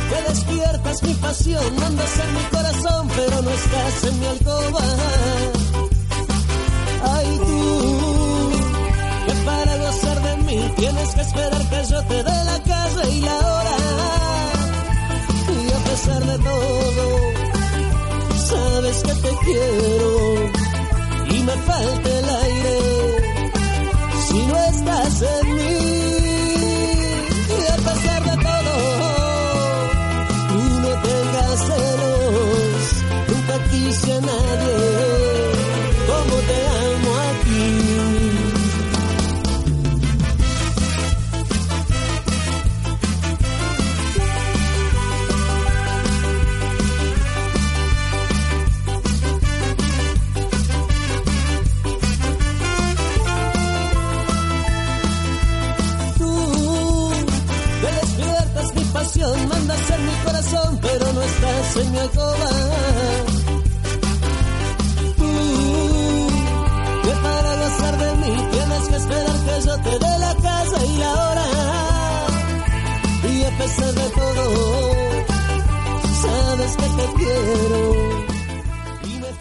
que 0.09 0.29
despiertas 0.29 1.03
mi 1.03 1.13
pasión, 1.15 1.75
mandas 1.79 2.19
en 2.19 2.33
mi 2.33 2.43
corazón, 2.55 3.07
pero 3.15 3.41
no 3.41 3.49
estás 3.51 4.03
en 4.05 4.19
mi 4.19 4.25
alcoba. 4.25 4.83
Ay, 7.13 7.39
tú, 7.45 8.51
que 9.25 9.33
para 9.45 9.77
gozar 9.77 10.21
de 10.21 10.37
mí 10.43 10.73
tienes 10.77 11.09
que 11.15 11.21
esperar 11.21 11.69
que 11.69 11.85
yo 11.91 12.03
te 12.03 12.23
dé 12.23 12.43
la 12.51 12.59
casa 12.63 13.09
y 13.09 13.19
la 13.21 13.37
hora. 13.37 13.77
Y 15.63 15.71
a 15.71 15.83
pesar 15.89 16.25
de 16.25 16.37
todo, 16.39 17.05
sabes 18.49 19.03
que 19.03 19.13
te 19.13 19.35
quiero 19.45 20.70
me 21.43 21.53
falta 21.53 22.09
el 22.19 22.29
aire 22.45 22.77
si 24.27 24.37
no 24.47 24.57
estás 24.71 25.21
en 25.21 25.55
mí. 25.55 25.77
Y 27.59 27.71
a 27.71 27.77
pesar 27.87 28.23
de 28.29 28.35
todo, 28.47 28.73
tú 30.49 30.61
no 30.83 30.91
tengas 31.09 31.59
celos, 31.67 32.83
nunca 33.29 33.55
quise 33.69 34.13
a 34.13 34.21
nadie 34.21 35.10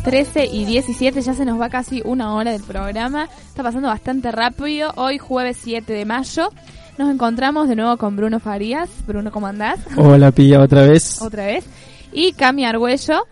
13 0.03 0.47
y 0.47 0.65
17, 0.65 1.21
ya 1.21 1.35
se 1.35 1.45
nos 1.45 1.61
va 1.61 1.69
casi 1.69 2.03
una 2.05 2.35
hora 2.35 2.53
del 2.53 2.63
programa. 2.63 3.29
Está 3.49 3.63
pasando 3.63 3.89
bastante 3.89 4.33
rápido. 4.33 4.93
Hoy, 4.97 5.19
jueves 5.19 5.59
7 5.63 5.93
de 5.93 6.05
mayo, 6.05 6.51
nos 6.99 7.11
encontramos 7.11 7.69
de 7.69 7.77
nuevo 7.77 7.97
con 7.97 8.17
Bruno 8.17 8.41
Farías. 8.41 8.89
Bruno, 9.07 9.31
¿cómo 9.31 9.47
andás? 9.47 9.79
Hola, 9.97 10.33
Pilla, 10.33 10.61
otra 10.61 10.83
vez. 10.83 11.23
Otra 11.23 11.47
vez. 11.47 11.65
Y 12.13 12.33
Cami 12.33 12.65
Argüello. 12.65 13.27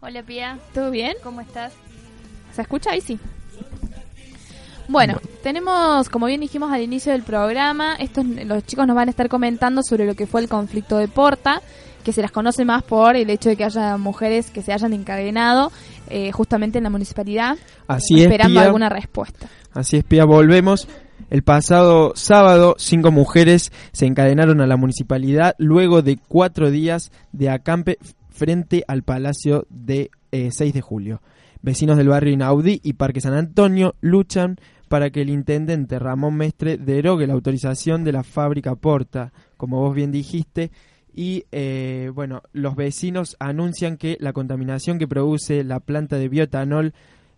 Hola 0.00 0.22
Pía. 0.22 0.58
¿Todo 0.74 0.90
bien? 0.90 1.14
¿Cómo 1.22 1.40
estás? 1.40 1.72
¿Se 2.54 2.62
escucha 2.62 2.90
ahí? 2.90 3.00
Sí. 3.00 3.18
Bueno, 4.88 5.20
tenemos, 5.42 6.08
como 6.08 6.26
bien 6.26 6.40
dijimos 6.40 6.70
al 6.72 6.82
inicio 6.82 7.12
del 7.12 7.22
programa, 7.22 7.94
estos, 7.96 8.24
los 8.26 8.64
chicos 8.66 8.86
nos 8.86 8.96
van 8.96 9.08
a 9.08 9.10
estar 9.10 9.28
comentando 9.28 9.82
sobre 9.82 10.06
lo 10.06 10.14
que 10.14 10.26
fue 10.26 10.40
el 10.40 10.48
conflicto 10.48 10.98
de 10.98 11.08
Porta, 11.08 11.62
que 12.04 12.12
se 12.12 12.20
las 12.20 12.32
conoce 12.32 12.64
más 12.64 12.82
por 12.82 13.16
el 13.16 13.30
hecho 13.30 13.48
de 13.48 13.56
que 13.56 13.64
haya 13.64 13.96
mujeres 13.96 14.50
que 14.50 14.60
se 14.60 14.72
hayan 14.72 14.92
encadenado 14.92 15.70
eh, 16.10 16.32
justamente 16.32 16.78
en 16.78 16.84
la 16.84 16.90
municipalidad, 16.90 17.56
Así 17.86 18.16
es, 18.18 18.22
esperando 18.22 18.58
Pía. 18.58 18.66
alguna 18.66 18.88
respuesta. 18.88 19.46
Así 19.72 19.98
es, 19.98 20.04
Pía, 20.04 20.24
volvemos. 20.24 20.88
El 21.32 21.44
pasado 21.44 22.12
sábado, 22.14 22.74
cinco 22.76 23.10
mujeres 23.10 23.72
se 23.92 24.04
encadenaron 24.04 24.60
a 24.60 24.66
la 24.66 24.76
municipalidad 24.76 25.54
luego 25.56 26.02
de 26.02 26.18
cuatro 26.18 26.70
días 26.70 27.10
de 27.32 27.48
acampe 27.48 27.96
frente 28.28 28.84
al 28.86 29.02
Palacio 29.02 29.66
de 29.70 30.10
eh, 30.30 30.50
6 30.52 30.74
de 30.74 30.82
julio. 30.82 31.22
Vecinos 31.62 31.96
del 31.96 32.10
barrio 32.10 32.34
Inaudí 32.34 32.82
y 32.84 32.92
Parque 32.92 33.22
San 33.22 33.32
Antonio 33.32 33.94
luchan 34.02 34.56
para 34.88 35.08
que 35.08 35.22
el 35.22 35.30
intendente 35.30 35.98
Ramón 35.98 36.34
Mestre 36.34 36.76
derogue 36.76 37.26
la 37.26 37.32
autorización 37.32 38.04
de 38.04 38.12
la 38.12 38.24
fábrica 38.24 38.74
Porta, 38.74 39.32
como 39.56 39.80
vos 39.80 39.94
bien 39.94 40.12
dijiste, 40.12 40.70
y 41.14 41.46
eh, 41.50 42.10
bueno, 42.14 42.42
los 42.52 42.76
vecinos 42.76 43.36
anuncian 43.40 43.96
que 43.96 44.18
la 44.20 44.34
contaminación 44.34 44.98
que 44.98 45.08
produce 45.08 45.64
la 45.64 45.80
planta 45.80 46.16
de 46.16 46.28
bioetanol 46.28 46.92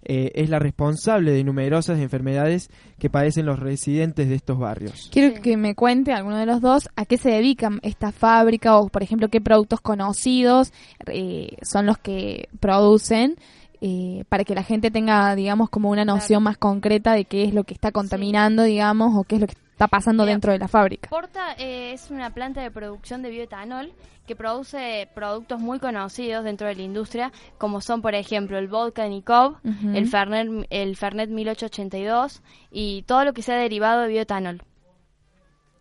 eh, 0.04 0.32
es 0.34 0.50
la 0.50 0.58
responsable 0.58 1.32
de 1.32 1.44
numerosas 1.44 1.98
enfermedades 1.98 2.70
que 2.98 3.10
padecen 3.10 3.46
los 3.46 3.58
residentes 3.58 4.28
de 4.28 4.34
estos 4.34 4.58
barrios. 4.58 5.08
Quiero 5.12 5.40
que 5.40 5.56
me 5.56 5.74
cuente 5.74 6.12
alguno 6.12 6.36
de 6.36 6.46
los 6.46 6.60
dos 6.60 6.88
a 6.96 7.06
qué 7.06 7.16
se 7.16 7.30
dedican 7.30 7.80
esta 7.82 8.12
fábrica 8.12 8.76
o, 8.78 8.88
por 8.88 9.02
ejemplo, 9.02 9.28
qué 9.28 9.40
productos 9.40 9.80
conocidos 9.80 10.72
eh, 11.06 11.56
son 11.62 11.86
los 11.86 11.98
que 11.98 12.48
producen 12.60 13.36
eh, 13.80 14.24
para 14.28 14.44
que 14.44 14.54
la 14.54 14.62
gente 14.62 14.90
tenga, 14.90 15.34
digamos, 15.34 15.68
como 15.68 15.90
una 15.90 16.04
noción 16.04 16.42
más 16.42 16.56
concreta 16.56 17.12
de 17.12 17.26
qué 17.26 17.44
es 17.44 17.52
lo 17.52 17.64
que 17.64 17.74
está 17.74 17.92
contaminando, 17.92 18.62
digamos, 18.62 19.14
o 19.14 19.24
qué 19.24 19.34
es 19.34 19.40
lo 19.42 19.46
que 19.46 19.54
está 19.74 19.88
pasando 19.88 20.24
dentro 20.24 20.52
de 20.52 20.58
la 20.58 20.68
fábrica. 20.68 21.08
Porta 21.10 21.54
eh, 21.58 21.92
es 21.92 22.10
una 22.10 22.30
planta 22.30 22.62
de 22.62 22.70
producción 22.70 23.22
de 23.22 23.30
bioetanol 23.30 23.92
que 24.24 24.36
produce 24.36 25.08
productos 25.14 25.60
muy 25.60 25.80
conocidos 25.80 26.44
dentro 26.44 26.68
de 26.68 26.76
la 26.76 26.82
industria, 26.82 27.32
como 27.58 27.80
son, 27.80 28.00
por 28.00 28.14
ejemplo, 28.14 28.56
el 28.56 28.68
vodka 28.68 29.06
Nikov, 29.08 29.56
Ujú. 29.64 29.96
el, 29.96 30.08
Fernet, 30.08 30.66
el 30.70 30.96
Fernet 30.96 31.28
1882 31.28 32.40
y 32.70 33.02
todo 33.02 33.24
lo 33.24 33.32
que 33.32 33.42
sea 33.42 33.56
derivado 33.56 34.02
de 34.02 34.08
bioetanol. 34.08 34.62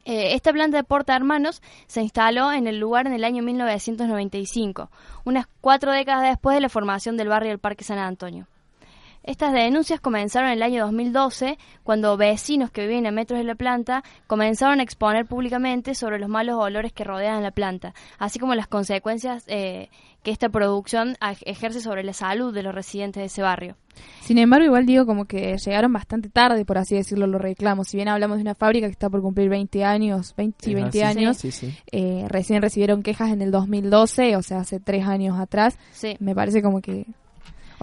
Eh, 0.06 0.34
esta 0.34 0.52
planta 0.52 0.78
de 0.78 0.84
Porta 0.84 1.16
Hermanos 1.16 1.62
se 1.86 2.02
instaló 2.02 2.52
en 2.52 2.68
el 2.68 2.80
lugar 2.80 3.06
en 3.06 3.14
el 3.14 3.24
año 3.24 3.44
1995, 3.44 4.90
unas 5.24 5.46
cuatro 5.62 5.92
décadas 5.92 6.24
después 6.24 6.56
de 6.56 6.62
la 6.62 6.68
formación 6.70 7.16
del 7.16 7.30
barrio 7.30 7.50
del 7.52 7.60
Parque 7.60 7.84
San 7.84 8.00
Antonio. 8.00 8.48
Estas 9.24 9.54
denuncias 9.54 10.02
comenzaron 10.02 10.50
en 10.50 10.56
el 10.58 10.64
año 10.64 10.84
2012, 10.84 11.58
cuando 11.84 12.18
vecinos 12.18 12.72
que 12.72 12.86
viven 12.86 13.08
a 13.08 13.12
metros 13.12 13.40
de 13.40 13.46
la 13.46 13.56
planta 13.56 14.04
comenzaron 14.28 14.80
a 14.80 14.84
exponer 14.84 15.26
públicamente 15.26 15.96
sobre 15.96 16.20
los 16.20 16.28
malos 16.30 16.58
olores 16.60 16.92
que 16.92 17.06
rodean 17.06 17.42
la 17.42 17.52
planta, 17.52 17.94
así 18.20 18.38
como 18.38 18.54
las 18.54 18.68
consecuencias 18.68 19.46
eh, 19.48 19.90
que 20.24 20.32
esta 20.32 20.50
producción 20.50 21.16
ej- 21.22 21.42
ejerce 21.46 21.80
sobre 21.80 22.04
la 22.04 22.12
salud 22.14 22.54
de 22.54 22.64
los 22.64 22.76
residentes 22.76 23.22
de 23.22 23.26
ese 23.28 23.42
barrio. 23.42 23.78
Sin 24.22 24.38
embargo, 24.40 24.66
igual 24.66 24.86
digo 24.86 25.06
como 25.06 25.24
que 25.26 25.56
llegaron 25.58 25.94
bastante 25.94 26.28
tarde, 26.30 26.66
por 26.66 26.78
así 26.78 26.96
decirlo, 26.96 27.26
los 27.28 27.40
reclamos. 27.42 27.88
Si 27.88 27.96
bien 27.98 28.10
hablamos 28.10 28.38
de 28.38 28.42
una 28.42 28.56
fábrica 28.56 28.88
que 28.88 28.92
está 28.92 29.10
por 29.10 29.22
cumplir 29.22 29.50
20 29.50 29.86
años, 29.86 30.34
20, 30.36 30.58
sí, 30.66 30.72
Es 30.72 30.76
20 30.76 31.04
así, 31.04 31.18
años, 31.20 31.38
sí, 31.38 31.52
sí. 31.52 31.74
eh, 31.92 32.26
recién 32.28 32.62
recibieron 32.62 33.04
quejas 33.04 33.32
en 33.32 33.42
el 33.42 33.52
2012, 33.52 34.36
o 34.36 34.42
sea, 34.42 34.60
hace 34.60 34.80
tres 34.82 35.08
años 35.08 35.40
atrás. 35.40 35.78
Sí. 35.94 36.18
Me 36.20 36.36
parece 36.36 36.62
como 36.62 36.82
que... 36.82 37.06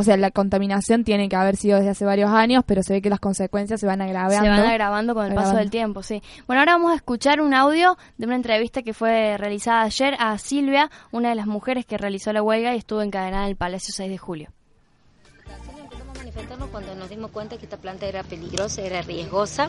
O 0.01 0.03
sea, 0.03 0.17
la 0.17 0.31
contaminación 0.31 1.05
tiene 1.05 1.29
que 1.29 1.37
haber 1.37 1.57
sido 1.57 1.77
desde 1.77 1.91
hace 1.91 2.07
varios 2.07 2.31
años, 2.31 2.65
pero 2.67 2.83
se 2.83 2.95
ve 2.95 3.03
que 3.03 3.11
las 3.11 3.21
consecuencias 3.21 3.81
se 3.81 3.87
van 3.87 4.01
agravando. 4.01 4.43
Se 4.43 4.49
van 4.49 4.61
agravando 4.61 5.15
con 5.15 5.27
el 5.27 5.35
paso 5.35 5.57
del 5.57 5.69
tiempo, 5.69 6.03
sí. 6.03 6.23
Bueno, 6.47 6.61
ahora 6.61 6.73
vamos 6.73 6.93
a 6.93 6.95
escuchar 6.95 7.43
un 7.43 7.53
audio 7.53 7.99
de 8.17 8.25
una 8.25 8.37
entrevista 8.37 8.81
que 8.81 8.95
fue 8.95 9.37
realizada 9.37 9.83
ayer 9.83 10.17
a 10.19 10.39
Silvia, 10.39 10.91
una 11.11 11.29
de 11.29 11.35
las 11.35 11.47
mujeres 11.47 11.85
que 11.85 11.99
realizó 11.99 12.33
la 12.33 12.43
huelga 12.43 12.75
y 12.75 12.79
estuvo 12.79 13.03
encadenada 13.03 13.45
en 13.45 13.51
el 13.51 13.57
Palacio 13.57 13.93
6 13.95 14.11
de 14.11 14.17
Julio. 14.17 14.49
manifestarnos 16.17 16.71
cuando 16.71 16.95
nos 16.95 17.11
dimos 17.11 17.31
cuenta 17.31 17.59
que 17.59 17.65
esta 17.65 17.77
planta 17.77 18.07
era 18.07 18.23
peligrosa, 18.23 18.81
era 18.81 19.03
riesgosa 19.03 19.69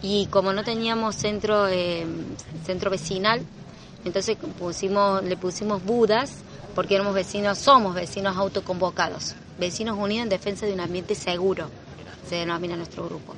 y 0.00 0.24
como 0.30 0.54
no 0.54 0.64
teníamos 0.64 1.16
centro 1.16 1.68
eh, 1.68 2.06
centro 2.64 2.90
vecinal, 2.90 3.42
entonces 4.06 4.38
pusimos 4.58 5.22
le 5.22 5.36
pusimos 5.36 5.84
Budas 5.84 6.44
porque 6.74 6.94
éramos 6.94 7.14
vecinos, 7.14 7.58
somos 7.58 7.94
vecinos 7.94 8.36
autoconvocados, 8.36 9.34
vecinos 9.60 9.96
unidos 9.98 10.24
en 10.24 10.30
defensa 10.30 10.66
de 10.66 10.72
un 10.72 10.80
ambiente 10.80 11.14
seguro, 11.14 11.68
se 12.28 12.36
denomina 12.36 12.76
nuestro 12.76 13.04
grupo. 13.06 13.34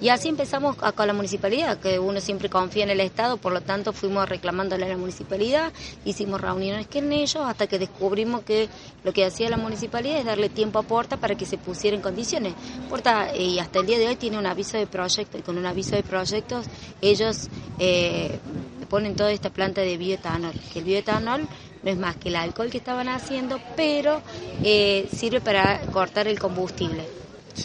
Y 0.00 0.08
así 0.08 0.28
empezamos 0.28 0.76
con 0.76 1.06
la 1.06 1.12
municipalidad, 1.12 1.78
que 1.78 1.98
uno 1.98 2.20
siempre 2.20 2.48
confía 2.48 2.84
en 2.84 2.90
el 2.90 3.00
Estado, 3.00 3.36
por 3.36 3.52
lo 3.52 3.60
tanto 3.60 3.92
fuimos 3.92 4.28
reclamándole 4.28 4.86
a 4.86 4.88
la 4.88 4.96
municipalidad, 4.96 5.72
hicimos 6.06 6.40
reuniones 6.40 6.86
con 6.86 7.12
ellos 7.12 7.42
hasta 7.44 7.66
que 7.66 7.78
descubrimos 7.78 8.42
que 8.42 8.68
lo 9.04 9.12
que 9.12 9.26
hacía 9.26 9.50
la 9.50 9.58
municipalidad 9.58 10.18
es 10.18 10.24
darle 10.24 10.48
tiempo 10.48 10.78
a 10.78 10.82
Porta 10.82 11.18
para 11.18 11.34
que 11.34 11.44
se 11.44 11.58
pusiera 11.58 11.96
en 11.96 12.02
condiciones. 12.02 12.54
Porta, 12.88 13.30
eh, 13.34 13.42
y 13.42 13.58
hasta 13.58 13.80
el 13.80 13.86
día 13.86 13.98
de 13.98 14.08
hoy, 14.08 14.16
tiene 14.16 14.38
un 14.38 14.46
aviso 14.46 14.78
de 14.78 14.86
proyecto 14.86 15.38
y 15.38 15.42
con 15.42 15.58
un 15.58 15.66
aviso 15.66 15.94
de 15.94 16.02
proyectos 16.02 16.66
ellos 17.02 17.48
eh, 17.78 18.38
ponen 18.88 19.14
toda 19.14 19.30
esta 19.30 19.50
planta 19.50 19.82
de 19.82 19.96
bioetanol, 19.96 20.52
que 20.72 20.80
el 20.80 20.84
bioetanol 20.84 21.46
no 21.82 21.90
es 21.90 21.96
más 21.98 22.16
que 22.16 22.28
el 22.28 22.36
alcohol 22.36 22.70
que 22.70 22.78
estaban 22.78 23.08
haciendo, 23.08 23.60
pero 23.76 24.20
eh, 24.62 25.08
sirve 25.14 25.40
para 25.40 25.80
cortar 25.92 26.28
el 26.28 26.38
combustible. 26.38 27.04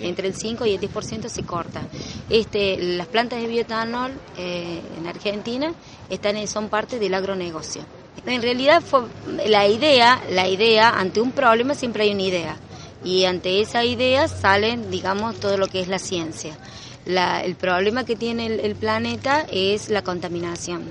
Entre 0.02 0.28
el 0.28 0.34
5 0.36 0.66
y 0.66 0.74
el 0.74 0.80
10% 0.82 1.30
se 1.30 1.44
corta. 1.44 1.82
Este, 2.30 2.76
las 2.98 3.08
plantas 3.08 3.40
de 3.40 3.48
bioetanol 3.48 4.12
eh, 4.38 4.82
en 4.98 5.08
Argentina 5.08 5.72
están 6.10 6.36
en- 6.38 6.48
son 6.48 6.70
parte 6.70 7.00
del 7.00 7.14
agronegocio. 7.14 7.84
En 8.26 8.42
realidad 8.42 8.82
fue 8.82 9.02
la 9.48 9.68
idea, 9.68 10.22
la 10.32 10.48
idea, 10.48 10.90
ante 10.90 11.22
un 11.22 11.32
problema 11.32 11.76
siempre 11.76 12.04
hay 12.04 12.12
una 12.14 12.24
idea. 12.24 12.58
Y 13.04 13.26
ante 13.26 13.62
esa 13.62 13.84
idea 13.86 14.28
salen, 14.28 14.90
digamos, 14.90 15.40
todo 15.40 15.58
lo 15.58 15.68
que 15.68 15.80
es 15.82 15.88
la 15.88 16.00
ciencia. 16.00 16.58
La- 17.06 17.44
el 17.44 17.56
problema 17.56 18.04
que 18.04 18.16
tiene 18.16 18.48
el, 18.48 18.60
el 18.62 18.76
planeta 18.76 19.46
es 19.52 19.90
la 19.90 20.02
contaminación, 20.02 20.84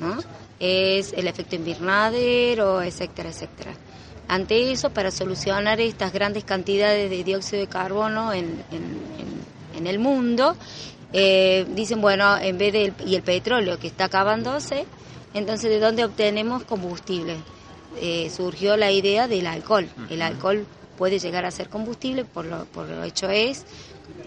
¿no? 0.00 0.18
Es 0.60 1.12
el 1.12 1.26
efecto 1.28 1.56
invernadero, 1.56 2.82
etcétera, 2.82 3.30
etcétera. 3.30 3.72
Ante 4.28 4.70
eso, 4.72 4.90
para 4.90 5.10
solucionar 5.10 5.80
estas 5.80 6.12
grandes 6.12 6.44
cantidades 6.44 7.08
de 7.10 7.24
dióxido 7.24 7.60
de 7.60 7.66
carbono 7.68 8.32
en, 8.32 8.62
en- 8.70 9.86
el 9.86 9.98
mundo, 10.00 10.56
eh, 11.12 11.64
dicen, 11.70 12.00
bueno, 12.00 12.36
en 12.36 12.58
vez 12.58 12.72
de, 12.72 12.92
y 13.06 13.14
el 13.14 13.22
petróleo 13.22 13.78
que 13.78 13.86
está 13.86 14.04
acabándose, 14.06 14.84
entonces, 15.34 15.70
¿de 15.70 15.78
dónde 15.78 16.04
obtenemos 16.04 16.64
combustible? 16.64 17.36
Eh, 18.00 18.28
surgió 18.28 18.76
la 18.76 18.90
idea 18.90 19.28
del 19.28 19.46
alcohol. 19.46 19.88
El 20.10 20.20
alcohol 20.20 20.66
puede 20.98 21.18
llegar 21.20 21.44
a 21.46 21.50
ser 21.52 21.68
combustible, 21.68 22.24
por 22.24 22.44
lo, 22.44 22.64
por 22.66 22.88
lo 22.88 23.04
hecho 23.04 23.30
es. 23.30 23.64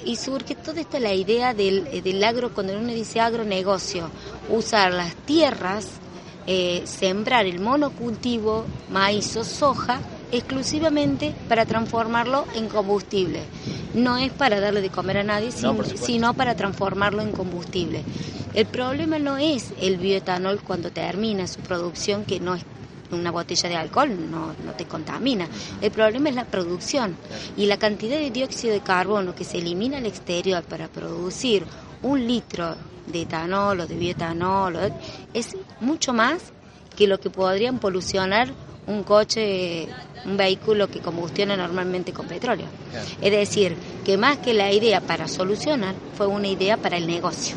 Y 0.04 0.16
surge 0.16 0.56
toda 0.56 0.82
esta 0.82 1.00
la 1.00 1.14
idea 1.14 1.54
del, 1.54 1.88
eh, 1.92 2.02
del 2.02 2.24
agro, 2.24 2.50
cuando 2.54 2.78
uno 2.78 2.92
dice 2.94 3.20
agronegocio, 3.20 4.12
usar 4.50 4.92
las 4.94 5.16
tierras, 5.26 6.00
eh, 6.48 6.84
sembrar 6.88 7.46
el 7.46 7.60
monocultivo, 7.60 8.68
maíz 8.88 9.36
o 9.38 9.44
soja, 9.44 10.02
exclusivamente 10.32 11.36
para 11.48 11.66
transformarlo 11.66 12.48
en 12.56 12.68
combustible. 12.70 13.50
No 13.94 14.18
es 14.18 14.32
para 14.32 14.60
darle 14.60 14.82
de 14.82 14.90
comer 14.90 15.18
a 15.18 15.24
nadie, 15.24 15.52
sin- 15.52 15.84
sino 15.98 16.34
para 16.34 16.56
transformarlo 16.56 17.22
en 17.22 17.34
combustible. 17.34 18.06
El 18.54 18.66
problema 18.68 19.20
no 19.20 19.38
es 19.38 19.74
el 19.78 19.98
bioetanol 19.98 20.64
cuando 20.64 20.90
termina 20.92 21.48
su 21.48 21.62
producción, 21.62 22.26
que 22.26 22.40
no 22.40 22.56
es 22.56 22.66
una 23.12 23.32
botella 23.32 23.70
de 23.70 23.76
alcohol, 23.76 24.10
no, 24.30 24.54
no 24.66 24.72
te 24.74 24.86
contamina. 24.86 25.48
El 25.82 25.92
problema 25.92 26.30
es 26.30 26.36
la 26.36 26.46
producción 26.46 27.16
y 27.58 27.66
la 27.66 27.78
cantidad 27.78 28.18
de 28.18 28.32
dióxido 28.32 28.74
de 28.74 28.82
carbono 28.82 29.36
que 29.36 29.44
se 29.44 29.58
elimina 29.58 29.98
al 29.98 30.06
exterior 30.06 30.64
para 30.64 30.88
producir 30.88 31.66
un 32.02 32.26
litro 32.26 32.76
de 33.08 33.24
etanol 33.24 33.82
o 33.82 33.88
de 33.88 33.96
bioetanol 33.96 34.78
es 35.34 35.56
mucho 35.80 36.14
más 36.14 36.52
que 36.96 37.08
lo 37.08 37.20
que 37.20 37.30
podrían 37.30 37.80
polucionar 37.80 38.50
un 38.88 39.04
coche, 39.04 39.88
un 40.26 40.38
vehículo 40.38 40.90
que 40.90 41.00
combustiona 41.00 41.56
normalmente 41.56 42.14
con 42.14 42.28
petróleo. 42.28 42.66
Es 43.22 43.32
decir, 43.32 43.76
que 44.04 44.18
más 44.18 44.40
que 44.40 44.54
la 44.54 44.72
idea 44.72 45.02
para 45.02 45.28
solucionar, 45.28 45.96
fue 46.18 46.28
una 46.28 46.48
idea 46.48 46.78
para 46.78 46.98
el 46.98 47.08
negocio. 47.08 47.56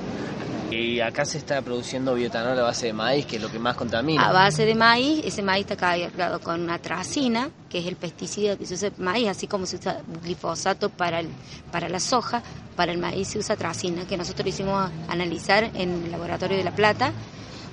Y 0.85 1.01
acá 1.01 1.25
se 1.25 1.39
está 1.39 1.63
produciendo 1.63 2.15
bioetanol 2.15 2.59
a 2.59 2.63
base 2.63 2.87
de 2.87 2.93
maíz, 2.93 3.25
que 3.25 3.37
es 3.37 3.43
lo 3.43 3.51
que 3.51 3.59
más 3.59 3.75
contamina. 3.75 4.29
A 4.29 4.33
base 4.33 4.67
de 4.67 4.75
maíz, 4.75 5.23
ese 5.25 5.41
maíz 5.43 5.63
está 5.69 5.77
cargado 5.77 6.41
con 6.41 6.61
una 6.61 6.79
tracina, 6.79 7.49
que 7.71 7.79
es 7.79 7.87
el 7.87 7.97
pesticida 7.97 8.57
que 8.57 8.67
se 8.67 8.75
usa 8.75 8.91
maíz, 8.99 9.29
así 9.29 9.47
como 9.47 9.65
se 9.65 9.77
usa 9.77 10.03
glifosato 10.23 10.91
para, 10.91 11.21
el, 11.21 11.29
para 11.73 11.89
la 11.89 12.01
soja, 12.01 12.43
para 12.77 12.93
el 12.93 12.99
maíz 12.99 13.29
se 13.29 13.39
usa 13.39 13.57
tracina, 13.57 14.07
que 14.07 14.17
nosotros 14.19 14.47
hicimos 14.47 14.91
analizar 15.09 15.71
en 15.75 16.05
el 16.05 16.11
laboratorio 16.11 16.59
de 16.59 16.65
La 16.65 16.75
Plata. 16.75 17.13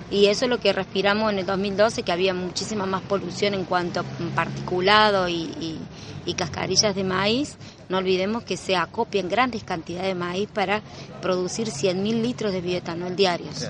Y 0.09 0.27
eso 0.27 0.45
es 0.45 0.49
lo 0.49 0.59
que 0.59 0.71
respiramos 0.73 1.31
en 1.33 1.39
el 1.39 1.45
2012, 1.45 2.03
que 2.03 2.11
había 2.11 2.33
muchísima 2.33 2.85
más 2.85 3.01
polución 3.01 3.53
en 3.53 3.65
cuanto 3.65 4.01
a 4.01 4.03
particulado 4.35 5.27
y- 5.29 5.79
y 6.25 6.33
cascarillas 6.35 6.95
de 6.95 7.03
maíz. 7.03 7.57
No 7.91 7.97
olvidemos 7.97 8.43
que 8.43 8.55
se 8.55 8.77
acopian 8.77 9.27
grandes 9.27 9.65
cantidades 9.65 10.07
de 10.07 10.15
maíz 10.15 10.47
para 10.47 10.81
producir 11.21 11.67
100.000 11.67 12.21
litros 12.21 12.53
de 12.53 12.61
bioetanol 12.61 13.17
diarios. 13.17 13.69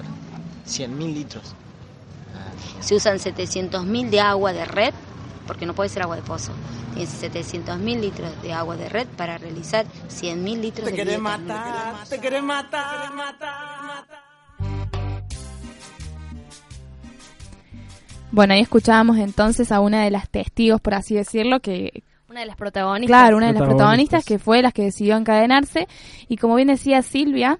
100.000 0.67 1.11
litros. 1.11 1.55
Se 2.81 2.93
usan 2.93 3.17
700.000 3.17 4.09
de 4.11 4.19
agua 4.19 4.53
de 4.53 4.65
red, 4.65 4.93
porque 5.47 5.65
no 5.65 5.73
puede 5.73 5.89
ser 5.89 6.03
agua 6.03 6.17
de 6.17 6.21
pozo. 6.21 6.51
Tiene 6.93 7.09
700.000 7.09 7.99
litros 7.99 8.41
de 8.43 8.53
agua 8.53 8.77
de 8.77 8.89
red 8.89 9.07
para 9.07 9.39
realizar 9.39 9.87
100.000 10.07 10.61
litros 10.61 10.85
Te 10.85 10.91
de 10.91 10.97
querés 10.97 11.19
bioetanol. 11.19 11.47
matar, 11.47 12.07
te 12.07 12.19
querés 12.19 12.43
matar, 12.43 13.13
matar. 13.15 14.21
Bueno, 18.31 18.53
ahí 18.53 18.59
escuchábamos 18.61 19.17
entonces 19.17 19.71
a 19.71 19.79
una 19.79 20.03
de 20.03 20.11
las 20.11 20.29
testigos, 20.29 20.79
por 20.79 20.93
así 20.93 21.15
decirlo, 21.15 21.59
que 21.59 22.03
Una 22.31 22.39
de 22.39 22.45
las 22.45 22.55
protagonistas. 22.55 23.09
Claro, 23.09 23.35
una 23.35 23.47
de 23.47 23.53
las 23.53 23.63
Protagonistas. 23.63 24.23
que 24.23 24.39
fue 24.39 24.61
las 24.61 24.71
que 24.71 24.83
decidió 24.83 25.17
encadenarse. 25.17 25.89
Y 26.29 26.37
como 26.37 26.55
bien 26.55 26.69
decía 26.69 27.01
Silvia, 27.01 27.59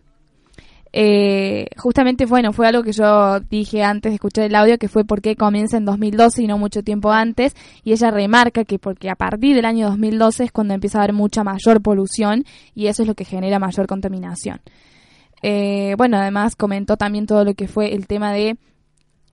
eh, 0.93 1.67
justamente, 1.75 2.25
bueno, 2.25 2.53
fue 2.53 2.67
algo 2.67 2.81
que 2.81 2.93
yo 2.93 3.41
dije 3.41 3.83
antes 3.83 4.13
de 4.13 4.15
escuchar 4.15 4.45
el 4.45 4.55
audio, 4.55 4.77
que 4.77 4.87
fue 4.87 5.03
por 5.03 5.21
qué 5.21 5.35
comienza 5.35 5.75
en 5.75 5.83
2012 5.83 6.43
y 6.43 6.47
no 6.47 6.57
mucho 6.57 6.83
tiempo 6.83 7.11
antes. 7.11 7.53
Y 7.83 7.91
ella 7.91 8.11
remarca 8.11 8.63
que 8.63 8.79
porque 8.79 9.09
a 9.09 9.15
partir 9.15 9.57
del 9.57 9.65
año 9.65 9.89
2012 9.89 10.45
es 10.45 10.51
cuando 10.53 10.73
empieza 10.73 10.99
a 10.99 11.03
haber 11.03 11.13
mucha 11.13 11.43
mayor 11.43 11.81
polución 11.81 12.45
y 12.73 12.87
eso 12.87 13.01
es 13.01 13.09
lo 13.09 13.13
que 13.15 13.25
genera 13.25 13.59
mayor 13.59 13.87
contaminación. 13.87 14.61
Eh, 15.41 15.95
bueno, 15.97 16.15
además 16.15 16.55
comentó 16.55 16.95
también 16.95 17.25
todo 17.25 17.43
lo 17.43 17.55
que 17.55 17.67
fue 17.67 17.93
el 17.93 18.07
tema 18.07 18.31
de 18.31 18.55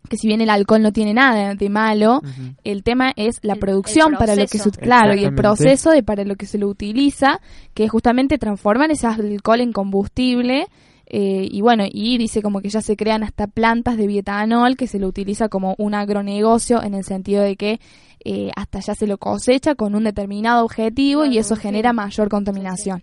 que 0.09 0.16
si 0.16 0.26
bien 0.26 0.40
el 0.40 0.50
alcohol 0.50 0.82
no 0.82 0.92
tiene 0.92 1.14
nada 1.14 1.54
de 1.54 1.68
malo, 1.68 2.20
el 2.64 2.82
tema 2.82 3.12
es 3.16 3.38
la 3.42 3.56
producción 3.56 4.14
para 4.18 4.34
lo 4.34 4.46
que 4.46 4.59
se, 4.59 4.70
claro 4.70 5.14
y 5.14 5.24
el 5.24 5.34
proceso 5.34 5.90
de 5.90 6.02
para 6.02 6.24
lo 6.24 6.36
que 6.36 6.46
se 6.46 6.59
lo 6.59 6.68
utiliza, 6.68 7.40
que 7.74 7.84
es 7.84 7.90
justamente 7.90 8.38
transformar 8.38 8.90
ese 8.90 9.06
alcohol 9.06 9.61
en 9.61 9.72
combustible 9.72 10.66
eh, 11.11 11.48
y 11.50 11.62
bueno, 11.62 11.84
y 11.90 12.18
dice 12.18 12.42
como 12.42 12.61
que 12.61 12.68
ya 12.68 12.82
se 12.82 12.94
crean 12.94 13.22
hasta 13.22 13.46
plantas 13.46 13.96
de 13.96 14.06
bietanol 14.06 14.76
que 14.76 14.86
se 14.86 14.98
lo 14.98 15.09
utiliza 15.09 15.48
como 15.48 15.74
un 15.78 15.94
agronegocio 15.94 16.82
en 16.82 16.92
el 16.92 17.04
sentido 17.04 17.42
de 17.42 17.56
que 17.56 17.80
eh, 18.24 18.50
hasta 18.56 18.80
ya 18.80 18.94
se 18.94 19.06
lo 19.06 19.16
cosecha 19.16 19.74
con 19.74 19.94
un 19.94 20.04
determinado 20.04 20.64
objetivo 20.64 21.24
y 21.24 21.38
eso 21.38 21.56
genera 21.56 21.94
mayor 21.94 22.28
contaminación. 22.28 23.02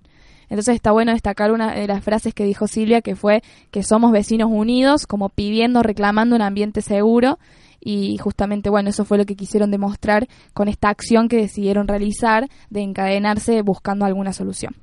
Entonces 0.50 0.76
está 0.76 0.92
bueno 0.92 1.12
destacar 1.12 1.52
una 1.52 1.74
de 1.74 1.88
las 1.88 2.04
frases 2.04 2.34
que 2.34 2.44
dijo 2.44 2.68
Silvia, 2.68 3.02
que 3.02 3.16
fue 3.16 3.42
que 3.72 3.84
somos 3.84 4.12
vecinos 4.12 4.50
unidos, 4.52 5.08
como 5.08 5.30
pidiendo, 5.30 5.84
reclamando 5.84 6.36
un 6.36 6.42
ambiente 6.42 6.82
seguro. 6.82 7.40
Y 7.80 8.18
justamente, 8.18 8.70
bueno, 8.70 8.90
eso 8.90 9.06
fue 9.06 9.18
lo 9.18 9.26
que 9.26 9.36
quisieron 9.36 9.70
demostrar 9.70 10.28
con 10.54 10.68
esta 10.68 10.90
acción 10.90 11.28
que 11.28 11.38
decidieron 11.38 11.88
realizar 11.88 12.48
de 12.70 12.82
encadenarse 12.82 13.62
buscando 13.62 14.06
alguna 14.06 14.34
solución. 14.34 14.76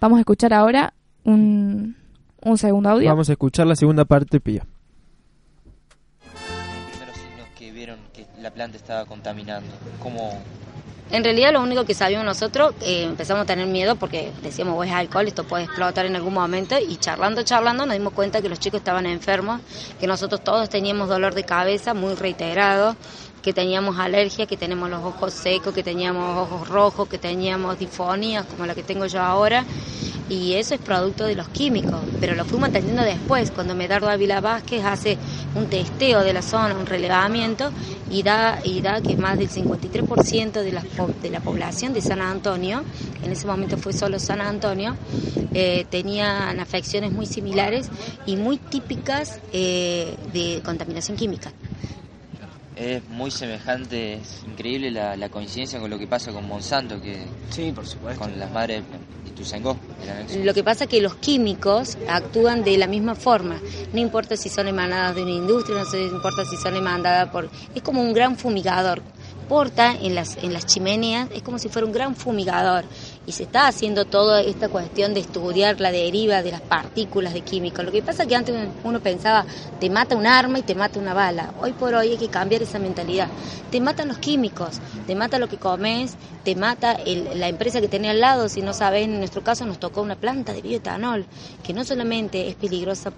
Vamos 0.00 0.18
a 0.18 0.20
escuchar 0.20 0.52
ahora 0.52 0.92
un, 1.24 1.96
un 2.42 2.58
segundo 2.58 2.90
audio. 2.90 3.08
Vamos 3.08 3.28
a 3.28 3.32
escuchar 3.32 3.66
la 3.66 3.76
segunda 3.76 4.04
parte, 4.04 4.40
Pía. 4.40 4.66
primeros 6.90 7.16
signos 7.16 7.48
que 7.58 7.72
vieron 7.72 7.98
que 8.12 8.26
la 8.40 8.50
planta 8.50 8.76
estaba 8.76 9.04
contaminando? 9.04 9.70
¿Cómo, 10.02 10.30
En 11.12 11.24
realidad 11.24 11.52
lo 11.52 11.60
único 11.60 11.84
que 11.84 11.92
sabíamos 11.94 12.24
nosotros, 12.24 12.74
eh, 12.82 13.02
empezamos 13.02 13.42
a 13.42 13.46
tener 13.46 13.66
miedo 13.66 13.96
porque 13.96 14.32
decíamos, 14.42 14.76
"Oh, 14.78 14.84
es 14.84 14.92
alcohol, 14.92 15.26
esto 15.26 15.42
puede 15.42 15.64
explotar 15.64 16.06
en 16.06 16.14
algún 16.14 16.34
momento 16.34 16.76
y 16.78 16.98
charlando, 16.98 17.42
charlando 17.42 17.84
nos 17.84 17.96
dimos 17.96 18.12
cuenta 18.12 18.40
que 18.40 18.48
los 18.48 18.60
chicos 18.60 18.78
estaban 18.78 19.06
enfermos, 19.06 19.60
que 19.98 20.06
nosotros 20.06 20.44
todos 20.44 20.68
teníamos 20.68 21.08
dolor 21.08 21.34
de 21.34 21.42
cabeza 21.42 21.94
muy 21.94 22.14
reiterado, 22.14 22.96
que 23.42 23.52
teníamos 23.52 23.98
alergia, 23.98 24.46
que 24.46 24.56
tenemos 24.56 24.90
los 24.90 25.02
ojos 25.02 25.32
secos, 25.32 25.74
que 25.74 25.82
teníamos 25.82 26.36
ojos 26.36 26.68
rojos, 26.68 27.08
que 27.08 27.18
teníamos 27.18 27.78
difonías 27.78 28.44
como 28.46 28.66
la 28.66 28.74
que 28.74 28.82
tengo 28.82 29.06
yo 29.06 29.20
ahora. 29.20 29.64
Y 30.28 30.52
eso 30.54 30.76
es 30.76 30.80
producto 30.80 31.24
de 31.24 31.34
los 31.34 31.48
químicos, 31.48 32.00
pero 32.20 32.36
lo 32.36 32.44
fuimos 32.44 32.68
entendiendo 32.68 33.02
después, 33.02 33.50
cuando 33.50 33.74
Medardo 33.74 34.08
Ávila 34.08 34.40
Vázquez 34.40 34.84
hace 34.84 35.18
un 35.56 35.66
testeo 35.66 36.22
de 36.22 36.32
la 36.32 36.40
zona, 36.40 36.76
un 36.76 36.86
relevamiento, 36.86 37.72
y 38.08 38.22
da, 38.22 38.60
y 38.62 38.80
da 38.80 39.00
que 39.00 39.16
más 39.16 39.36
del 39.38 39.50
53% 39.50 40.62
de 40.62 40.70
la, 40.70 40.84
de 41.20 41.30
la 41.30 41.40
población 41.40 41.92
de 41.94 42.00
San 42.00 42.20
Antonio, 42.20 42.84
en 43.24 43.32
ese 43.32 43.48
momento 43.48 43.76
fue 43.76 43.92
solo 43.92 44.20
San 44.20 44.40
Antonio, 44.40 44.94
eh, 45.52 45.84
tenían 45.90 46.60
afecciones 46.60 47.10
muy 47.10 47.26
similares 47.26 47.88
y 48.24 48.36
muy 48.36 48.58
típicas 48.58 49.40
eh, 49.52 50.14
de 50.32 50.62
contaminación 50.64 51.16
química. 51.16 51.52
Es 52.80 53.06
muy 53.08 53.30
semejante, 53.30 54.14
es 54.14 54.42
increíble 54.46 54.90
la, 54.90 55.14
la 55.16 55.28
coincidencia 55.28 55.78
con 55.78 55.90
lo 55.90 55.98
que 55.98 56.06
pasa 56.06 56.32
con 56.32 56.46
Monsanto, 56.48 57.00
que 57.00 57.26
sí, 57.50 57.72
por 57.72 57.86
supuesto. 57.86 58.20
con 58.22 58.38
las 58.38 58.50
madres 58.50 58.82
de 59.24 59.28
Ituzaingó, 59.30 59.76
el 60.02 60.08
anexo. 60.10 60.38
Lo 60.42 60.54
que 60.54 60.64
pasa 60.64 60.84
es 60.84 60.90
que 60.90 61.00
los 61.02 61.16
químicos 61.16 61.98
actúan 62.08 62.64
de 62.64 62.78
la 62.78 62.86
misma 62.86 63.14
forma. 63.14 63.60
No 63.92 64.00
importa 64.00 64.36
si 64.36 64.48
son 64.48 64.66
emanadas 64.66 65.14
de 65.14 65.22
una 65.22 65.32
industria, 65.32 65.78
no 65.78 65.84
se- 65.84 66.02
importa 66.04 66.44
si 66.44 66.56
son 66.56 66.74
emanadas 66.74 67.28
por... 67.28 67.50
Es 67.74 67.82
como 67.82 68.00
un 68.00 68.12
gran 68.14 68.36
fumigador. 68.38 69.02
Porta 69.48 69.96
en 70.00 70.14
las, 70.14 70.36
en 70.36 70.52
las 70.52 70.64
chimeneas, 70.64 71.28
es 71.34 71.42
como 71.42 71.58
si 71.58 71.68
fuera 71.68 71.84
un 71.84 71.92
gran 71.92 72.14
fumigador. 72.14 72.84
Y 73.26 73.32
se 73.32 73.44
está 73.44 73.68
haciendo 73.68 74.06
toda 74.06 74.40
esta 74.40 74.68
cuestión 74.68 75.14
de 75.14 75.20
estudiar 75.20 75.80
la 75.80 75.92
deriva 75.92 76.42
de 76.42 76.50
las 76.50 76.62
partículas 76.62 77.32
de 77.32 77.42
químicos. 77.42 77.84
Lo 77.84 77.92
que 77.92 78.02
pasa 78.02 78.22
es 78.22 78.28
que 78.28 78.34
antes 78.34 78.56
uno 78.82 79.00
pensaba, 79.00 79.46
te 79.78 79.88
mata 79.90 80.16
un 80.16 80.26
arma 80.26 80.58
y 80.58 80.62
te 80.62 80.74
mata 80.74 80.98
una 80.98 81.14
bala. 81.14 81.52
Hoy 81.60 81.72
por 81.72 81.94
hoy 81.94 82.08
hay 82.12 82.16
que 82.16 82.28
cambiar 82.28 82.62
esa 82.62 82.78
mentalidad. 82.78 83.28
Te 83.70 83.80
matan 83.80 84.08
los 84.08 84.18
químicos, 84.18 84.80
te 85.06 85.14
mata 85.14 85.38
lo 85.38 85.48
que 85.48 85.58
comes, 85.58 86.16
te 86.44 86.56
mata 86.56 86.92
el- 86.92 87.38
la 87.38 87.48
empresa 87.48 87.80
que 87.80 87.88
tenés 87.88 88.12
al 88.12 88.20
lado. 88.20 88.48
Si 88.48 88.62
no 88.62 88.72
sabes, 88.72 89.04
en 89.04 89.18
nuestro 89.18 89.42
caso 89.42 89.64
nos 89.64 89.78
tocó 89.78 90.02
una 90.02 90.16
planta 90.16 90.52
de 90.52 90.62
bioetanol, 90.62 91.26
que 91.62 91.72
no 91.72 91.84
solamente 91.84 92.48
es 92.48 92.56
peligrosa 92.56 93.12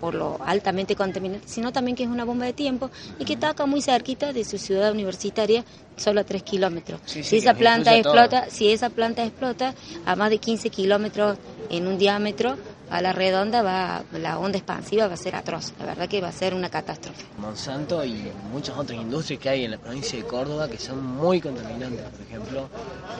por 0.00 0.14
lo 0.14 0.38
altamente 0.44 0.96
contaminante, 0.96 1.48
sino 1.48 1.72
también 1.72 1.96
que 1.96 2.04
es 2.04 2.08
una 2.08 2.24
bomba 2.24 2.46
de 2.46 2.52
tiempo 2.52 2.90
y 3.18 3.24
que 3.24 3.34
está 3.34 3.50
acá 3.50 3.66
muy 3.66 3.82
cerquita 3.82 4.32
de 4.32 4.44
su 4.44 4.58
ciudad 4.58 4.92
universitaria, 4.92 5.64
solo 5.96 6.20
a 6.20 6.24
3 6.24 6.42
kilómetros. 6.42 7.00
Sí, 7.04 7.22
sí, 7.22 7.30
si 7.30 7.36
esa 7.38 7.54
planta 7.54 7.90
todo. 7.90 8.00
explota, 8.00 8.50
si 8.50 8.70
esa 8.70 8.90
planta 8.90 9.24
explota 9.24 9.74
a 10.06 10.16
más 10.16 10.30
de 10.30 10.38
15 10.38 10.70
kilómetros 10.70 11.38
en 11.70 11.86
un 11.86 11.98
diámetro, 11.98 12.56
a 12.90 13.02
la 13.02 13.12
redonda 13.12 13.62
va, 13.62 14.02
la 14.12 14.38
onda 14.38 14.56
expansiva 14.58 15.08
va 15.08 15.14
a 15.14 15.16
ser 15.16 15.36
atroz. 15.36 15.72
La 15.78 15.86
verdad 15.86 16.08
que 16.08 16.20
va 16.20 16.28
a 16.28 16.32
ser 16.32 16.54
una 16.54 16.70
catástrofe. 16.70 17.24
Monsanto 17.38 18.04
y 18.04 18.30
muchas 18.50 18.78
otras 18.78 18.98
industrias 18.98 19.40
que 19.40 19.48
hay 19.48 19.64
en 19.64 19.72
la 19.72 19.78
provincia 19.78 20.18
de 20.18 20.24
Córdoba 20.24 20.68
que 20.68 20.78
son 20.78 21.04
muy 21.04 21.40
contaminantes. 21.40 22.00
Por 22.00 22.22
ejemplo, 22.22 22.68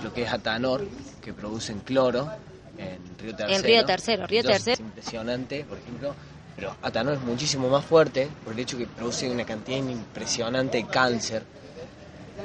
lo 0.03 0.13
que 0.13 0.23
es 0.23 0.33
Atanor, 0.33 0.89
que 1.21 1.33
producen 1.33 1.81
cloro 1.81 2.31
en 2.79 2.99
Río 3.19 3.35
Tercero. 3.35 3.59
En 3.59 3.65
Río 3.65 3.85
Tercero, 3.85 4.27
Río 4.27 4.43
Tercero. 4.43 4.75
Es 4.75 4.81
impresionante, 4.81 5.65
por 5.65 5.79
ejemplo. 5.79 6.15
Pero 6.59 6.75
Atanor 6.83 7.15
es 7.15 7.21
muchísimo 7.21 7.69
más 7.69 7.85
fuerte 7.85 8.29
por 8.43 8.53
el 8.53 8.59
hecho 8.59 8.77
que 8.77 8.89
produce 8.89 9.31
una 9.31 9.45
cantidad 9.45 9.79
impresionante 9.79 10.79
de 10.79 10.87
cáncer. 10.87 11.45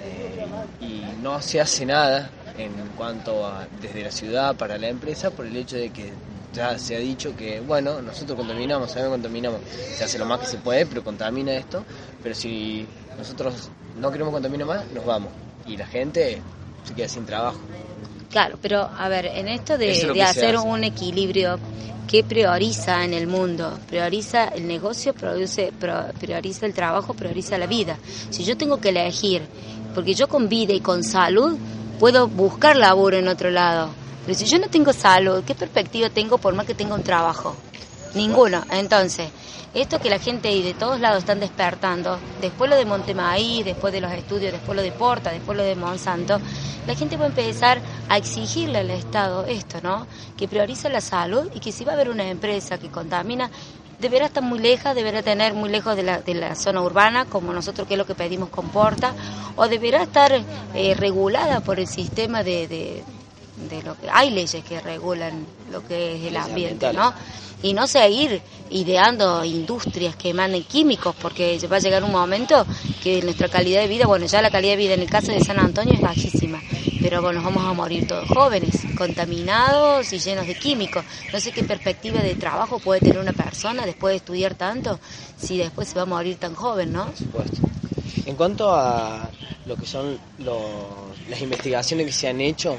Eh, 0.04 0.46
y 0.82 1.04
no 1.24 1.42
se 1.42 1.60
hace 1.60 1.84
nada 1.84 2.30
en 2.56 2.72
cuanto 2.96 3.44
a 3.44 3.66
desde 3.82 4.04
la 4.04 4.12
ciudad 4.12 4.56
para 4.56 4.78
la 4.78 4.88
empresa 4.88 5.32
por 5.32 5.48
el 5.48 5.56
hecho 5.56 5.78
de 5.78 5.90
que 5.90 6.14
ya 6.54 6.78
se 6.78 6.96
ha 6.96 7.00
dicho 7.00 7.36
que 7.36 7.60
bueno 7.62 8.02
nosotros 8.02 8.38
contaminamos 8.38 8.92
sabemos 8.92 9.16
contaminamos 9.16 9.62
se 9.96 10.04
hace 10.04 10.20
lo 10.20 10.26
más 10.26 10.40
que 10.40 10.46
se 10.46 10.58
puede 10.58 10.86
pero 10.86 11.04
contamina 11.04 11.54
esto 11.54 11.84
pero 12.22 12.36
si 12.36 12.88
nosotros 13.18 13.70
no 14.00 14.12
queremos 14.12 14.34
contaminar 14.34 14.68
más 14.68 14.88
nos 14.94 15.06
vamos 15.06 15.32
y 15.66 15.78
la 15.78 15.88
gente 15.88 16.42
se 16.86 16.94
queda 16.94 17.08
sin 17.08 17.26
trabajo 17.26 17.60
Claro, 18.34 18.58
pero 18.60 18.90
a 18.98 19.08
ver, 19.10 19.28
en 19.28 19.48
esto 19.48 19.78
de, 19.78 19.92
es 19.92 20.04
hacer 20.20 20.56
hace. 20.56 20.68
un 20.68 20.84
equilibrio, 20.84 21.60
¿qué 22.08 22.24
prioriza 22.24 23.06
en 23.06 23.14
el 23.14 23.28
mundo? 23.28 23.80
Prioriza 23.88 24.46
el 24.46 24.68
negocio, 24.68 25.14
produce, 25.14 25.72
pro- 25.80 26.12
prioriza 26.20 26.66
el 26.66 26.74
trabajo, 26.74 27.14
prioriza 27.14 27.60
la 27.60 27.68
vida. 27.68 27.96
Si 28.32 28.44
yo 28.44 28.58
tengo 28.58 28.82
que 28.82 28.90
elegir, 28.90 29.44
porque 29.94 30.16
yo 30.16 30.28
con 30.28 30.50
vida 30.50 30.74
y 30.74 30.80
con 30.80 31.04
salud 31.04 31.56
puedo 32.00 32.28
buscar 32.28 32.76
laburo 32.76 33.18
en 33.18 33.28
otro 33.28 33.52
lado, 33.52 33.92
pero 34.26 34.36
si 34.36 34.46
yo 34.46 34.58
no 34.58 34.68
tengo 34.68 34.92
salud, 34.94 35.44
¿qué 35.46 35.54
perspectiva 35.54 36.10
tengo 36.10 36.40
por 36.40 36.56
más 36.56 36.66
que 36.66 36.74
tenga 36.74 36.96
un 36.96 37.04
trabajo? 37.04 37.56
Ninguno. 38.16 38.64
Entonces, 38.70 39.30
esto 39.74 40.00
que 40.00 40.10
la 40.10 40.20
gente 40.20 40.50
de 40.50 40.74
todos 40.76 41.00
lados 41.00 41.20
están 41.20 41.40
despertando, 41.40 42.20
después 42.42 42.70
lo 42.70 42.76
de 42.76 42.86
Montemaí, 42.86 43.64
después 43.64 43.92
de 43.92 44.02
los 44.02 44.12
estudios, 44.12 44.52
después 44.52 44.76
lo 44.76 44.84
de 44.84 44.92
Porta, 44.92 45.32
después 45.32 45.58
lo 45.58 45.64
de 45.64 45.76
Monsanto, 45.76 46.40
la 46.86 46.96
gente 46.96 47.18
va 47.18 47.26
a 47.26 47.30
empezar 47.30 47.82
a 48.10 48.18
exigirle 48.18 48.80
al 48.80 48.92
Estado 48.92 49.46
esto, 49.46 49.80
¿no? 49.82 50.06
Que 50.38 50.48
prioriza 50.48 50.90
la 50.90 51.02
salud 51.02 51.50
y 51.56 51.60
que 51.60 51.72
si 51.72 51.84
va 51.86 51.94
a 51.94 51.96
haber 51.96 52.10
una 52.10 52.30
empresa 52.30 52.78
que 52.78 52.90
contamina, 52.90 53.50
deberá 54.00 54.26
estar 54.28 54.44
muy 54.44 54.60
lejos, 54.60 54.94
deberá 54.94 55.24
tener 55.24 55.56
muy 55.56 55.70
lejos 55.70 55.96
de 55.96 56.04
la, 56.04 56.22
de 56.22 56.36
la 56.36 56.56
zona 56.56 56.82
urbana, 56.82 57.26
como 57.26 57.52
nosotros 57.52 57.88
que 57.88 57.96
es 57.96 57.98
lo 57.98 58.06
que 58.06 58.16
pedimos 58.16 58.50
con 58.50 58.70
Porta, 58.70 59.14
o 59.56 59.68
deberá 59.68 60.04
estar 60.04 60.32
eh, 60.76 60.94
regulada 60.94 61.62
por 61.62 61.80
el 61.80 61.88
sistema 61.88 62.44
de, 62.44 62.68
de, 62.68 63.04
de 63.70 63.82
lo 63.84 63.96
que 64.00 64.10
hay 64.12 64.30
leyes 64.30 64.64
que 64.64 64.80
regulan 64.82 65.46
lo 65.72 65.86
que 65.86 66.16
es 66.16 66.24
el 66.26 66.38
ambiente. 66.38 66.94
¿no? 66.94 67.14
Y 67.62 67.74
no 67.74 67.88
seguir 67.88 68.42
ideando 68.72 69.46
industrias 69.46 70.16
que 70.16 70.30
emanen 70.30 70.64
químicos, 70.64 71.16
porque 71.22 71.58
va 71.72 71.78
a 71.78 71.80
llegar 71.80 72.04
un 72.04 72.12
momento 72.12 72.66
que 73.02 73.22
nuestra 73.22 73.48
calidad 73.48 73.82
de 73.82 73.88
vida, 73.88 74.06
bueno, 74.06 74.26
ya 74.26 74.42
la 74.42 74.50
calidad 74.52 74.74
de 74.74 74.78
vida 74.78 74.94
en 74.96 75.02
el 75.02 75.10
caso 75.10 75.32
de 75.32 75.40
San 75.40 75.60
Antonio 75.60 75.94
es 75.94 76.02
bajísima, 76.02 76.62
pero 77.02 77.22
bueno, 77.22 77.42
nos 77.42 77.54
vamos 77.54 77.70
a 77.70 77.74
morir 77.74 78.06
todos 78.08 78.28
jóvenes, 78.28 78.82
contaminados 78.98 80.12
y 80.14 80.20
llenos 80.20 80.46
de 80.48 80.56
químicos. 80.56 81.06
No 81.32 81.40
sé 81.40 81.52
qué 81.52 81.64
perspectiva 81.64 82.22
de 82.22 82.36
trabajo 82.36 82.80
puede 82.80 83.00
tener 83.00 83.20
una 83.20 83.34
persona 83.34 83.86
después 83.86 84.12
de 84.12 84.18
estudiar 84.18 84.56
tanto, 84.56 85.00
si 85.38 85.58
después 85.58 85.88
se 85.88 85.96
va 85.96 86.02
a 86.02 86.06
morir 86.06 86.36
tan 86.38 86.56
joven, 86.56 86.92
¿no? 86.92 87.06
Por 87.06 87.18
supuesto. 87.18 87.58
En 88.26 88.36
cuanto 88.36 88.74
a 88.74 89.30
lo 89.66 89.76
que 89.78 89.86
son 89.86 90.18
los- 90.40 91.30
las 91.30 91.42
investigaciones 91.42 92.06
que 92.08 92.12
se 92.12 92.28
han 92.28 92.42
hecho 92.42 92.78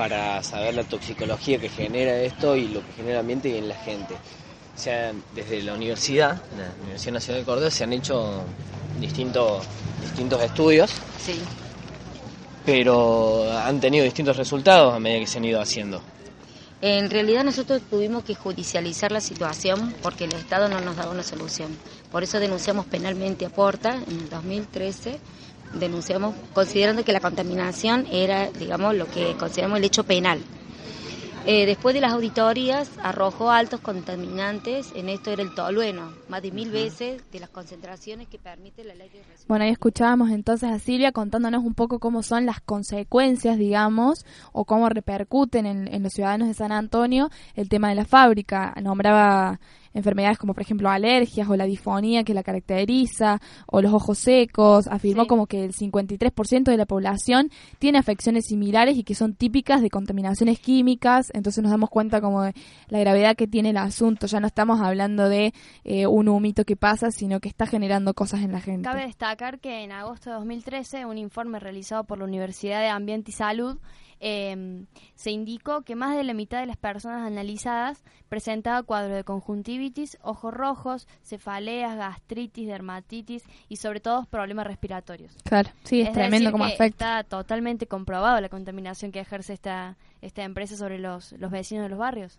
para 0.00 0.42
saber 0.42 0.74
la 0.74 0.84
toxicología 0.84 1.58
que 1.58 1.68
genera 1.68 2.16
esto 2.22 2.56
y 2.56 2.68
lo 2.68 2.80
que 2.80 2.90
genera 2.94 3.16
el 3.16 3.20
ambiente 3.20 3.50
y 3.50 3.58
en 3.58 3.68
la 3.68 3.74
gente. 3.74 4.14
O 4.14 4.78
sea, 4.80 5.12
desde 5.34 5.62
la 5.62 5.74
universidad, 5.74 6.40
la 6.56 6.72
Universidad 6.84 7.12
Nacional 7.12 7.42
de 7.42 7.44
Córdoba, 7.44 7.70
se 7.70 7.84
han 7.84 7.92
hecho 7.92 8.40
distintos, 8.98 9.62
distintos 10.00 10.42
estudios, 10.42 10.90
Sí. 11.22 11.38
pero 12.64 13.52
han 13.52 13.78
tenido 13.78 14.02
distintos 14.02 14.38
resultados 14.38 14.94
a 14.94 14.98
medida 14.98 15.20
que 15.20 15.26
se 15.26 15.36
han 15.36 15.44
ido 15.44 15.60
haciendo. 15.60 16.00
En 16.80 17.10
realidad 17.10 17.44
nosotros 17.44 17.82
tuvimos 17.90 18.24
que 18.24 18.34
judicializar 18.34 19.12
la 19.12 19.20
situación 19.20 19.94
porque 20.02 20.24
el 20.24 20.32
Estado 20.32 20.70
no 20.70 20.80
nos 20.80 20.96
daba 20.96 21.10
una 21.12 21.22
solución. 21.22 21.76
Por 22.10 22.22
eso 22.22 22.40
denunciamos 22.40 22.86
penalmente 22.86 23.44
a 23.44 23.50
Porta 23.50 23.90
en 24.08 24.16
el 24.18 24.30
2013. 24.30 25.18
Denunciamos 25.74 26.34
considerando 26.52 27.04
que 27.04 27.12
la 27.12 27.20
contaminación 27.20 28.06
era, 28.10 28.50
digamos, 28.50 28.94
lo 28.94 29.06
que 29.06 29.36
consideramos 29.36 29.78
el 29.78 29.84
hecho 29.84 30.04
penal. 30.04 30.40
Eh, 31.46 31.64
después 31.64 31.94
de 31.94 32.02
las 32.02 32.12
auditorías 32.12 32.90
arrojó 33.02 33.50
altos 33.50 33.80
contaminantes, 33.80 34.92
en 34.94 35.08
esto 35.08 35.30
era 35.30 35.42
el 35.42 35.54
tolueno, 35.54 36.12
más 36.28 36.42
de 36.42 36.52
mil 36.52 36.70
veces 36.70 37.22
de 37.32 37.40
las 37.40 37.48
concentraciones 37.48 38.28
que 38.28 38.38
permite 38.38 38.84
la 38.84 38.94
ley 38.94 39.08
de 39.08 39.20
residuos. 39.20 39.46
Bueno, 39.48 39.64
ahí 39.64 39.70
escuchábamos 39.70 40.30
entonces 40.30 40.70
a 40.70 40.78
Silvia 40.78 41.12
contándonos 41.12 41.64
un 41.64 41.74
poco 41.74 41.98
cómo 41.98 42.22
son 42.22 42.44
las 42.44 42.60
consecuencias, 42.60 43.56
digamos, 43.56 44.26
o 44.52 44.66
cómo 44.66 44.90
repercuten 44.90 45.64
en, 45.64 45.88
en 45.92 46.02
los 46.02 46.12
ciudadanos 46.12 46.48
de 46.48 46.54
San 46.54 46.72
Antonio 46.72 47.30
el 47.54 47.70
tema 47.70 47.88
de 47.88 47.94
la 47.94 48.04
fábrica. 48.04 48.74
Nombraba 48.82 49.60
enfermedades 49.94 50.38
como, 50.38 50.54
por 50.54 50.62
ejemplo, 50.62 50.88
alergias 50.88 51.48
o 51.48 51.56
la 51.56 51.64
disfonía 51.64 52.24
que 52.24 52.34
la 52.34 52.42
caracteriza, 52.42 53.40
o 53.66 53.82
los 53.82 53.92
ojos 53.92 54.18
secos. 54.18 54.86
Afirmó 54.88 55.26
como 55.26 55.46
que 55.46 55.64
el 55.64 55.72
53% 55.72 56.64
de 56.64 56.76
la 56.76 56.86
población 56.86 57.50
tiene 57.78 57.98
afecciones 57.98 58.46
similares 58.46 58.96
y 58.96 59.04
que 59.04 59.14
son 59.14 59.34
típicas 59.34 59.82
de 59.82 59.90
contaminaciones 59.90 60.58
químicas. 60.60 61.30
Entonces 61.34 61.62
nos 61.62 61.70
damos 61.70 61.90
cuenta 61.90 62.20
como 62.20 62.42
de 62.42 62.54
la 62.88 63.00
gravedad 63.00 63.36
que 63.36 63.46
tiene 63.46 63.70
el 63.70 63.76
asunto. 63.76 64.26
Ya 64.26 64.40
no 64.40 64.46
estamos 64.46 64.80
hablando 64.80 65.28
de 65.28 65.52
eh, 65.84 66.06
un 66.06 66.28
humito 66.28 66.64
que 66.64 66.76
pasa, 66.76 67.10
sino 67.10 67.40
que 67.40 67.48
está 67.48 67.66
generando 67.66 68.14
cosas 68.14 68.40
en 68.42 68.52
la 68.52 68.60
gente. 68.60 68.88
Cabe 68.88 69.06
destacar 69.06 69.60
que 69.60 69.84
en 69.84 69.92
agosto 69.92 70.30
de 70.30 70.36
2013, 70.36 71.06
un 71.06 71.18
informe 71.18 71.58
realizado 71.58 72.04
por 72.04 72.18
la 72.18 72.24
Universidad 72.24 72.80
de 72.80 72.88
Ambiente 72.88 73.30
y 73.30 73.34
Salud 73.34 73.78
eh, 74.20 74.84
se 75.14 75.30
indicó 75.30 75.82
que 75.82 75.96
más 75.96 76.16
de 76.16 76.24
la 76.24 76.34
mitad 76.34 76.60
de 76.60 76.66
las 76.66 76.76
personas 76.76 77.26
analizadas 77.26 78.04
presentaba 78.28 78.82
cuadros 78.82 79.16
de 79.16 79.24
conjuntivitis, 79.24 80.18
ojos 80.22 80.54
rojos, 80.54 81.08
cefaleas, 81.22 81.96
gastritis, 81.96 82.68
dermatitis 82.68 83.42
y 83.68 83.76
sobre 83.76 84.00
todo 84.00 84.24
problemas 84.26 84.66
respiratorios. 84.66 85.36
Claro, 85.44 85.70
sí, 85.84 86.02
es, 86.02 86.12
tremendo 86.12 86.52
como 86.52 86.66
que 86.66 86.74
afecta. 86.74 87.20
Está 87.20 87.28
totalmente 87.28 87.86
comprobado 87.86 88.40
la 88.40 88.48
contaminación 88.48 89.10
que 89.10 89.20
ejerce 89.20 89.54
esta, 89.54 89.96
esta 90.20 90.44
empresa 90.44 90.76
sobre 90.76 90.98
los, 90.98 91.32
los 91.32 91.50
vecinos 91.50 91.84
de 91.84 91.88
los 91.88 91.98
barrios. 91.98 92.38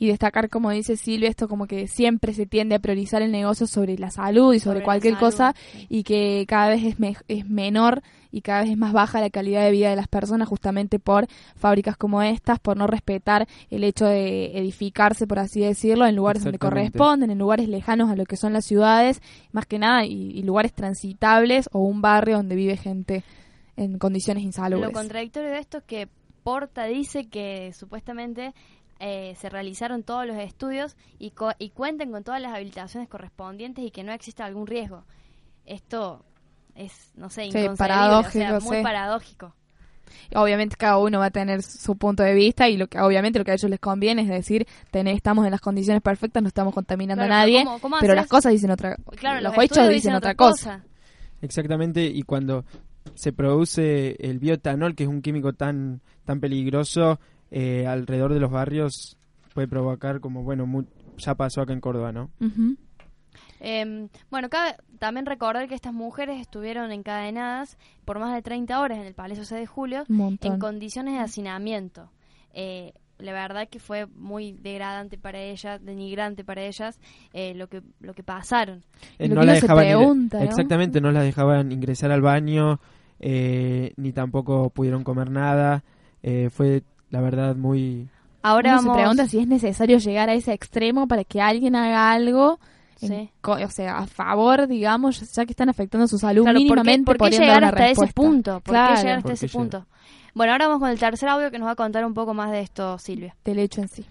Y 0.00 0.08
destacar, 0.08 0.48
como 0.48 0.70
dice 0.70 0.96
Silvia, 0.96 1.28
esto 1.28 1.46
como 1.46 1.66
que 1.66 1.86
siempre 1.86 2.32
se 2.32 2.46
tiende 2.46 2.74
a 2.74 2.78
priorizar 2.78 3.20
el 3.20 3.30
negocio 3.30 3.66
sobre 3.66 3.98
la 3.98 4.10
salud 4.10 4.54
y 4.54 4.58
sobre, 4.58 4.82
cualquier 4.82 5.14
salud, 5.14 5.26
cosa 5.30 5.54
y 5.90 6.02
que 6.04 6.46
cada 6.48 6.70
vez 6.70 6.82
es, 6.84 6.98
me- 6.98 7.16
es 7.28 7.46
menor 7.46 8.02
y 8.32 8.40
cada 8.40 8.62
vez 8.62 8.70
es 8.70 8.78
más 8.78 8.92
baja 8.94 9.20
la 9.20 9.28
calidad 9.28 9.62
de 9.62 9.70
vida 9.72 9.90
de 9.90 9.96
las 9.96 10.08
personas 10.08 10.48
justamente 10.48 10.98
por 10.98 11.26
fábricas 11.54 11.98
como 11.98 12.22
estas, 12.22 12.58
por 12.60 12.78
no 12.78 12.86
respetar 12.86 13.46
el 13.68 13.84
hecho 13.84 14.06
de 14.06 14.56
edificarse, 14.58 15.26
por 15.26 15.38
así 15.38 15.60
decirlo, 15.60 16.06
en 16.06 16.16
lugares 16.16 16.44
donde 16.44 16.58
corresponden, 16.58 17.30
en 17.30 17.38
lugares 17.38 17.68
lejanos 17.68 18.08
a 18.08 18.16
lo 18.16 18.24
que 18.24 18.36
son 18.38 18.54
las 18.54 18.64
ciudades, 18.64 19.20
más 19.52 19.66
que 19.66 19.78
nada, 19.78 20.06
y, 20.06 20.30
y 20.30 20.42
lugares 20.44 20.72
transitables 20.72 21.68
o 21.72 21.80
un 21.80 22.00
barrio 22.00 22.36
donde 22.38 22.56
vive 22.56 22.76
gente 22.78 23.22
en 23.76 23.98
condiciones 23.98 24.44
insalubres. 24.44 24.88
Lo 24.88 24.98
contradictorio 24.98 25.50
de 25.50 25.58
esto 25.58 25.76
es 25.78 25.84
que 25.84 26.08
Porta 26.42 26.84
dice 26.84 27.28
que 27.28 27.70
supuestamente 27.74 28.54
eh, 29.00 29.34
se 29.38 29.48
realizaron 29.48 30.02
todos 30.04 30.26
los 30.26 30.36
estudios 30.36 30.96
y, 31.18 31.30
co- 31.32 31.52
y 31.58 31.70
cuenten 31.70 32.12
con 32.12 32.22
todas 32.22 32.40
las 32.40 32.54
habilitaciones 32.54 33.08
correspondientes 33.08 33.84
y 33.84 33.90
que 33.90 34.04
no 34.04 34.12
existe 34.12 34.42
algún 34.42 34.66
riesgo. 34.66 35.04
Esto 35.66 36.24
es, 36.74 37.10
no 37.16 37.28
sé, 37.30 37.42
Sí, 37.44 37.58
inconcebible, 37.58 37.70
o 37.72 37.76
sea, 37.76 37.86
paradójico, 37.88 38.60
muy 38.60 38.76
sí. 38.76 38.82
paradójico. 38.82 39.54
obviamente 40.34 40.76
cada 40.76 40.98
uno 40.98 41.18
va 41.20 41.26
a 41.26 41.30
tener 41.30 41.62
su 41.62 41.96
punto 41.96 42.22
de 42.22 42.34
vista 42.34 42.68
y 42.68 42.76
lo 42.76 42.88
que 42.88 42.98
obviamente 43.00 43.38
lo 43.38 43.44
que 43.44 43.52
a 43.52 43.54
ellos 43.54 43.70
les 43.70 43.78
conviene 43.80 44.22
es 44.22 44.28
decir 44.28 44.66
tener, 44.90 45.14
estamos 45.14 45.44
en 45.44 45.52
las 45.52 45.60
condiciones 45.60 46.02
perfectas 46.02 46.42
no 46.42 46.48
estamos 46.48 46.74
contaminando 46.74 47.24
Claro, 47.24 47.32
a 47.32 47.36
pero 47.44 47.52
nadie 47.52 47.64
¿cómo- 47.64 47.78
cómo 47.80 47.96
pero 48.00 48.12
haces? 48.12 48.16
las 48.22 48.26
cosas 48.28 48.52
dicen 48.52 48.70
otra 48.72 48.96
Claro, 49.16 49.40
los, 49.40 49.54
los 49.54 49.64
hechos 49.64 49.76
dicen 49.78 49.94
dicen 49.94 50.14
otra 50.14 50.30
otra 50.32 50.34
cosa. 50.34 50.84
Exactamente, 51.42 52.04
y 52.04 52.22
cuando 52.22 52.64
se 53.14 53.32
produce 53.32 54.16
el 54.20 54.38
bioetanol, 54.38 54.94
que 54.94 55.04
es 55.04 55.08
un 55.08 55.22
químico 55.22 55.52
tan, 55.54 56.00
tan 56.24 56.40
peligroso, 56.40 57.18
eh, 57.50 57.86
alrededor 57.86 58.32
de 58.34 58.40
los 58.40 58.50
barrios 58.50 59.16
puede 59.54 59.68
provocar 59.68 60.20
como, 60.20 60.42
bueno, 60.42 60.66
mu- 60.66 60.84
ya 61.18 61.34
pasó 61.34 61.62
acá 61.62 61.72
en 61.72 61.80
Córdoba, 61.80 62.12
¿no? 62.12 62.30
Eh, 63.60 64.08
bueno, 64.30 64.48
cabe 64.48 64.74
también 64.98 65.26
recordar 65.26 65.68
que 65.68 65.74
estas 65.74 65.92
mujeres 65.92 66.40
estuvieron 66.40 66.92
encadenadas 66.92 67.76
por 68.04 68.18
más 68.18 68.34
de 68.34 68.42
30 68.42 68.80
horas 68.80 68.98
en 68.98 69.04
el 69.06 69.14
Palacio 69.14 69.44
6 69.44 69.60
de 69.60 69.66
Julio 69.66 70.04
en 70.54 70.58
condiciones 70.58 71.14
de 71.14 71.20
hacinamiento. 71.20 72.10
Eh, 72.54 72.92
la 73.18 73.32
verdad 73.32 73.68
que 73.68 73.78
fue 73.80 74.06
muy 74.06 74.52
degradante 74.52 75.18
para 75.18 75.40
ellas, 75.42 75.84
denigrante 75.84 76.42
para 76.42 76.62
ellas 76.62 76.98
eh, 77.34 77.52
lo 77.54 77.68
que 77.68 77.82
lo 78.00 78.14
que 78.14 78.22
pasaron. 78.22 78.82
Eh, 79.18 79.28
Lo 79.28 79.34
no 79.34 79.40
que 79.42 79.46
la 79.48 79.52
dejaban 79.62 79.84
exactamente 80.44 81.00
no 81.02 81.12
la 81.12 81.20
dejaban 81.22 81.70
ingresar 81.70 82.10
al 82.12 82.22
baño 82.22 82.80
eh, 83.18 83.92
ni 83.96 84.12
tampoco 84.12 84.70
pudieron 84.70 85.04
comer 85.04 85.30
nada 85.30 85.84
Eh, 86.22 86.48
fue 86.50 86.82
la 87.10 87.20
verdad 87.20 87.54
muy 87.56 88.08
Ahora 88.42 88.70
Uno 88.70 88.78
vamos 88.78 88.96
se 88.96 89.00
pregunta 89.02 89.28
si 89.28 89.38
es 89.38 89.46
necesario 89.46 89.98
llegar 89.98 90.30
a 90.30 90.34
ese 90.34 90.52
extremo 90.54 91.06
para 91.06 91.24
que 91.24 91.40
alguien 91.42 91.76
haga 91.76 92.10
algo, 92.12 92.58
Sí. 92.96 93.30
o 93.42 93.70
sea, 93.70 93.98
a 93.98 94.06
favor, 94.06 94.66
digamos, 94.66 95.32
ya 95.32 95.44
que 95.46 95.52
están 95.52 95.68
afectando 95.68 96.06
su 96.06 96.18
salud 96.18 96.42
Claro, 96.44 96.54
¿por 96.58 96.60
qué, 96.60 96.64
mínimamente. 96.64 97.04
por 97.14 97.30
qué 97.30 97.38
llegar 97.38 97.64
hasta 97.64 97.78
ese 97.84 97.88
respuesta. 97.88 98.14
punto? 98.14 98.60
¿Por 98.60 98.72
Claro. 98.74 98.94
qué 98.94 99.00
llegar 99.02 99.16
hasta 99.18 99.22
¿Por 99.28 99.32
ese 99.32 99.48
punto? 99.48 99.86
Bueno, 100.34 100.52
ahora 100.52 100.66
vamos 100.68 100.80
con 100.80 100.90
el 100.90 100.98
tercer 100.98 101.28
audio 101.28 101.50
que 101.50 101.58
nos 101.58 101.66
va 101.66 101.72
a 101.72 101.76
contar 101.76 102.04
un 102.04 102.14
poco 102.14 102.32
más 102.34 102.50
de 102.50 102.60
esto, 102.60 102.98
Silvia. 102.98 103.34
Del 103.44 103.58
hecho 103.58 103.80
en 103.82 103.88
sí. 103.88 104.04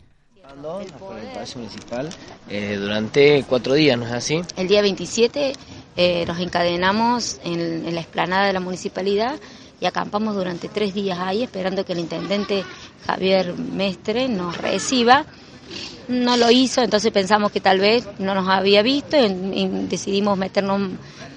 Palacio 1.34 1.60
Municipal 1.60 2.10
eh, 2.50 2.78
durante 2.80 3.43
cuatro 3.47 3.74
días, 3.76 3.97
¿no 3.97 4.06
es 4.06 4.12
así? 4.12 4.41
El 4.58 4.68
día 4.68 4.82
27 4.82 5.54
eh, 5.95 6.26
nos 6.28 6.39
encadenamos 6.39 7.39
en, 7.43 7.86
en 7.88 7.93
la 7.95 8.02
explanada 8.02 8.47
de 8.47 8.54
la 8.54 8.60
municipalidad 8.60 9.36
y 9.82 9.86
acampamos 9.86 10.36
durante 10.36 10.67
tres 10.67 10.93
días 10.93 11.19
ahí 11.19 11.43
esperando 11.43 11.86
que 11.86 11.93
el 11.93 11.99
intendente 11.99 12.63
Javier 13.05 13.55
Mestre 13.57 14.27
nos 14.27 14.57
reciba. 14.57 15.25
No 16.07 16.38
lo 16.38 16.49
hizo, 16.49 16.82
entonces 16.82 17.11
pensamos 17.11 17.51
que 17.51 17.61
tal 17.61 17.80
vez 17.80 18.07
no 18.17 18.34
nos 18.34 18.47
había 18.49 18.82
visto 18.82 19.15
y, 19.15 19.67
decidimos 19.88 20.38
meternos 20.38 20.82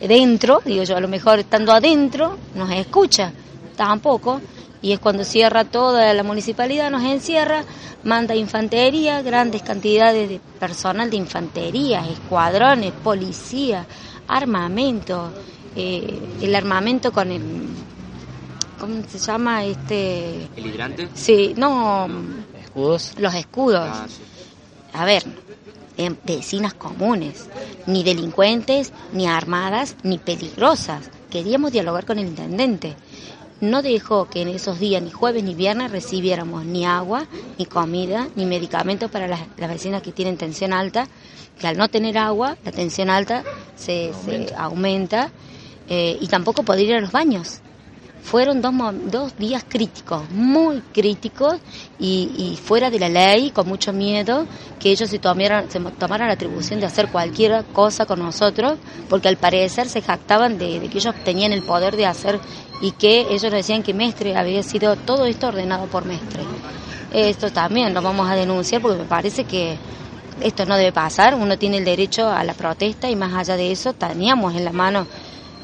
dentro, 0.01 0.63
digo 0.65 0.83
yo, 0.85 0.97
a 0.97 1.01
lo 1.01 1.09
mejor 1.09 1.41
estando 1.41 1.73
adentro 1.73 2.39
nos 2.55 2.71
escucha, 2.71 3.33
tampoco. 3.77 4.41
Y 4.81 4.93
es 4.93 4.99
cuando 4.99 5.23
cierra 5.23 5.65
toda 5.65 6.13
la 6.13 6.25
municipalidad, 6.25 6.91
nos 6.91 7.05
encierra, 7.05 7.65
manda 8.03 8.35
infantería, 8.35 9.23
grandes 9.23 9.63
cantidades 9.63 10.29
de 10.29 10.41
personal 10.59 11.09
de 11.09 11.19
infantería, 11.19 12.05
escuadrones, 12.09 12.93
policía, 12.93 13.87
armamento, 14.27 15.31
eh, 15.77 16.19
el 16.41 16.55
armamento 16.57 17.13
con 17.13 17.31
el, 17.31 17.43
¿cómo 18.83 19.01
se 19.09 19.19
llama? 19.19 19.65
Este, 19.65 20.49
¿El 20.57 20.67
hidrante? 20.67 21.09
sí, 21.15 21.55
no, 21.57 22.09
¿Escudos? 22.61 23.15
los 23.17 23.33
escudos. 23.33 23.89
Ah, 23.89 24.07
sí. 24.09 24.23
A 24.93 25.05
ver, 25.05 25.23
en 25.97 26.19
vecinas 26.25 26.75
comunes, 26.75 27.47
ni 27.87 28.03
delincuentes, 28.03 28.93
ni 29.13 29.29
armadas, 29.29 29.95
ni 30.03 30.19
peligrosas. 30.19 31.09
Queríamos 31.31 31.71
dialogar 31.71 32.05
con 32.05 32.19
el 32.19 32.27
intendente. 32.27 32.97
No 33.61 33.83
dejó 33.83 34.29
que 34.29 34.43
en 34.43 34.49
esos 34.49 34.81
días, 34.81 35.01
ni 35.01 35.13
jueves 35.13 35.45
ni 35.45 35.55
viernes, 35.55 35.93
recibiéramos 35.93 36.65
ni 36.65 36.85
agua, 36.85 37.27
ni 37.59 37.67
comida, 37.67 38.29
ni 38.35 38.47
medicamentos 38.47 39.13
para 39.13 39.29
las, 39.29 39.43
las 39.59 39.71
vecinas 39.71 40.03
que 40.03 40.11
tienen 40.11 40.37
tensión 40.37 40.73
alta, 40.73 41.07
que 41.57 41.69
al 41.69 41.79
no 41.79 41.87
tener 41.89 42.19
agua, 42.19 42.57
la 42.65 42.73
tensión 42.73 43.11
alta 43.11 43.45
se 43.77 44.13
se 44.27 44.53
aumenta, 44.57 45.31
eh, 45.89 46.19
y 46.21 46.27
tampoco 46.27 46.65
poder 46.65 46.87
ir 46.87 46.95
a 46.97 47.01
los 47.01 47.13
baños 47.13 47.61
fueron 48.23 48.63
dos, 48.63 48.73
dos 49.11 49.37
días 49.37 49.65
críticos, 49.69 50.31
muy 50.31 50.81
críticos 50.93 51.57
y, 51.99 52.31
y 52.37 52.57
fuera 52.57 52.89
de 52.89 52.99
la 52.99 53.09
ley, 53.09 53.51
con 53.51 53.69
mucho 53.69 53.93
miedo, 53.93 54.47
que 54.79 54.91
ellos 54.91 55.11
se 55.11 55.19
tomaran, 55.19 55.71
se 55.71 55.81
tomaran 55.81 56.29
la 56.29 56.35
atribución 56.35 56.81
de 56.81 56.87
hacer 56.87 57.09
cualquier 57.09 57.65
cosa 57.73 58.07
con 58.07 58.21
nosotros, 58.21 58.79
porque 59.09 59.29
al 59.29 59.37
parecer 59.37 59.89
se 59.89 60.03
jactaban 60.03 60.57
de 60.57 60.89
que 60.89 60.99
ellos 60.99 61.15
tenían 61.25 61.53
el 61.53 61.63
poder 61.63 61.97
de 61.97 62.07
hacer 62.07 62.41
y 62.81 62.93
que 62.93 63.27
ellos 63.31 63.53
decían 63.53 63.83
que 63.83 63.93
Mestre 63.93 64.37
había 64.37 64.63
sido 64.63 64.97
todo 64.97 65.27
esto 65.27 65.49
ordenado 65.49 65.87
por 65.87 66.05
Mestre. 66.05 66.43
Esto 67.13 67.51
también 67.51 67.93
lo 67.93 68.01
vamos 68.03 68.31
a 68.31 68.35
denunciar 68.35 68.81
porque 68.81 68.99
me 68.99 69.05
parece 69.05 69.45
que 69.45 69.77
esto 70.41 70.65
no 70.65 70.77
debe 70.77 70.93
pasar, 70.93 71.35
uno 71.35 71.59
tiene 71.59 71.79
el 71.79 71.85
derecho 71.85 72.29
a 72.29 72.43
la 72.45 72.55
protesta 72.55 73.11
y 73.11 73.17
más 73.17 73.35
allá 73.35 73.57
de 73.57 73.71
eso 73.71 73.93
teníamos 73.93 74.55
en 74.55 74.65
la 74.65 74.73
mano 74.73 75.07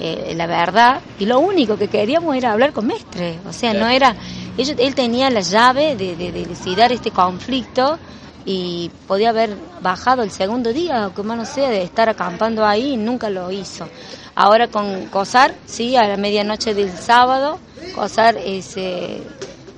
eh, 0.01 0.33
la 0.37 0.47
verdad 0.47 1.01
y 1.19 1.27
lo 1.27 1.41
único 1.41 1.77
que 1.77 1.89
queríamos 1.89 2.37
era 2.37 2.53
hablar 2.53 2.73
con 2.73 2.87
Mestre, 2.87 3.39
o 3.47 3.53
sea, 3.53 3.75
no 3.75 3.89
era, 3.89 4.15
ellos, 4.57 4.77
él 4.79 4.95
tenía 4.95 5.31
la 5.31 5.41
llave 5.41 5.97
de, 5.97 6.15
de, 6.17 6.95
este 6.95 7.11
conflicto 7.11 7.99
y 8.45 8.91
podía 9.07 9.31
haber 9.31 9.57
bajado 9.83 10.23
el 10.23 10.31
segundo 10.31 10.73
día, 10.73 11.09
o 11.09 11.15
que 11.15 11.23
más 11.23 11.37
no 11.37 11.45
sea, 11.45 11.69
de 11.69 11.83
estar 11.83 12.09
acampando 12.09 12.65
ahí 12.65 12.95
y 12.95 12.97
nunca 12.97 13.29
lo 13.29 13.51
hizo. 13.51 13.89
Ahora 14.35 14.69
con 14.69 15.07
COSAR, 15.07 15.55
sí, 15.67 15.97
a 15.97 16.09
la 16.09 16.17
medianoche 16.17 16.73
del 16.73 16.97
sábado, 16.97 17.59
COSAR 17.95 18.37
eh, 18.39 18.63
se 18.63 19.21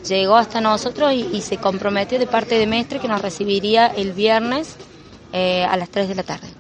llegó 0.07 0.37
hasta 0.37 0.61
nosotros 0.61 1.13
y, 1.13 1.29
y 1.33 1.41
se 1.41 1.57
comprometió 1.57 2.19
de 2.19 2.27
parte 2.27 2.59
de 2.59 2.67
Mestre 2.67 3.01
que 3.01 3.09
nos 3.09 3.23
recibiría 3.23 3.87
el 3.87 4.13
viernes 4.13 4.77
eh, 5.33 5.65
a 5.65 5.77
las 5.77 5.89
3 5.91 6.09
de 6.09 6.15
la 6.15 6.23
tarde. 6.23 6.60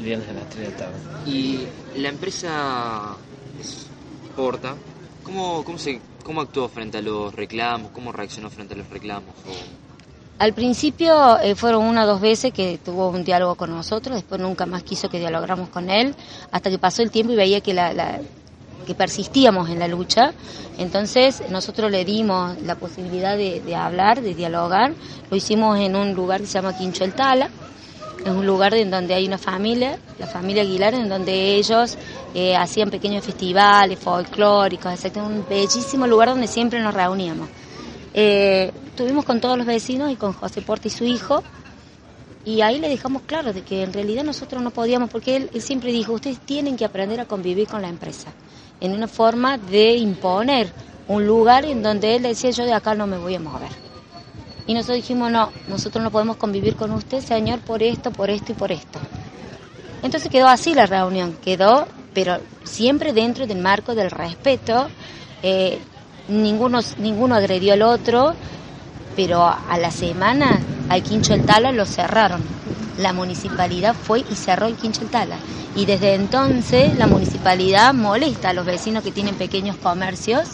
El 0.00 0.06
viernes 0.06 0.28
a 0.30 0.32
las 0.32 0.48
3 0.48 0.64
de 0.64 0.70
la 0.72 0.76
tarde. 0.78 0.94
Y 1.26 1.66
la 1.96 2.08
empresa 2.08 3.16
es 3.60 3.86
Porta, 4.34 4.74
¿cómo, 5.22 5.62
cómo, 5.62 5.76
se, 5.76 6.00
¿cómo 6.24 6.40
actuó 6.40 6.68
frente 6.70 6.96
a 6.96 7.02
los 7.02 7.34
reclamos? 7.34 7.90
¿Cómo 7.92 8.10
reaccionó 8.10 8.48
frente 8.48 8.72
a 8.72 8.78
los 8.78 8.88
reclamos? 8.88 9.28
O- 9.46 10.42
Al 10.42 10.54
principio 10.54 11.38
eh, 11.40 11.54
fueron 11.54 11.84
una 11.84 12.04
o 12.04 12.06
dos 12.06 12.20
veces 12.22 12.50
que 12.54 12.78
tuvo 12.82 13.10
un 13.10 13.24
diálogo 13.24 13.56
con 13.56 13.68
nosotros, 13.70 14.16
después 14.16 14.40
nunca 14.40 14.64
más 14.64 14.82
quiso 14.84 15.10
que 15.10 15.18
dialogáramos 15.18 15.68
con 15.68 15.90
él, 15.90 16.14
hasta 16.50 16.70
que 16.70 16.78
pasó 16.78 17.02
el 17.02 17.10
tiempo 17.10 17.34
y 17.34 17.36
veía 17.36 17.60
que, 17.60 17.74
la, 17.74 17.92
la- 17.92 18.20
que 18.86 18.94
persistíamos 18.94 19.68
en 19.68 19.80
la 19.80 19.86
lucha. 19.88 20.32
Entonces 20.78 21.42
nosotros 21.50 21.90
le 21.90 22.06
dimos 22.06 22.58
la 22.62 22.76
posibilidad 22.76 23.36
de, 23.36 23.60
de 23.60 23.76
hablar, 23.76 24.22
de 24.22 24.34
dialogar. 24.34 24.94
Lo 25.30 25.36
hicimos 25.36 25.78
en 25.78 25.94
un 25.94 26.14
lugar 26.14 26.40
que 26.40 26.46
se 26.46 26.54
llama 26.54 26.72
Quincho 26.74 27.04
el 27.04 27.12
Tala. 27.12 27.50
Es 28.24 28.30
un 28.30 28.46
lugar 28.46 28.74
en 28.74 28.90
donde 28.90 29.14
hay 29.14 29.26
una 29.26 29.38
familia, 29.38 29.98
la 30.18 30.26
familia 30.26 30.62
Aguilar, 30.62 30.92
en 30.92 31.08
donde 31.08 31.56
ellos 31.56 31.96
eh, 32.34 32.54
hacían 32.54 32.90
pequeños 32.90 33.24
festivales 33.24 33.98
folclóricos, 33.98 34.92
etc. 34.92 35.18
Un 35.24 35.46
bellísimo 35.48 36.06
lugar 36.06 36.28
donde 36.28 36.46
siempre 36.46 36.80
nos 36.80 36.92
reuníamos. 36.92 37.48
Eh, 38.12 38.72
estuvimos 38.86 39.24
con 39.24 39.40
todos 39.40 39.56
los 39.56 39.66
vecinos 39.66 40.12
y 40.12 40.16
con 40.16 40.34
José 40.34 40.60
Porta 40.60 40.88
y 40.88 40.90
su 40.90 41.04
hijo. 41.04 41.42
Y 42.44 42.60
ahí 42.60 42.78
le 42.78 42.88
dejamos 42.88 43.22
claro 43.22 43.52
de 43.52 43.62
que 43.62 43.82
en 43.82 43.92
realidad 43.92 44.24
nosotros 44.24 44.62
no 44.62 44.70
podíamos, 44.70 45.10
porque 45.10 45.36
él, 45.36 45.50
él 45.54 45.62
siempre 45.62 45.90
dijo, 45.90 46.12
ustedes 46.12 46.40
tienen 46.40 46.76
que 46.76 46.84
aprender 46.84 47.20
a 47.20 47.26
convivir 47.26 47.68
con 47.68 47.82
la 47.82 47.88
empresa, 47.88 48.32
en 48.80 48.92
una 48.92 49.08
forma 49.08 49.58
de 49.58 49.94
imponer 49.96 50.72
un 51.08 51.26
lugar 51.26 51.64
en 51.64 51.82
donde 51.82 52.16
él 52.16 52.22
decía, 52.22 52.50
yo 52.50 52.64
de 52.64 52.72
acá 52.72 52.94
no 52.94 53.06
me 53.06 53.18
voy 53.18 53.34
a 53.34 53.40
mover. 53.40 53.89
Y 54.70 54.74
nosotros 54.74 54.98
dijimos, 54.98 55.32
no, 55.32 55.50
nosotros 55.66 56.00
no 56.04 56.12
podemos 56.12 56.36
convivir 56.36 56.76
con 56.76 56.92
usted, 56.92 57.20
señor, 57.20 57.58
por 57.58 57.82
esto, 57.82 58.12
por 58.12 58.30
esto 58.30 58.52
y 58.52 58.54
por 58.54 58.70
esto. 58.70 59.00
Entonces 60.00 60.30
quedó 60.30 60.46
así 60.46 60.74
la 60.74 60.86
reunión, 60.86 61.36
quedó, 61.42 61.88
pero 62.14 62.38
siempre 62.62 63.12
dentro 63.12 63.48
del 63.48 63.58
marco 63.58 63.96
del 63.96 64.12
respeto. 64.12 64.88
eh, 65.42 65.80
ninguno, 66.28 66.78
ninguno 66.98 67.34
agredió 67.34 67.72
al 67.72 67.82
otro, 67.82 68.32
pero 69.16 69.42
a 69.42 69.76
la 69.76 69.90
semana 69.90 70.60
al 70.88 71.02
Quincho 71.02 71.34
el 71.34 71.44
Tala 71.44 71.72
lo 71.72 71.84
cerraron. 71.84 72.40
La 72.96 73.12
municipalidad 73.12 73.96
fue 73.96 74.20
y 74.20 74.36
cerró 74.36 74.66
el 74.66 74.76
Quincho 74.76 75.02
el 75.02 75.10
Tala. 75.10 75.36
Y 75.74 75.84
desde 75.84 76.14
entonces 76.14 76.96
la 76.96 77.08
municipalidad 77.08 77.92
molesta 77.92 78.50
a 78.50 78.52
los 78.52 78.66
vecinos 78.66 79.02
que 79.02 79.10
tienen 79.10 79.34
pequeños 79.34 79.74
comercios 79.78 80.46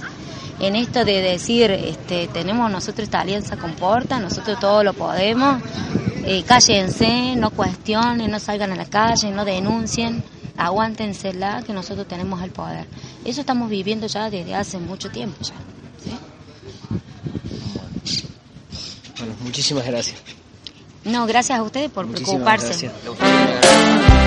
en 0.61 0.77
esto 0.77 1.05
de 1.05 1.21
decir, 1.21 1.71
este, 1.71 2.29
tenemos 2.29 2.71
nosotros 2.71 3.05
esta 3.05 3.21
alianza 3.21 3.57
con 3.57 3.73
Porta, 3.73 4.19
nosotros 4.19 4.59
todo 4.59 4.83
lo 4.83 4.93
podemos, 4.95 5.63
eh, 6.25 6.43
cállense, 6.45 7.37
no 7.37 7.51
cuestionen, 7.51 8.31
no 8.31 8.39
salgan 8.41 8.73
a 8.73 8.77
la 8.77 8.87
calle, 8.87 9.31
no 9.31 9.45
denuncien, 9.45 10.23
aguántensela, 10.57 11.63
que 11.63 11.73
nosotros 11.73 12.09
tenemos 12.09 12.43
el 12.43 12.51
poder. 12.51 12.87
Eso 13.25 13.41
estamos 13.41 13.69
viviendo 13.69 14.07
ya 14.07 14.31
desde 14.31 14.55
hace 14.55 14.79
mucho 14.79 15.11
tiempo 15.11 15.37
ya. 15.43 15.55
Bueno, 19.19 19.35
muchísimas 19.41 19.87
gracias. 19.87 20.19
No, 21.05 21.27
gracias 21.27 21.59
a 21.59 21.63
ustedes 21.63 21.91
por 21.91 22.07
Muchísimas 22.07 22.61
preocuparse. 22.61 22.89
gracias. 22.89 24.26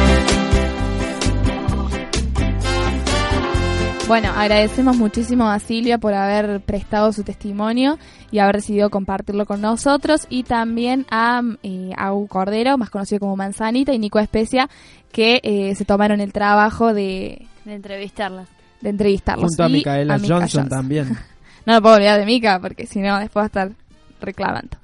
Bueno, 4.10 4.32
agradecemos 4.36 4.98
muchísimo 4.98 5.48
a 5.48 5.60
Silvia 5.60 6.00
por 6.00 6.16
haber 6.16 6.62
prestado 6.62 7.14
su 7.14 7.24
testimonio 7.24 8.00
y 8.32 8.40
haber 8.40 8.56
decidido 8.56 8.90
compartirlo 8.90 9.46
con 9.46 9.62
nosotros 9.62 10.26
y 10.30 10.42
también 10.42 11.06
a 11.12 11.44
eh, 11.62 11.92
Cordero, 12.28 12.76
más 12.80 12.90
conocido 12.90 13.20
como 13.20 13.36
Manzanita, 13.36 13.94
y 13.94 14.00
Nico 14.00 14.18
Especia, 14.18 14.68
que 15.12 15.40
eh, 15.44 15.76
se 15.76 15.86
tomaron 15.86 16.22
el 16.22 16.34
trabajo 16.34 16.92
de, 16.92 17.46
De 17.66 17.76
entrevistarlas. 17.76 18.50
de 18.82 18.90
entrevistarlos. 18.90 19.50
junto 19.50 19.64
a 19.64 19.70
Micaela 19.70 20.18
Mica 20.18 20.40
Johnson, 20.40 20.68
también 20.68 21.16
No 21.68 21.74
me 21.74 21.82
puedo 21.84 21.98
olvidar 21.98 22.20
de 22.20 22.26
Mica, 22.26 22.60
porque 22.60 22.88
si 22.88 23.02
no, 23.02 23.20
después 23.20 23.42
va 23.42 23.44
a 23.44 23.46
estar 23.46 23.72
reclamando. 24.20 24.80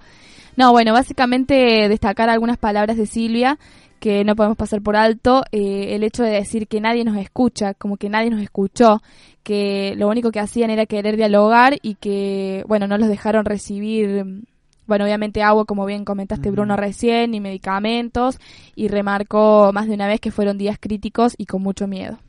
No, 0.56 0.72
bueno, 0.72 0.94
básicamente 0.94 1.90
destacar 1.90 2.30
algunas 2.30 2.58
palabras 2.60 2.96
de 2.96 3.08
Silvia 3.08 3.58
que 4.00 4.24
no 4.24 4.36
podemos 4.36 4.58
pasar 4.58 4.82
por 4.82 4.96
alto. 4.96 5.44
eh, 5.52 5.96
el 5.96 6.04
hecho 6.04 6.24
de 6.24 6.32
decir 6.32 6.68
que 6.68 6.82
nadie 6.82 7.04
nos 7.04 7.18
escucha, 7.18 7.74
como 7.74 7.98
que 7.98 8.10
nadie 8.10 8.30
nos 8.30 8.42
escuchó, 8.42 9.02
que 9.44 9.94
lo 9.98 10.08
único 10.08 10.32
que 10.32 10.40
hacían 10.40 10.70
era 10.70 10.86
querer 10.86 11.18
dialogar 11.18 11.78
y 11.82 11.96
que, 11.96 12.64
bueno, 12.68 12.88
no 12.88 12.98
los 12.98 13.08
dejaron 13.08 13.46
recibir 13.46 14.24
mm, 14.26 14.44
bueno, 14.88 15.06
obviamente 15.06 15.42
agua, 15.42 15.66
como 15.66 15.86
bien 15.88 16.06
comentaste 16.06 16.52
Bruno 16.52 16.76
recién, 16.78 17.34
y 17.34 17.40
medicamentos, 17.40 18.38
y 18.76 18.88
remarcó 18.88 19.72
más 19.74 19.88
de 19.88 19.96
una 19.96 20.06
vez 20.08 20.20
que 20.20 20.30
fueron 20.30 20.60
días 20.60 20.78
críticos 20.80 21.34
y 21.40 21.48
con 21.48 21.64
mucho 21.64 21.88
miedo. 21.88 22.20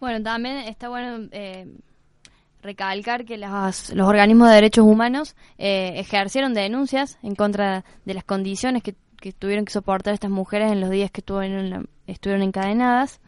Bueno, 0.00 0.22
también 0.22 0.58
está 0.58 0.90
bueno 0.90 1.26
eh, 1.32 1.66
recalcar 2.62 3.24
que 3.24 3.36
las- 3.36 3.90
los 3.94 4.08
organismos 4.08 4.48
de 4.48 4.54
derechos 4.54 4.84
humanos 4.86 5.34
eh, 5.58 5.94
ejercieron 5.96 6.54
denuncias 6.54 7.18
en 7.22 7.34
contra 7.34 7.84
de 8.04 8.14
las 8.14 8.24
condiciones 8.24 8.82
que, 8.82 8.94
que 9.24 9.32
tuvieron 9.32 9.64
que 9.64 9.72
soportar 9.72 10.12
estas 10.12 10.30
mujeres 10.30 10.70
en 10.70 10.82
los 10.82 10.90
días 10.90 11.10
que 11.10 11.22
estuvieron, 11.22 11.88
estuvieron 12.06 12.42
encadenadas. 12.42 13.22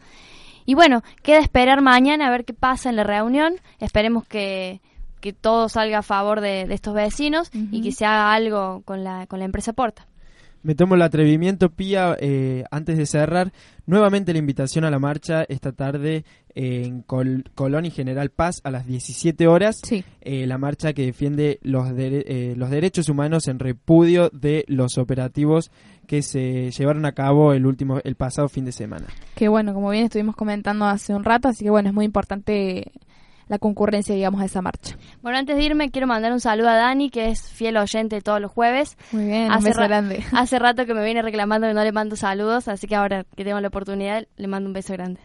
Y 0.66 0.74
bueno, 0.74 1.03
queda 1.22 1.38
esperar 1.38 1.80
mañana 1.80 2.26
a 2.26 2.30
ver 2.30 2.44
qué 2.44 2.53
pasa 2.53 2.90
en 2.90 2.97
la 2.97 3.03
reunión. 3.03 3.55
Esperemos 3.78 4.26
que, 4.26 4.82
que 5.22 5.32
todo 5.32 5.70
salga 5.70 6.01
a 6.01 6.03
favor 6.03 6.42
de, 6.42 6.66
de 6.66 6.74
estos 6.74 6.92
vecinos 6.92 7.49
y 7.55 7.80
que 7.80 7.92
se 7.92 8.05
haga 8.05 8.34
algo 8.34 8.82
con 8.84 9.05
la, 9.05 9.26
con 9.26 9.38
la 9.38 9.47
empresa 9.47 9.72
Porta. 9.72 10.07
Me 10.62 10.74
tomo 10.74 10.97
el 10.97 11.03
atrevimiento, 11.03 11.70
Pía, 11.70 12.14
eh, 12.20 12.64
antes 12.70 12.99
de 12.99 13.07
cerrar, 13.07 13.53
nuevamente 13.86 14.34
la 14.34 14.38
invitación 14.38 14.84
a 14.84 14.90
la 14.90 14.99
marcha 14.99 15.47
esta 15.49 15.72
tarde 15.72 16.26
en 16.59 17.02
Col- 17.02 17.44
Colón 17.54 17.84
y 17.84 17.90
General 17.90 18.30
Paz 18.30 18.62
a 18.64 18.70
las 18.70 18.86
17 18.86 19.46
horas. 19.46 19.80
Eh, 20.22 20.46
la 20.46 20.57
marcha 20.59 20.94
que 20.94 21.04
defiende 21.04 21.59
los, 21.62 21.86
dere- 21.90 22.24
eh, 22.26 22.54
los 22.57 22.70
derechos 22.70 23.09
humanos 23.11 23.46
en 23.46 23.59
repudio 23.59 24.30
de 24.32 24.64
los 24.66 24.96
operativos 24.98 25.70
que 26.07 26.22
se 26.22 26.70
llevaron 26.70 27.04
a 27.04 27.12
cabo 27.12 27.52
el 27.52 27.66
último 27.66 27.98
el 28.04 28.14
pasado 28.16 28.48
fin 28.48 28.64
de 28.64 28.72
semana. 28.72 29.07
Que 29.34 29.48
bueno, 29.48 29.74
como 29.74 29.90
bien 29.90 30.04
estuvimos 30.04 30.34
comentando 30.34 30.86
hace 30.86 31.14
un 31.14 31.24
rato, 31.24 31.48
así 31.48 31.62
que 31.64 31.70
bueno, 31.70 31.88
es 31.90 31.94
muy 31.94 32.04
importante 32.07 32.90
la 33.48 33.59
concurrencia, 33.59 34.12
digamos, 34.14 34.40
a 34.40 34.46
esa 34.46 34.61
marcha. 34.61 34.96
Bueno, 35.22 35.38
antes 35.38 35.57
de 35.57 35.62
irme, 35.62 35.90
quiero 35.92 36.09
mandar 36.09 36.32
un 36.32 36.40
saludo 36.40 36.68
a 36.68 36.74
Dani, 36.74 37.11
que 37.11 37.28
es 37.28 37.42
fiel 37.42 37.76
oyente 37.76 38.20
todos 38.20 38.40
los 38.40 38.50
jueves. 38.50 38.96
Muy 39.12 39.24
bien, 39.26 39.44
un 39.46 39.52
hace, 39.52 39.68
beso 39.68 39.80
ra- 39.82 39.86
grande. 39.86 40.24
hace 40.32 40.59
rato 40.59 40.84
que 40.86 40.94
me 40.94 41.04
viene 41.04 41.22
reclamando 41.22 41.68
que 41.68 41.74
no 41.74 41.84
le 41.84 41.92
mando 41.92 42.16
saludos, 42.16 42.66
así 42.66 42.88
que 42.88 42.96
ahora 42.96 43.24
que 43.36 43.44
tengo 43.44 43.61
la 43.61 43.68
oportunidad, 43.68 44.26
le 44.36 44.46
mando 44.48 44.68
un 44.68 44.72
beso 44.72 44.94
grande. 44.94 45.20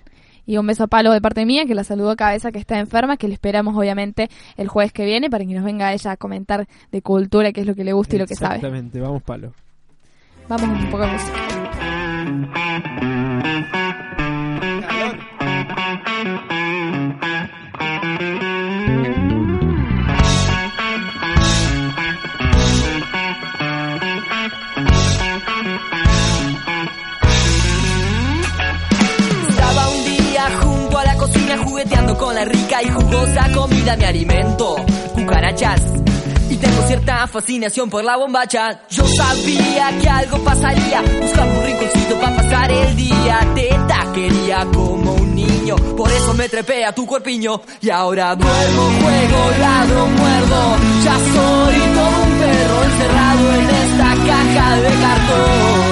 Y 0.45 0.57
un 0.57 0.67
beso 0.67 0.83
a 0.83 0.87
Palo 0.87 1.11
de 1.11 1.21
parte 1.21 1.45
mía, 1.45 1.65
que 1.65 1.75
la 1.75 1.83
saludo 1.83 2.15
cabeza 2.15 2.51
que 2.51 2.59
está 2.59 2.79
enferma, 2.79 3.17
que 3.17 3.27
le 3.27 3.33
esperamos 3.33 3.75
obviamente 3.75 4.29
el 4.57 4.67
jueves 4.67 4.91
que 4.91 5.05
viene 5.05 5.29
para 5.29 5.45
que 5.45 5.53
nos 5.53 5.63
venga 5.63 5.93
ella 5.93 6.11
a 6.11 6.17
comentar 6.17 6.67
de 6.91 7.01
cultura, 7.01 7.51
qué 7.51 7.61
es 7.61 7.67
lo 7.67 7.75
que 7.75 7.83
le 7.83 7.93
gusta 7.93 8.15
y 8.15 8.19
lo 8.19 8.27
que 8.27 8.35
sabe. 8.35 8.55
Exactamente, 8.55 8.99
vamos 8.99 9.23
palo. 9.23 9.53
Vamos 10.47 10.67
un 10.83 10.89
poco 10.89 11.05
de 11.05 11.11
música. 11.11 11.37
Con 32.17 32.35
la 32.35 32.45
rica 32.45 32.81
y 32.83 32.89
jugosa 32.89 33.49
comida, 33.53 33.95
mi 33.95 34.05
alimento, 34.05 34.75
cucarachas. 35.13 35.81
Y 36.49 36.57
tengo 36.57 36.81
cierta 36.87 37.27
fascinación 37.27 37.89
por 37.89 38.03
la 38.03 38.17
bombacha. 38.17 38.81
Yo 38.89 39.05
sabía 39.07 39.97
que 40.01 40.09
algo 40.09 40.37
pasaría, 40.39 41.01
buscando 41.21 41.59
un 41.59 41.65
rinconcito 41.65 42.19
para 42.19 42.35
pasar 42.35 42.71
el 42.71 42.95
día. 42.95 43.39
Te 43.55 43.71
quería 44.13 44.65
como 44.73 45.13
un 45.13 45.35
niño, 45.35 45.75
por 45.95 46.11
eso 46.11 46.33
me 46.33 46.49
trepé 46.49 46.85
a 46.85 46.93
tu 46.93 47.05
cuerpiño. 47.05 47.61
Y 47.81 47.89
ahora 47.89 48.35
duermo, 48.35 48.81
juego, 49.01 49.51
ladro, 49.59 50.07
muerdo. 50.07 50.77
Ya 51.03 51.17
soy 51.17 51.75
todo 51.95 52.23
un 52.23 52.39
perro 52.39 52.83
encerrado 52.83 53.53
en 53.55 53.69
esta 53.69 54.09
caja 54.27 54.75
de 54.75 54.89
cartón. 55.01 55.90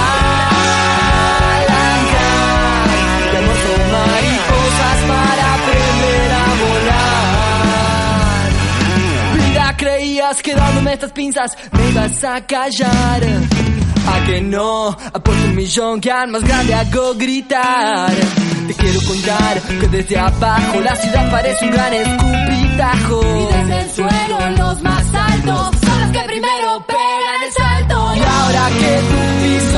Grant, 2.11 2.91
y 3.31 3.33
almuerzo 3.37 3.73
mariposas 3.95 4.99
para 5.07 5.45
aprender 5.55 6.31
a 6.31 6.33
volar. 6.61 8.49
Vida, 9.47 9.67
creías 9.77 10.37
que 10.41 10.53
dándome 10.55 10.89
estas 10.93 11.11
pinzas 11.13 11.57
me 11.71 11.89
ibas 11.89 12.23
a 12.25 12.41
callar. 12.45 13.21
A 14.07 14.23
que 14.25 14.41
no, 14.41 14.89
apuesto 14.89 15.45
un 15.45 15.55
millón 15.55 16.01
que 16.01 16.11
al 16.11 16.29
más 16.29 16.43
grande 16.43 16.73
hago 16.73 17.13
gritar. 17.15 18.11
Te 18.67 18.73
quiero 18.73 18.99
contar 19.07 19.61
que 19.61 19.87
desde 19.87 20.17
abajo 20.17 20.79
la 20.81 20.95
ciudad 20.95 21.31
parece 21.31 21.65
un 21.65 21.71
gran 21.71 21.93
escupitajo. 21.93 23.21
Y 23.21 23.57
desde 23.57 23.81
el 23.81 23.91
suelo 23.91 24.49
los 24.57 24.81
más 24.81 25.05
altos 25.13 25.71
son 25.85 26.01
los 26.01 26.11
que 26.11 26.23
primero 26.27 26.85
pegan 26.87 27.43
el 27.45 27.53
salto. 27.53 28.15
Y 28.15 28.19
ahora 28.19 28.69
que 28.79 29.01
tu 29.09 29.70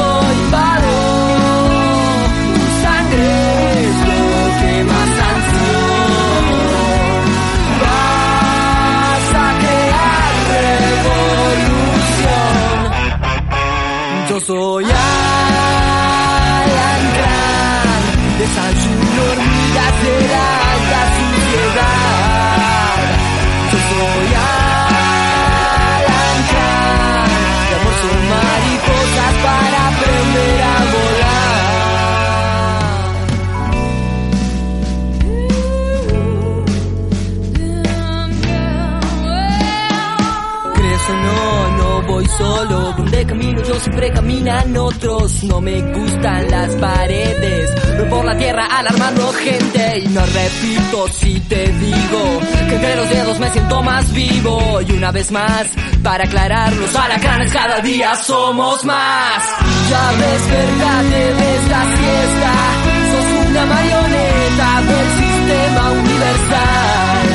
siempre 43.84 44.12
caminan 44.12 44.78
otros. 44.78 45.44
No 45.44 45.62
me 45.62 45.82
gustan 45.82 46.50
las 46.50 46.76
paredes, 46.76 47.70
voy 47.98 48.10
por 48.10 48.26
la 48.26 48.38
tierra 48.38 48.66
alarmando 48.66 49.32
gente. 49.34 50.00
Y 50.00 50.08
no 50.08 50.22
repito 50.26 51.08
si 51.10 51.40
te 51.42 51.68
digo 51.68 52.40
que 52.68 52.76
entre 52.76 52.96
los 52.96 53.10
dedos 53.10 53.40
me 53.40 53.50
siento 53.52 53.84
más 53.84 54.12
vivo. 54.14 54.82
Y 54.82 54.92
una 54.94 55.12
vez 55.12 55.32
más, 55.32 55.68
para 56.02 56.24
aclarar, 56.24 56.74
los 56.74 56.96
alacranes 56.96 57.52
cada 57.52 57.80
día 57.80 58.16
somos 58.16 58.84
más. 58.86 59.44
Ya 59.90 60.12
despertate 60.12 61.34
de 61.34 61.56
esta 61.58 61.82
siesta, 61.84 62.54
sos 63.12 63.50
una 63.50 63.66
marioneta 63.66 64.82
del 64.88 65.08
sistema 65.20 65.92
universal. 65.92 67.33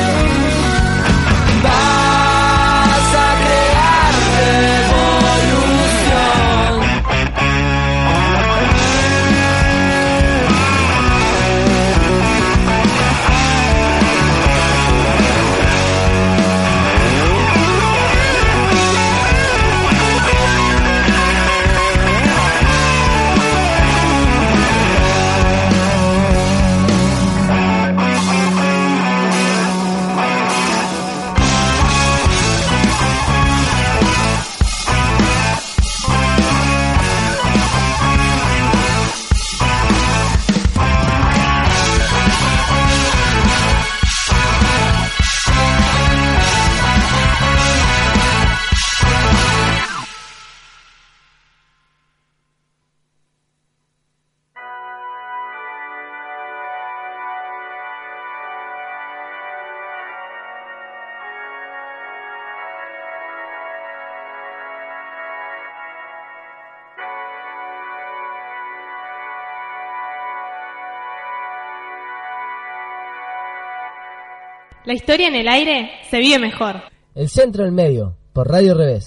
La 74.89 74.95
historia 74.95 75.27
en 75.27 75.35
el 75.35 75.47
aire 75.47 75.91
se 76.09 76.17
vive 76.17 76.39
mejor. 76.39 76.81
El 77.13 77.29
centro 77.29 77.63
del 77.63 77.71
medio, 77.71 78.17
por 78.33 78.49
Radio 78.49 78.73
Revés. 78.73 79.05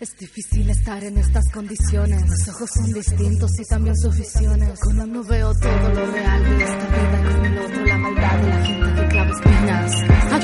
Es 0.00 0.16
difícil 0.16 0.70
estar 0.70 1.04
en 1.04 1.18
estas 1.18 1.44
condiciones. 1.52 2.22
Mis 2.22 2.48
ojos 2.48 2.70
son 2.72 2.90
distintos 2.94 3.50
y 3.60 3.64
también 3.68 3.94
sus 3.98 4.16
visiones. 4.16 4.80
Con 4.80 4.98
uno 4.98 5.22
veo 5.24 5.52
todo 5.60 5.88
lo 5.90 6.06
real 6.06 6.42
de 6.42 6.64
esta 6.64 6.86
vida 6.86 7.34
con 7.34 7.44
el 7.44 7.58
otro 7.58 7.84
la 7.84 7.98
maldad 7.98 8.38
de 8.38 8.48
la 8.48 8.64
gente. 8.64 8.95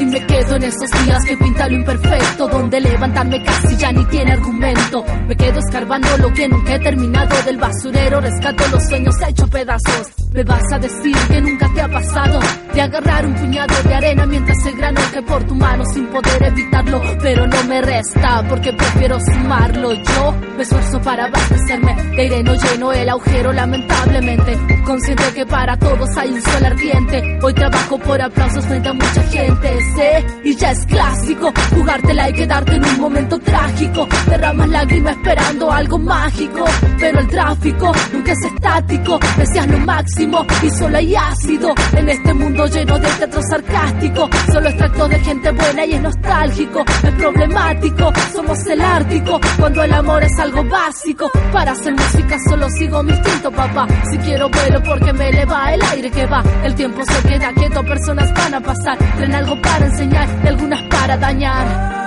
Aquí 0.03 0.11
me 0.11 0.27
quedo 0.27 0.57
en 0.57 0.65
esos 0.65 0.91
días 1.05 1.25
que 1.25 1.37
pinta 1.37 1.69
lo 1.69 1.75
imperfecto, 1.77 2.49
donde 2.49 2.81
levantarme 2.81 3.41
casi 3.45 3.77
ya 3.77 3.93
ni 3.93 4.05
tiene 4.07 4.33
argumento. 4.33 5.05
Me 5.29 5.37
quedo 5.37 5.61
escarbando 5.61 6.09
lo 6.19 6.33
que 6.33 6.49
nunca 6.49 6.75
he 6.75 6.79
terminado 6.81 7.43
del 7.45 7.57
basurero, 7.57 8.21
rescato 8.21 8.65
los 8.73 8.85
sueños 8.85 9.15
hechos 9.29 9.49
pedazos. 9.49 10.09
Me 10.33 10.43
vas 10.43 10.73
a 10.73 10.79
decir 10.81 11.17
que 11.29 11.41
nunca 11.41 11.73
te 11.73 11.83
ha 11.83 11.89
pasado 11.89 12.41
de 12.75 12.81
agarrar 12.81 13.27
un 13.27 13.35
puñado 13.35 13.75
de 13.83 13.95
arena 13.95 14.27
mientras 14.27 14.67
el 14.67 14.77
grano 14.77 15.01
por 15.27 15.45
tu 15.45 15.55
mano 15.55 15.85
sin 15.93 16.07
poder 16.07 16.43
evitarlo, 16.43 17.01
pero 17.21 17.47
no 17.47 17.65
me 17.65 17.83
resta 17.83 18.45
porque 18.49 18.73
prefiero 18.73 19.19
sumarlo. 19.21 19.93
Yo 19.93 20.35
me 20.57 20.63
esfuerzo 20.63 21.01
para 21.03 21.27
abastecerme 21.27 21.95
de 21.95 22.23
aire 22.23 22.43
no 22.43 22.55
lleno 22.55 22.93
el 22.93 23.09
agujero, 23.09 23.53
lamentablemente. 23.53 24.59
Consciente 24.85 25.25
que 25.35 25.47
para 25.47 25.77
todos 25.77 26.09
hay 26.17 26.31
un 26.31 26.43
sol 26.43 26.65
ardiente. 26.65 27.39
Hoy 27.43 27.55
trabajo 27.55 27.99
por 27.99 28.21
aplausos 28.21 28.65
frente 28.65 28.89
a 28.89 28.93
mucha 28.93 29.23
gente, 29.25 29.79
sé, 29.97 30.25
y 30.45 30.57
ya 30.57 30.71
es 30.73 30.87
clásico 30.87 31.53
jugártela 31.75 32.31
y 32.31 32.33
quedarte 32.33 32.77
en 32.77 32.85
un 32.85 33.01
momento 33.01 33.39
trágico. 33.39 34.09
Derramas 34.29 34.69
lágrimas 34.69 35.17
esperando 35.17 35.73
algo 35.73 35.99
mágico, 35.99 36.65
pero 36.99 37.21
el 37.21 37.29
tráfico 37.29 37.93
nunca 38.13 38.33
es 38.33 38.45
estático. 38.45 39.19
Decías 39.37 39.67
lo 39.69 39.79
máximo 39.79 40.47
y 40.63 40.71
solo 40.71 40.97
hay 40.97 41.15
ácido 41.15 41.75
en 41.97 42.09
este 42.09 42.35
mundo 42.35 42.62
lleno 42.67 42.99
de 42.99 43.09
teatro 43.09 43.41
sarcástico. 43.43 44.31
Solo 44.53 44.69
extracto 44.69 45.09
de 45.09 45.19
gente 45.21 45.51
buena 45.51 45.85
y 45.87 45.93
es 45.95 46.01
nostálgico, 46.01 46.85
es 47.03 47.15
problemático. 47.15 48.13
Somos 48.33 48.67
el 48.67 48.81
ártico 48.81 49.41
cuando 49.59 49.83
el 49.83 49.93
amor 49.93 50.23
es 50.23 50.39
algo 50.39 50.65
básico. 50.65 51.31
Para 51.53 51.73
hacer 51.73 51.93
música 51.95 52.37
solo 52.49 52.69
sigo 52.71 53.03
mi 53.03 53.13
instinto, 53.13 53.51
papá. 53.51 53.87
Si 54.11 54.19
quiero 54.19 54.49
vuelo 54.49 54.83
porque 54.83 55.13
me 55.13 55.29
eleva 55.29 55.75
el 55.75 55.83
aire 55.83 56.11
que 56.11 56.27
va. 56.27 56.43
El 56.65 56.75
tiempo 56.75 57.03
se 57.05 57.29
queda 57.29 57.53
quieto, 57.55 57.83
personas 57.85 58.33
van 58.35 58.55
a 58.55 58.61
pasar. 58.61 58.99
Tren 59.17 59.35
algo 59.35 59.61
para 59.61 59.87
enseñar 59.87 60.29
y 60.45 60.49
algunas 60.49 60.83
para 60.89 61.17
dañar. 61.17 62.02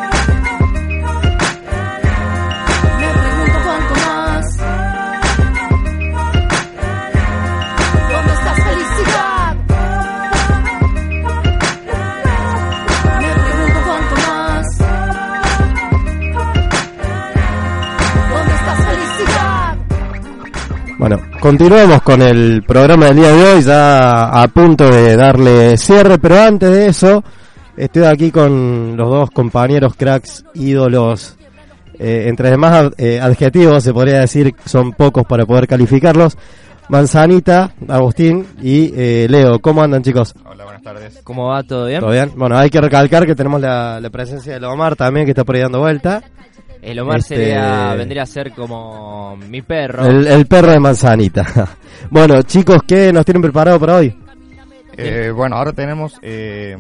Bueno, 21.08 21.22
continuamos 21.40 22.02
con 22.02 22.20
el 22.24 22.64
programa 22.64 23.06
del 23.06 23.18
día 23.18 23.32
de 23.32 23.44
hoy, 23.44 23.62
ya 23.62 24.42
a 24.42 24.48
punto 24.48 24.90
de 24.90 25.16
darle 25.16 25.78
cierre, 25.78 26.18
pero 26.18 26.42
antes 26.42 26.72
de 26.72 26.88
eso, 26.88 27.24
estoy 27.78 28.06
aquí 28.06 28.32
con 28.32 28.98
los 28.98 29.08
dos 29.12 29.30
compañeros 29.30 29.94
cracks, 29.96 30.44
ídolos, 30.56 31.38
eh, 32.00 32.24
entre 32.26 32.50
demás 32.50 32.90
eh, 32.98 33.20
adjetivos, 33.22 33.84
se 33.84 33.94
podría 33.94 34.22
decir, 34.22 34.56
son 34.66 34.94
pocos 34.94 35.28
para 35.28 35.46
poder 35.46 35.68
calificarlos. 35.68 36.40
Manzanita, 36.90 37.76
Agustín 37.88 38.48
y 38.60 38.92
eh, 38.96 39.28
Leo, 39.30 39.60
¿cómo 39.60 39.84
andan 39.84 40.02
chicos? 40.02 40.34
Hola, 40.44 40.64
buenas 40.64 40.82
tardes. 40.82 41.22
¿Cómo 41.24 41.50
va? 41.50 41.62
¿Todo 41.62 41.86
bien? 41.86 42.00
¿Todo 42.00 42.14
bien? 42.14 42.32
Bueno, 42.36 42.58
hay 42.58 42.72
que 42.72 42.82
recalcar 42.82 43.28
que 43.28 43.36
tenemos 43.36 43.62
la, 43.62 44.00
la 44.00 44.10
presencia 44.10 44.58
de 44.58 44.66
Omar 44.66 44.96
también, 44.96 45.28
que 45.28 45.34
está 45.34 45.44
por 45.44 45.56
ahí 45.56 45.62
dando 45.62 45.82
vuelta. 45.82 46.24
El 46.86 47.00
Omar 47.00 47.18
Este, 47.18 47.36
sería, 47.36 47.96
vendría 47.96 48.22
a 48.22 48.26
ser 48.28 48.52
como 48.52 49.36
mi 49.38 49.64
perro. 49.64 50.06
El, 50.06 50.28
el 50.28 50.46
perro 50.46 50.72
de 50.72 50.80
Manzanita. 50.80 51.44
bueno, 52.12 52.44
chicos, 52.44 52.82
¿qué 52.88 53.12
nos 53.12 53.26
tienen 53.26 53.42
preparado 53.42 53.80
para 53.80 53.96
hoy? 53.96 54.16
Eh, 54.96 55.32
bueno, 55.36 55.56
ahora 55.56 55.74
tenemos 55.74 56.20
eh, 56.22 56.78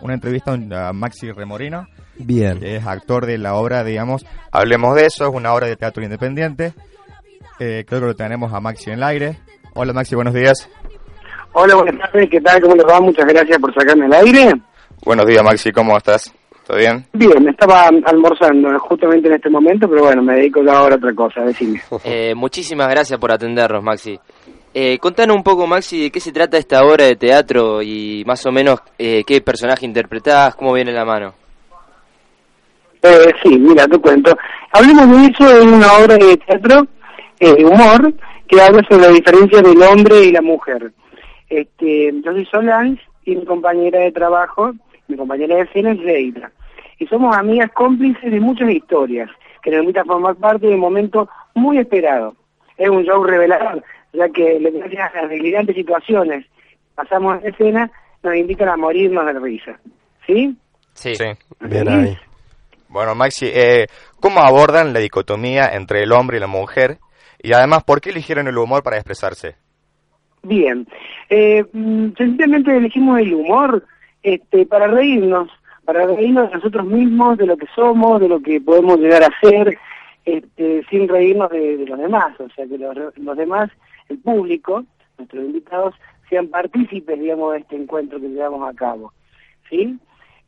una 0.00 0.14
entrevista 0.14 0.52
a 0.54 0.92
Maxi 0.94 1.30
Remorino. 1.32 1.86
Bien. 2.16 2.60
Que 2.60 2.76
es 2.76 2.86
actor 2.86 3.26
de 3.26 3.36
la 3.36 3.54
obra, 3.54 3.84
digamos, 3.84 4.24
Hablemos 4.50 4.96
de 4.96 5.04
eso, 5.04 5.28
es 5.28 5.34
una 5.34 5.52
obra 5.52 5.66
de 5.66 5.76
teatro 5.76 6.02
independiente. 6.02 6.72
Eh, 7.60 7.84
creo 7.86 8.00
que 8.00 8.06
lo 8.06 8.16
tenemos 8.16 8.54
a 8.54 8.60
Maxi 8.60 8.88
en 8.88 8.96
el 8.96 9.02
aire. 9.02 9.38
Hola 9.74 9.92
Maxi, 9.92 10.14
buenos 10.14 10.32
días. 10.32 10.66
Hola, 11.52 11.74
buenas 11.74 12.10
tardes, 12.10 12.30
¿qué 12.30 12.40
tal? 12.40 12.58
¿Cómo 12.62 12.74
les 12.74 12.86
va? 12.86 13.00
Muchas 13.02 13.26
gracias 13.26 13.58
por 13.58 13.74
sacarme 13.74 14.06
al 14.06 14.14
aire. 14.14 14.54
Buenos 15.04 15.26
días 15.26 15.44
Maxi, 15.44 15.72
¿cómo 15.72 15.94
estás? 15.94 16.32
¿Todo 16.66 16.76
bien? 16.76 17.04
Bien, 17.12 17.48
estaba 17.48 17.88
almorzando 18.04 18.78
justamente 18.78 19.28
en 19.28 19.34
este 19.34 19.50
momento, 19.50 19.88
pero 19.88 20.02
bueno, 20.04 20.22
me 20.22 20.36
dedico 20.36 20.62
ya 20.62 20.72
ahora 20.72 20.94
a 20.94 20.98
otra 20.98 21.14
cosa, 21.14 21.42
decime. 21.42 21.80
Eh, 22.04 22.34
muchísimas 22.34 22.88
gracias 22.88 23.18
por 23.18 23.32
atendernos, 23.32 23.82
Maxi. 23.82 24.18
Eh, 24.74 24.98
contanos 24.98 25.36
un 25.36 25.42
poco, 25.42 25.66
Maxi, 25.66 26.04
de 26.04 26.10
qué 26.10 26.20
se 26.20 26.32
trata 26.32 26.56
esta 26.56 26.84
obra 26.84 27.04
de 27.04 27.16
teatro 27.16 27.82
y 27.82 28.22
más 28.26 28.46
o 28.46 28.52
menos 28.52 28.80
eh, 28.98 29.22
qué 29.26 29.40
personaje 29.40 29.84
interpretás, 29.84 30.54
cómo 30.54 30.72
viene 30.72 30.92
la 30.92 31.04
mano. 31.04 31.34
Eh, 33.02 33.32
sí, 33.42 33.58
mira, 33.58 33.86
te 33.86 33.98
cuento. 33.98 34.34
Hablemos 34.72 35.10
de 35.10 35.26
eso 35.26 35.60
en 35.60 35.74
una 35.74 35.92
obra 35.94 36.16
de 36.16 36.36
teatro, 36.36 36.86
eh, 37.40 37.64
humor, 37.64 38.14
que 38.46 38.60
habla 38.60 38.82
sobre 38.88 39.08
la 39.08 39.12
diferencia 39.12 39.60
del 39.60 39.82
hombre 39.82 40.22
y 40.22 40.32
la 40.32 40.40
mujer. 40.40 40.92
Este, 41.50 42.12
yo 42.24 42.32
soy 42.32 42.46
Solange 42.46 43.02
y 43.24 43.36
mi 43.36 43.44
compañera 43.44 44.00
de 44.00 44.12
trabajo, 44.12 44.72
mi 45.08 45.16
compañera 45.16 45.56
de 45.56 45.62
escena 45.62 45.92
es 45.92 45.98
Leila. 45.98 46.50
Y 46.98 47.06
somos 47.06 47.36
amigas 47.36 47.70
cómplices 47.72 48.30
de 48.30 48.40
muchas 48.40 48.70
historias 48.70 49.30
que 49.62 49.70
nos 49.70 49.80
invitan 49.80 50.02
a 50.02 50.12
formar 50.12 50.36
parte 50.36 50.66
de 50.66 50.74
un 50.74 50.80
momento 50.80 51.28
muy 51.54 51.78
esperado. 51.78 52.34
Es 52.76 52.88
un 52.88 53.04
show 53.04 53.22
revelador, 53.22 53.82
ya 54.12 54.28
que 54.28 54.58
gracias 54.58 55.14
a 55.14 55.22
las 55.22 55.30
delirantes 55.30 55.76
situaciones 55.76 56.46
que 56.46 56.76
pasamos 56.94 57.42
en 57.42 57.52
escena, 57.52 57.90
nos 58.22 58.36
invitan 58.36 58.68
a 58.68 58.76
morirnos 58.76 59.26
de 59.26 59.38
risa. 59.38 59.78
¿Sí? 60.26 60.56
Sí. 60.94 61.12
Bien 61.60 61.88
ahí. 61.88 62.18
Bueno, 62.88 63.14
Maxi, 63.14 63.46
eh, 63.46 63.86
¿cómo 64.20 64.40
abordan 64.40 64.92
la 64.92 65.00
dicotomía 65.00 65.70
entre 65.72 66.02
el 66.02 66.12
hombre 66.12 66.36
y 66.36 66.40
la 66.40 66.46
mujer? 66.46 66.98
Y 67.42 67.52
además, 67.54 67.84
¿por 67.84 68.00
qué 68.00 68.10
eligieron 68.10 68.46
el 68.48 68.58
humor 68.58 68.82
para 68.82 68.96
expresarse? 68.96 69.56
Bien. 70.42 70.86
Eh, 71.30 71.64
mm, 71.72 72.10
sencillamente 72.16 72.76
elegimos 72.76 73.18
el 73.20 73.34
humor 73.34 73.84
este, 74.22 74.66
para 74.66 74.86
reírnos, 74.86 75.48
para 75.84 76.06
reírnos 76.06 76.48
de 76.50 76.56
nosotros 76.56 76.86
mismos, 76.86 77.38
de 77.38 77.46
lo 77.46 77.56
que 77.56 77.66
somos, 77.74 78.20
de 78.20 78.28
lo 78.28 78.40
que 78.40 78.60
podemos 78.60 78.98
llegar 78.98 79.22
a 79.24 79.30
ser, 79.40 79.76
este, 80.24 80.84
sin 80.90 81.08
reírnos 81.08 81.50
de, 81.50 81.84
los 81.86 81.98
demás. 81.98 82.38
O 82.40 82.48
sea, 82.50 82.66
que 82.66 82.78
los, 82.78 82.96
los 83.16 83.36
demás, 83.36 83.70
el 84.08 84.18
público, 84.18 84.84
nuestros 85.18 85.44
invitados, 85.44 85.94
sean 86.30 86.48
partícipes, 86.48 87.18
digamos, 87.20 87.52
de 87.52 87.58
este 87.60 87.76
encuentro 87.76 88.20
que 88.20 88.28
llevamos 88.28 88.68
a 88.68 88.74
cabo. 88.74 89.12
¿Sí? 89.68 89.98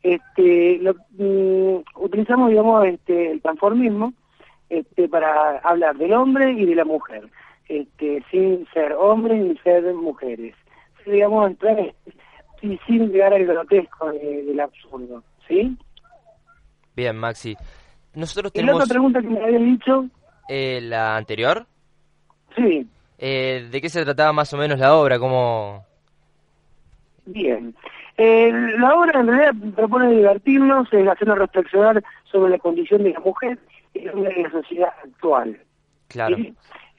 Este, 0.03 0.77
lo- 0.81 0.95
mm, 1.17 1.83
utilizamos, 1.99 2.49
digamos, 2.49 2.85
este, 2.85 3.31
el 3.31 3.41
transformismo 3.41 4.13
este, 4.69 5.07
para 5.09 5.57
hablar 5.59 5.95
del 5.97 6.13
hombre 6.13 6.51
y 6.53 6.65
de 6.65 6.75
la 6.75 6.85
mujer, 6.85 7.27
este, 7.67 8.23
sin 8.31 8.67
ser 8.73 8.93
hombres 8.93 9.43
ni 9.43 9.57
ser 9.57 9.83
mujeres. 9.93 10.55
Digamos, 11.05 11.47
entrar 11.51 11.93
y 12.65 12.77
sin 12.87 13.11
llegar 13.11 13.33
al 13.33 13.45
grotesco 13.45 14.11
de- 14.11 14.43
del 14.43 14.59
absurdo, 14.59 15.23
¿sí? 15.47 15.77
Bien, 16.95 17.15
Maxi. 17.15 17.55
Nosotros 18.13 18.51
Y 18.55 18.59
la 18.59 18.61
tenemos 18.61 18.83
otra 18.83 18.93
pregunta 18.93 19.21
que 19.21 19.27
me 19.27 19.43
había 19.43 19.59
dicho, 19.59 20.05
eh, 20.47 20.79
la 20.81 21.15
anterior. 21.17 21.65
sí, 22.55 22.87
Eh, 23.17 23.69
¿De 23.71 23.79
qué 23.81 23.87
se 23.89 24.03
trataba 24.03 24.33
más 24.33 24.51
o 24.53 24.57
menos 24.57 24.77
la 24.79 24.93
obra? 24.95 25.17
¿Cómo...? 25.19 25.85
bien. 27.27 27.73
Eh, 28.17 28.51
la 28.77 28.95
obra 28.95 29.19
en 29.19 29.27
realidad 29.27 29.53
propone 29.75 30.11
divertirnos, 30.11 30.87
es 30.93 31.07
hacernos 31.07 31.37
reflexionar 31.37 32.03
sobre 32.31 32.51
la 32.51 32.57
condición 32.59 33.03
de 33.03 33.11
la 33.11 33.19
mujer 33.19 33.57
y 33.93 34.05
la 34.05 34.51
sociedad 34.51 34.89
actual. 35.03 35.59
Claro. 36.07 36.37
¿sí? 36.37 36.53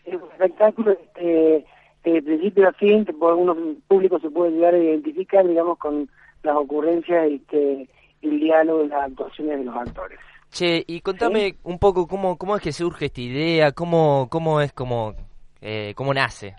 Es 0.05 0.15
un 0.15 0.29
espectáculo 0.33 0.93
este, 0.93 1.65
de 2.13 2.23
principio 2.23 2.69
a 2.69 2.73
fin, 2.73 3.05
que 3.05 3.13
por 3.13 3.31
algunos 3.31 3.57
públicos 3.89 4.23
se 4.23 4.31
puede 4.31 4.53
llegar 4.53 4.75
a 4.75 4.79
identificar, 4.79 5.47
digamos, 5.47 5.79
con 5.79 6.09
las 6.43 6.57
ocurrencias 6.57 7.31
este, 7.31 7.89
y 8.23 8.29
el 8.29 8.41
diálogo 8.41 8.85
y 8.85 8.89
las 8.89 9.11
actuaciones 9.11 9.59
de 9.59 9.65
los 9.65 9.77
actores. 9.77 10.19
Che, 10.51 10.85
y 10.87 11.01
contame 11.01 11.57
un 11.65 11.79
poco 11.79 12.07
cómo, 12.07 12.37
cómo 12.37 12.57
es 12.57 12.63
que 12.63 12.73
surge 12.73 13.07
esta 13.07 13.21
idea, 13.21 13.73
cómo, 13.73 14.29
cómo 14.31 14.61
es 14.61 14.73
como... 14.73 15.15
Eh, 15.61 15.95
cómo 15.97 16.15
nace. 16.15 16.55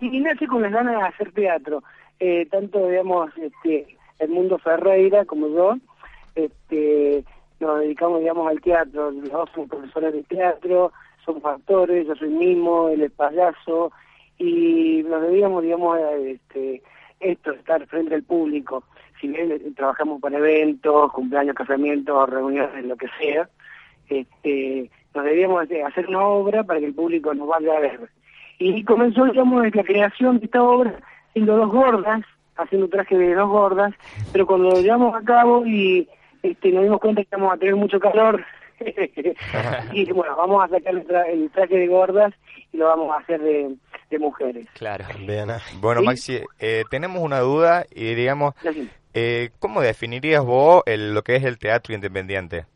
Y 0.00 0.18
nace 0.18 0.46
con 0.46 0.62
las 0.62 0.72
ganas 0.72 0.98
de 0.98 1.06
hacer 1.06 1.32
teatro. 1.32 1.84
Eh, 2.18 2.46
tanto, 2.46 2.88
digamos, 2.88 3.30
este, 3.36 3.96
el 4.18 4.30
mundo 4.30 4.58
Ferreira 4.58 5.24
como 5.24 5.48
yo, 5.48 5.76
este, 6.34 7.24
nos 7.60 7.80
dedicamos, 7.80 8.20
digamos, 8.20 8.48
al 8.48 8.60
teatro. 8.60 9.10
Los 9.10 9.30
dos 9.30 9.50
somos 9.54 9.70
profesores 9.70 10.14
de 10.14 10.22
teatro, 10.24 10.92
somos 11.24 11.44
actores, 11.44 12.06
yo 12.06 12.16
soy 12.16 12.30
mimo, 12.30 12.88
él 12.88 13.02
es 13.02 13.12
payaso, 13.12 13.92
y 14.38 15.02
nos 15.08 15.22
debíamos, 15.22 15.62
digamos, 15.62 15.98
este, 16.26 16.82
esto, 17.20 17.52
estar 17.52 17.86
frente 17.86 18.14
al 18.14 18.22
público. 18.22 18.84
Si 19.20 19.28
bien 19.28 19.52
eh, 19.52 19.60
trabajamos 19.76 20.20
para 20.20 20.38
eventos, 20.38 21.12
cumpleaños, 21.12 21.54
casamientos, 21.54 22.28
reuniones, 22.28 22.84
lo 22.84 22.96
que 22.96 23.06
sea, 23.20 23.48
este, 24.08 24.90
nos 25.14 25.24
debíamos 25.24 25.68
de 25.68 25.82
hacer 25.84 26.08
una 26.08 26.24
obra 26.24 26.64
para 26.64 26.80
que 26.80 26.86
el 26.86 26.94
público 26.94 27.32
nos 27.34 27.48
vaya 27.48 27.76
a 27.76 27.80
ver. 27.80 28.10
Y 28.58 28.84
comenzó, 28.84 29.24
digamos, 29.24 29.74
la 29.74 29.84
creación 29.84 30.38
de 30.38 30.46
esta 30.46 30.62
obra 30.62 30.98
siendo 31.32 31.56
dos 31.56 31.70
gordas, 31.70 32.22
haciendo 32.56 32.86
un 32.86 32.90
traje 32.90 33.16
de 33.16 33.34
dos 33.34 33.48
gordas, 33.48 33.94
pero 34.32 34.46
cuando 34.46 34.70
lo 34.70 34.80
llevamos 34.80 35.14
a 35.14 35.24
cabo 35.24 35.64
y 35.66 36.08
este, 36.42 36.70
nos 36.70 36.82
dimos 36.82 37.00
cuenta 37.00 37.22
que 37.22 37.28
íbamos 37.32 37.54
a 37.54 37.56
tener 37.56 37.76
mucho 37.76 37.98
calor, 37.98 38.44
y 39.92 40.12
bueno, 40.12 40.36
vamos 40.36 40.64
a 40.64 40.68
sacar 40.68 40.94
el 40.94 41.50
traje 41.50 41.76
de 41.76 41.86
gordas 41.86 42.34
y 42.72 42.76
lo 42.76 42.86
vamos 42.86 43.14
a 43.14 43.18
hacer 43.18 43.40
de, 43.40 43.74
de 44.12 44.18
mujeres. 44.18 44.68
Claro. 44.74 45.04
Bueno, 45.80 46.00
¿Sí? 46.00 46.06
Maxi, 46.06 46.38
eh, 46.60 46.84
tenemos 46.90 47.22
una 47.22 47.40
duda 47.40 47.84
y 47.90 48.14
digamos, 48.14 48.54
eh, 49.14 49.50
¿cómo 49.58 49.80
definirías 49.80 50.44
vos 50.44 50.82
el- 50.86 51.14
lo 51.14 51.22
que 51.22 51.36
es 51.36 51.44
el 51.44 51.58
teatro 51.58 51.94
independiente? 51.94 52.66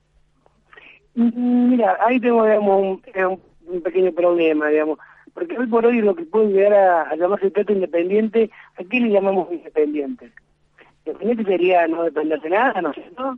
Mm, 1.15 1.71
Mira, 1.71 1.97
ahí 2.07 2.21
tengo, 2.21 2.45
digamos, 2.45 2.83
un, 2.83 3.03
eh, 3.15 3.27
un- 3.27 3.83
pequeño 3.83 4.13
problema, 4.13 4.69
digamos, 4.69 4.99
porque 5.35 5.59
hoy 5.59 5.67
por 5.67 5.85
hoy 5.85 6.01
lo 6.01 6.15
que 6.15 6.25
puede 6.25 6.49
llegar 6.49 6.73
a, 6.75 7.03
a 7.11 7.17
llamarse 7.17 7.51
teatro 7.51 7.75
independiente, 7.75 8.51
¿a 8.79 8.85
qué 8.85 9.01
le 9.01 9.11
llamamos 9.11 9.51
independiente? 9.53 10.31
Independiente 11.05 11.45
sería 11.45 11.87
no 11.89 12.05
depender 12.05 12.41
de 12.41 12.51
nada, 12.51 12.81
¿no 12.81 12.91
es 12.91 12.95
cierto? 12.97 13.37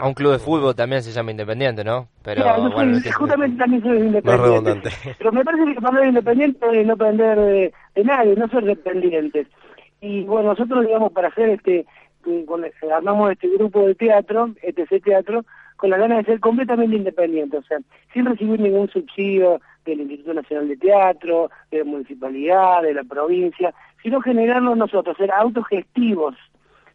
A 0.00 0.06
un 0.06 0.14
club 0.14 0.32
de 0.32 0.38
fútbol 0.38 0.74
también 0.74 1.02
se 1.02 1.12
llama 1.12 1.30
independiente, 1.30 1.84
¿no? 1.84 2.08
Pero 2.22 2.40
Mira, 2.42 2.56
yo 2.56 2.62
soy- 2.64 2.72
bueno, 2.72 2.92
no 3.04 3.12
justamente 3.18 3.58
también 3.58 3.82
soy 3.82 3.98
independiente. 3.98 4.42
redundante. 4.42 4.90
Pero 5.18 5.32
me 5.32 5.44
parece 5.44 5.74
que 5.74 5.80
para 5.80 5.98
ser 5.98 6.08
independiente 6.08 6.80
es 6.80 6.86
no 6.86 6.96
depender 6.96 7.38
de, 7.38 7.72
de 7.94 8.04
nadie, 8.04 8.34
no 8.36 8.48
ser 8.48 8.64
dependientes. 8.64 9.46
Y 10.00 10.24
bueno, 10.24 10.50
nosotros, 10.50 10.84
digamos, 10.86 11.12
para 11.12 11.28
hacer 11.28 11.50
este, 11.50 11.84
con- 12.46 12.64
armamos 12.92 13.32
este 13.32 13.48
grupo 13.48 13.86
de 13.86 13.94
teatro, 13.94 14.50
ETC 14.62 15.02
Teatro, 15.02 15.44
con 15.76 15.90
la 15.90 15.98
gana 15.98 16.16
de 16.18 16.24
ser 16.24 16.40
completamente 16.40 16.96
independiente, 16.96 17.56
o 17.58 17.62
sea, 17.64 17.78
sin 18.12 18.24
recibir 18.26 18.60
ningún 18.60 18.88
subsidio 18.88 19.60
del 19.84 20.00
Instituto 20.00 20.32
Nacional 20.32 20.68
de 20.68 20.76
Teatro, 20.78 21.50
de 21.70 21.78
la 21.80 21.84
municipalidad, 21.84 22.82
de 22.82 22.94
la 22.94 23.04
provincia, 23.04 23.74
sino 24.02 24.20
generarnos 24.22 24.76
nosotros, 24.78 25.16
ser 25.18 25.30
autogestivos, 25.32 26.34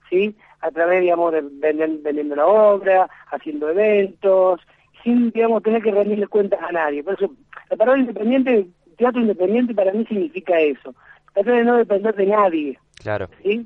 ¿sí? 0.09 0.35
A 0.61 0.71
través, 0.71 1.01
digamos, 1.01 1.31
de 1.31 1.41
vender- 1.41 2.01
vendiendo 2.01 2.35
la 2.35 2.45
obra, 2.47 3.09
haciendo 3.31 3.69
eventos, 3.69 4.59
sin, 5.03 5.31
digamos, 5.31 5.63
tener 5.63 5.81
que 5.81 5.91
rendirle 5.91 6.27
cuentas 6.27 6.59
a 6.61 6.71
nadie. 6.71 7.03
Por 7.03 7.13
eso, 7.13 7.31
la 7.69 7.77
palabra 7.77 8.01
independiente, 8.01 8.67
teatro 8.97 9.21
independiente 9.21 9.73
para 9.73 9.93
mí 9.93 10.05
significa 10.05 10.59
eso. 10.59 10.93
Tratar 11.33 11.53
de 11.55 11.63
no 11.63 11.77
depender 11.77 12.13
de 12.15 12.25
nadie, 12.25 12.79
Claro. 13.01 13.29
¿sí? 13.43 13.65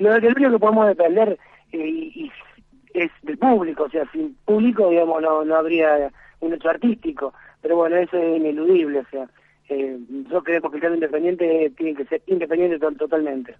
Lo 0.00 0.14
que 0.14 0.20
lo 0.22 0.30
único 0.36 0.50
que 0.52 0.58
podemos 0.58 0.86
depender 0.88 1.38
eh, 1.72 1.78
y, 1.88 2.24
y 2.24 2.32
es 2.94 3.10
del 3.22 3.38
público, 3.38 3.84
o 3.84 3.90
sea, 3.90 4.04
sin 4.10 4.34
público, 4.44 4.90
digamos, 4.90 5.22
no, 5.22 5.44
no 5.44 5.54
habría 5.56 6.10
un 6.40 6.52
hecho 6.54 6.68
artístico. 6.70 7.32
Pero 7.60 7.76
bueno, 7.76 7.94
eso 7.96 8.16
es 8.18 8.36
ineludible, 8.38 8.98
o 8.98 9.06
sea, 9.10 9.28
eh, 9.68 9.96
nosotros 10.10 10.42
creemos 10.44 10.70
que 10.72 10.76
el 10.78 10.80
teatro 10.80 10.94
independiente 10.96 11.72
tiene 11.76 11.94
que 11.94 12.04
ser 12.06 12.20
independiente 12.26 12.80
to- 12.80 12.90
totalmente. 12.92 13.54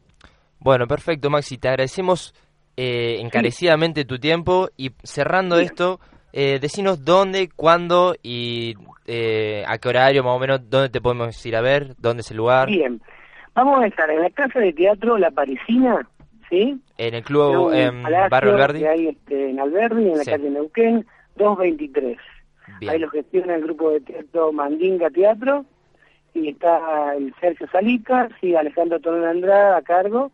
Bueno, 0.58 0.86
perfecto, 0.88 1.30
Maxi. 1.30 1.58
Te 1.58 1.68
agradecemos 1.68 2.34
eh, 2.76 3.16
encarecidamente 3.20 4.04
tu 4.04 4.18
tiempo 4.18 4.68
y 4.76 4.90
cerrando 5.02 5.58
esto, 5.58 6.00
eh, 6.32 6.58
decinos 6.60 7.04
dónde, 7.04 7.48
cuándo 7.54 8.14
y 8.22 8.74
eh, 9.06 9.64
a 9.66 9.78
qué 9.78 9.88
horario 9.88 10.22
más 10.24 10.36
o 10.36 10.38
menos, 10.38 10.68
dónde 10.70 10.88
te 10.88 11.00
podemos 11.00 11.44
ir 11.44 11.56
a 11.56 11.60
ver, 11.60 11.94
dónde 11.98 12.20
es 12.22 12.30
el 12.30 12.36
lugar. 12.38 12.68
Bien, 12.68 13.00
vamos 13.54 13.82
a 13.82 13.86
estar 13.86 14.08
en 14.10 14.22
la 14.22 14.30
Casa 14.30 14.60
de 14.60 14.72
Teatro 14.72 15.18
La 15.18 15.30
Parisina, 15.30 16.08
¿sí? 16.48 16.80
En 16.98 17.14
el 17.14 17.22
club 17.24 17.72
en 17.72 18.02
palacio 18.02 18.30
Barrio 18.30 18.54
Alberdi. 18.54 18.78
Que 18.80 18.88
hay 18.88 19.08
este, 19.08 19.50
en 19.50 19.60
Alberdi, 19.60 20.08
en 20.10 20.18
la 20.18 20.24
Sí. 20.24 20.30
calle 20.30 20.50
Neuquén, 20.50 21.06
223. 21.36 22.16
Bien. 22.80 22.92
Ahí 22.92 22.98
lo 22.98 23.10
gestiona 23.10 23.54
el 23.56 23.62
grupo 23.64 23.90
de 23.90 24.00
teatro 24.00 24.52
Mandinga 24.52 25.10
Teatro 25.10 25.64
y 26.34 26.48
está 26.48 27.14
el 27.16 27.34
Sergio 27.40 27.66
Salica 27.70 28.28
y 28.40 28.54
Alejandro 28.54 28.98
Tonel 29.00 29.24
Andrada 29.24 29.76
a 29.76 29.82
cargo. 29.82 30.30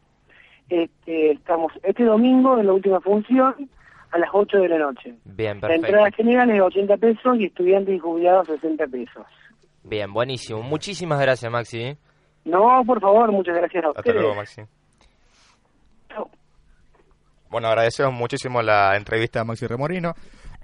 Este, 0.68 1.32
estamos 1.32 1.72
este 1.82 2.04
domingo 2.04 2.58
en 2.58 2.66
la 2.66 2.72
última 2.72 3.00
función 3.00 3.54
a 4.10 4.18
las 4.18 4.30
8 4.32 4.58
de 4.58 4.68
la 4.68 4.78
noche. 4.78 5.14
Bien, 5.24 5.56
La 5.56 5.68
perfecto. 5.68 5.86
entrada 5.86 6.10
general 6.12 6.50
es 6.50 6.60
80 6.60 6.96
pesos 6.96 7.36
y 7.38 7.44
estudiantes 7.46 7.94
y 7.94 7.98
jubilados 7.98 8.46
60 8.48 8.86
pesos. 8.86 9.26
Bien, 9.82 10.12
buenísimo. 10.12 10.62
Muchísimas 10.62 11.20
gracias, 11.20 11.50
Maxi. 11.50 11.80
¿eh? 11.80 11.96
No, 12.44 12.82
por 12.86 13.00
favor, 13.00 13.30
muchas 13.32 13.56
gracias 13.56 13.84
a 13.84 13.88
Hasta 13.88 14.00
ustedes. 14.00 14.20
luego, 14.20 14.34
Maxi. 14.34 14.62
Bueno, 17.50 17.68
agradecemos 17.68 18.12
muchísimo 18.12 18.60
la 18.60 18.94
entrevista 18.96 19.40
a 19.40 19.44
Maxi 19.44 19.66
Remorino. 19.66 20.12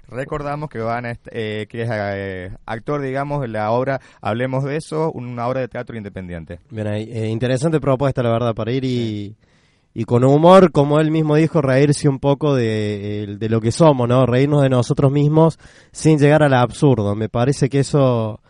Recordamos 0.07 0.69
que 0.69 0.77
van 0.79 1.07
a 1.07 1.13
eh, 1.31 1.65
que 1.67 1.81
es 1.81 1.89
eh, 1.91 2.51
actor, 2.67 3.01
digamos, 3.01 3.43
en 3.43 3.53
la 3.53 3.71
obra 3.71 3.99
Hablemos 4.21 4.63
de 4.63 4.77
eso, 4.77 5.11
una 5.11 5.47
obra 5.47 5.61
de 5.61 5.67
teatro 5.67 5.97
independiente. 5.97 6.59
Bien 6.69 6.85
ahí, 6.85 7.09
eh, 7.11 7.27
interesante 7.27 7.79
propuesta 7.79 8.21
la 8.21 8.29
verdad 8.31 8.53
para 8.53 8.71
ir 8.71 8.85
y, 8.85 9.35
y 9.97 10.03
con 10.03 10.25
humor, 10.25 10.71
como 10.73 10.99
él 10.99 11.09
mismo 11.09 11.35
dijo, 11.37 11.61
reírse 11.61 12.09
un 12.09 12.19
poco 12.19 12.53
de, 12.53 13.37
de 13.39 13.49
lo 13.49 13.61
que 13.61 13.71
somos, 13.71 14.09
¿no? 14.09 14.25
Reírnos 14.25 14.61
de 14.61 14.69
nosotros 14.69 15.09
mismos 15.09 15.57
sin 15.93 16.19
llegar 16.19 16.43
al 16.43 16.53
absurdo. 16.53 17.15
Me 17.15 17.29
parece 17.29 17.69
que 17.69 17.79
eso 17.79 18.41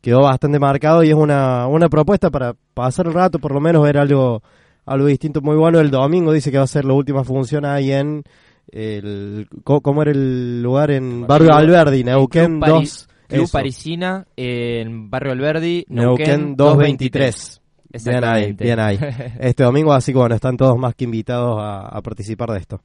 quedó 0.00 0.20
bastante 0.22 0.60
marcado 0.60 1.02
y 1.02 1.08
es 1.08 1.14
una, 1.14 1.66
una 1.66 1.88
propuesta 1.88 2.30
para 2.30 2.54
pasar 2.74 3.08
el 3.08 3.12
rato, 3.14 3.40
por 3.40 3.52
lo 3.52 3.60
menos 3.60 3.82
ver 3.82 3.98
algo, 3.98 4.42
algo 4.86 5.06
distinto 5.06 5.40
muy 5.40 5.56
bueno. 5.56 5.80
El 5.80 5.90
domingo 5.90 6.32
dice 6.32 6.52
que 6.52 6.58
va 6.58 6.64
a 6.64 6.68
ser 6.68 6.84
la 6.84 6.94
última 6.94 7.24
función 7.24 7.64
ahí 7.64 7.90
en 7.90 8.22
el, 8.70 9.48
¿cómo 9.64 10.02
era 10.02 10.12
el 10.12 10.62
lugar? 10.62 10.92
En 10.92 11.26
Barrio 11.26 11.52
Alberdi, 11.54 12.04
Neuquén 12.04 12.60
Club 12.60 12.60
Pari- 12.60 12.84
2. 12.84 13.08
Club. 13.26 13.50
Parisina 13.50 14.26
en 14.36 15.10
Barrio 15.10 15.32
Alberdi, 15.32 15.86
Neuquén 15.88 16.54
223. 16.54 17.60
Bien 18.04 18.24
ahí, 18.24 18.52
bien 18.52 18.80
ahí. 18.80 18.98
Este 19.38 19.62
domingo, 19.62 19.92
así 19.92 20.12
que 20.12 20.18
bueno, 20.18 20.34
están 20.34 20.56
todos 20.56 20.76
más 20.78 20.94
que 20.94 21.04
invitados 21.04 21.60
a, 21.60 21.86
a 21.88 22.02
participar 22.02 22.50
de 22.50 22.58
esto. 22.58 22.80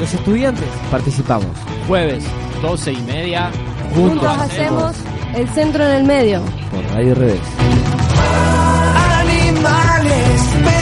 Los 0.00 0.14
estudiantes 0.14 0.68
participamos. 0.90 1.50
Jueves, 1.86 2.24
12 2.62 2.92
y 2.92 3.02
media. 3.02 3.50
Juntos 3.94 4.24
hacemos 4.24 4.96
el 5.34 5.46
centro 5.48 5.84
en 5.84 5.90
el 5.90 6.04
medio. 6.04 6.42
Por 6.70 6.82
Radio 6.94 7.14
Revés. 7.14 7.40
Animales 9.20 10.79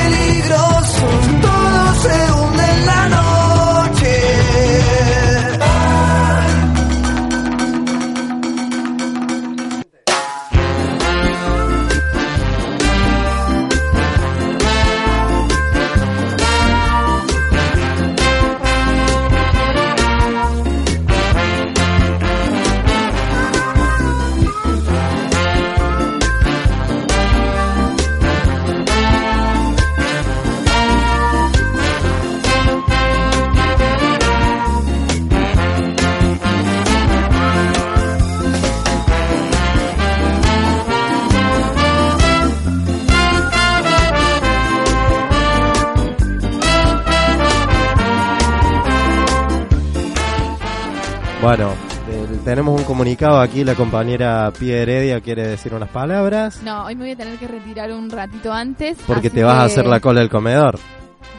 Bueno, 51.49 51.70
eh, 52.11 52.27
tenemos 52.45 52.79
un 52.79 52.85
comunicado 52.85 53.41
aquí, 53.41 53.65
la 53.65 53.75
compañera 53.75 54.53
Pia 54.59 54.83
Heredia 54.83 55.23
quiere 55.23 55.47
decir 55.49 55.73
unas 55.73 55.89
palabras, 55.89 56.61
No, 56.62 56.85
hoy 56.85 56.95
me 56.95 57.05
voy 57.05 57.12
a 57.12 57.16
tener 57.16 57.39
que 57.39 57.49
retirar 57.49 57.91
un 57.91 58.11
ratito 58.11 58.53
antes. 58.53 58.99
porque 59.07 59.31
te 59.31 59.43
vas 59.43 59.55
a 59.55 59.62
hacer 59.65 59.87
la 59.87 59.99
cola 59.99 60.20
del 60.20 60.29
comedor. 60.29 60.79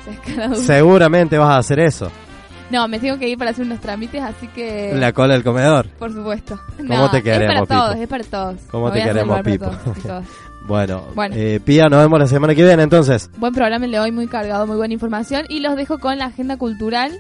Seguramente 0.56 1.38
vas 1.38 1.50
a 1.52 1.58
hacer 1.60 1.80
eso, 1.80 2.10
No, 2.72 2.88
me 2.88 2.98
tengo 2.98 3.20
que 3.20 3.30
ir 3.30 3.38
para 3.38 3.52
hacer 3.52 3.64
unos 3.68 3.82
trámites, 3.82 4.24
así 4.24 4.48
que... 4.48 4.94
la 4.96 5.14
cola 5.14 5.36
del 5.36 5.44
comedor. 5.44 5.88
Por 6.00 6.12
supuesto. 6.12 6.60
¿Cómo 6.78 6.90
No, 6.92 7.12
te 7.12 7.22
queremos, 7.22 7.62
Es 7.62 7.68
para 7.68 7.80
todos, 7.80 7.92
Pipo? 7.94 8.02
es 8.04 8.10
para 8.10 8.24
todos. 8.24 8.56
¿Cómo 8.72 8.86
Me 8.88 8.92
te 8.94 9.04
queremos, 9.04 9.42
Pipo? 9.44 9.66
para 9.66 9.78
todos, 9.78 9.96
chicos. 9.98 10.24
Bueno, 10.68 11.04
Bueno. 11.14 11.36
eh, 11.38 11.60
Pía, 11.64 11.88
nos 11.88 12.00
vemos 12.02 12.18
la 12.18 12.26
semana 12.26 12.56
que 12.56 12.64
viene 12.64 12.82
entonces. 12.82 13.30
Buen 13.38 13.54
programa 13.54 13.86
el 13.86 13.92
de 13.92 14.00
hoy, 14.00 14.12
muy 14.12 14.26
cargado, 14.26 14.66
muy 14.66 14.78
buena 14.78 14.92
información. 14.96 15.46
Y 15.50 15.60
los 15.60 15.76
dejo 15.76 16.00
con 16.00 16.18
la 16.18 16.26
agenda 16.26 16.58
cultural, 16.58 17.12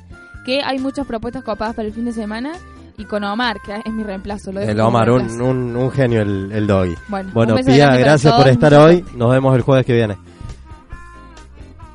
que 0.43 0.63
hay 0.63 0.79
muchas 0.79 1.05
propuestas 1.05 1.43
copadas 1.43 1.75
para 1.75 1.87
el 1.87 1.93
fin 1.93 2.05
de 2.05 2.13
semana. 2.13 2.53
Y 2.99 3.05
con 3.05 3.23
Omar, 3.23 3.57
que 3.65 3.81
es 3.83 3.93
mi 3.93 4.03
reemplazo. 4.03 4.51
Lo 4.51 4.59
El 4.61 4.79
Omar, 4.81 5.09
un, 5.09 5.19
reemplazo. 5.19 5.45
un, 5.45 5.75
un 5.75 5.91
genio 5.91 6.21
el, 6.21 6.51
el 6.51 6.67
doggy. 6.67 6.95
Bueno, 7.33 7.55
Pía, 7.65 7.95
gracias 7.95 8.33
por 8.33 8.47
estar 8.47 8.73
hoy. 8.75 9.03
Nos 9.15 9.31
vemos 9.31 9.55
el 9.55 9.61
jueves 9.61 9.85
que 9.85 9.93
viene. 9.93 10.17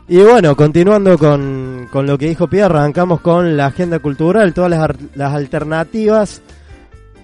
Y 0.09 0.19
bueno, 0.19 0.55
continuando 0.55 1.17
con, 1.19 1.89
con 1.91 2.07
lo 2.07 2.19
que 2.19 2.29
dijo 2.29 2.47
Pía, 2.49 2.67
arrancamos 2.67 3.21
con 3.21 3.57
la 3.57 3.67
agenda 3.67 3.99
cultural, 4.01 4.53
todas 4.53 4.71
las, 4.71 4.81
ar- 4.81 4.97
las 5.15 5.33
alternativas 5.33 6.43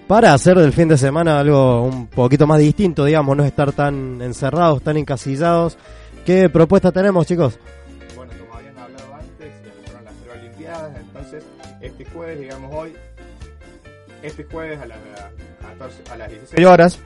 para 0.07 0.33
hacer 0.33 0.57
del 0.57 0.73
fin 0.73 0.87
de 0.87 0.97
semana 0.97 1.39
algo 1.39 1.83
un 1.83 2.07
poquito 2.07 2.45
más 2.47 2.59
distinto, 2.59 3.05
digamos, 3.05 3.37
no 3.37 3.45
estar 3.45 3.71
tan 3.71 4.21
encerrados, 4.21 4.81
tan 4.81 4.97
encasillados. 4.97 5.77
¿Qué 6.25 6.49
propuesta 6.49 6.91
tenemos, 6.91 7.25
chicos? 7.27 7.57
Bueno, 8.15 8.31
como 8.39 8.57
habían 8.57 8.77
hablado 8.77 9.13
antes, 9.15 9.51
ya 9.63 9.71
fueron 9.85 10.03
las 10.05 10.13
preolimpiadas, 10.15 10.91
entonces 10.99 11.43
este 11.81 12.05
jueves, 12.05 12.39
digamos 12.39 12.71
hoy, 12.73 12.93
este 14.23 14.43
jueves 14.45 14.79
a 14.81 14.85
las, 14.85 14.97
14 15.61 16.03
a 16.11 16.17
las 16.17 16.29
16 16.29 16.67
horas, 16.67 16.99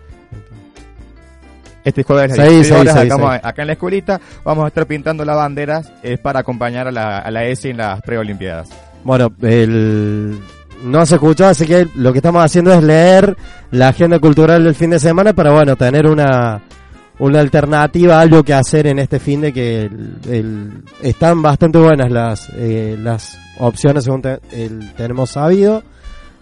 este 1.83 2.03
jueves 2.03 2.23
a 2.23 2.27
las 2.27 2.37
Seis, 2.37 2.49
16 2.51 2.67
seis, 2.67 2.81
horas, 2.81 2.93
seis, 3.01 3.11
acá, 3.13 3.29
seis. 3.31 3.41
acá 3.43 3.61
en 3.61 3.67
la 3.67 3.73
escuelita, 3.73 4.21
vamos 4.43 4.65
a 4.65 4.67
estar 4.69 4.85
pintando 4.87 5.23
las 5.23 5.35
banderas 5.35 5.91
eh, 6.03 6.17
para 6.17 6.39
acompañar 6.39 6.87
a 6.87 6.91
la, 6.91 7.19
a 7.19 7.31
la 7.31 7.45
ESI 7.45 7.69
en 7.69 7.77
las 7.77 8.01
preolimpiadas. 8.01 8.69
Bueno, 9.03 9.31
el... 9.43 10.39
no 10.83 11.05
se 11.05 11.15
escuchó, 11.15 11.45
así 11.45 11.67
que 11.67 11.87
lo 11.95 12.11
que 12.11 12.19
estamos 12.19 12.43
haciendo 12.43 12.73
es 12.73 12.81
leer 12.83 13.37
la 13.71 13.89
agenda 13.89 14.17
cultural 14.19 14.63
del 14.63 14.73
fin 14.73 14.89
de 14.89 14.99
semana 14.99 15.33
para, 15.33 15.51
bueno, 15.51 15.75
tener 15.75 16.07
una, 16.07 16.59
una 17.19 17.39
alternativa, 17.39 18.19
algo 18.19 18.41
que 18.43 18.55
hacer 18.55 18.87
en 18.87 18.97
este 18.97 19.19
fin 19.19 19.41
de 19.41 19.53
que 19.53 19.81
el- 19.83 20.15
el- 20.27 20.83
están 21.03 21.43
bastante 21.43 21.77
buenas 21.77 22.11
las, 22.11 22.49
eh, 22.55 22.97
las 22.99 23.37
opciones 23.59 24.05
según 24.05 24.23
te- 24.23 24.39
el- 24.51 24.91
tenemos 24.95 25.29
sabido. 25.29 25.83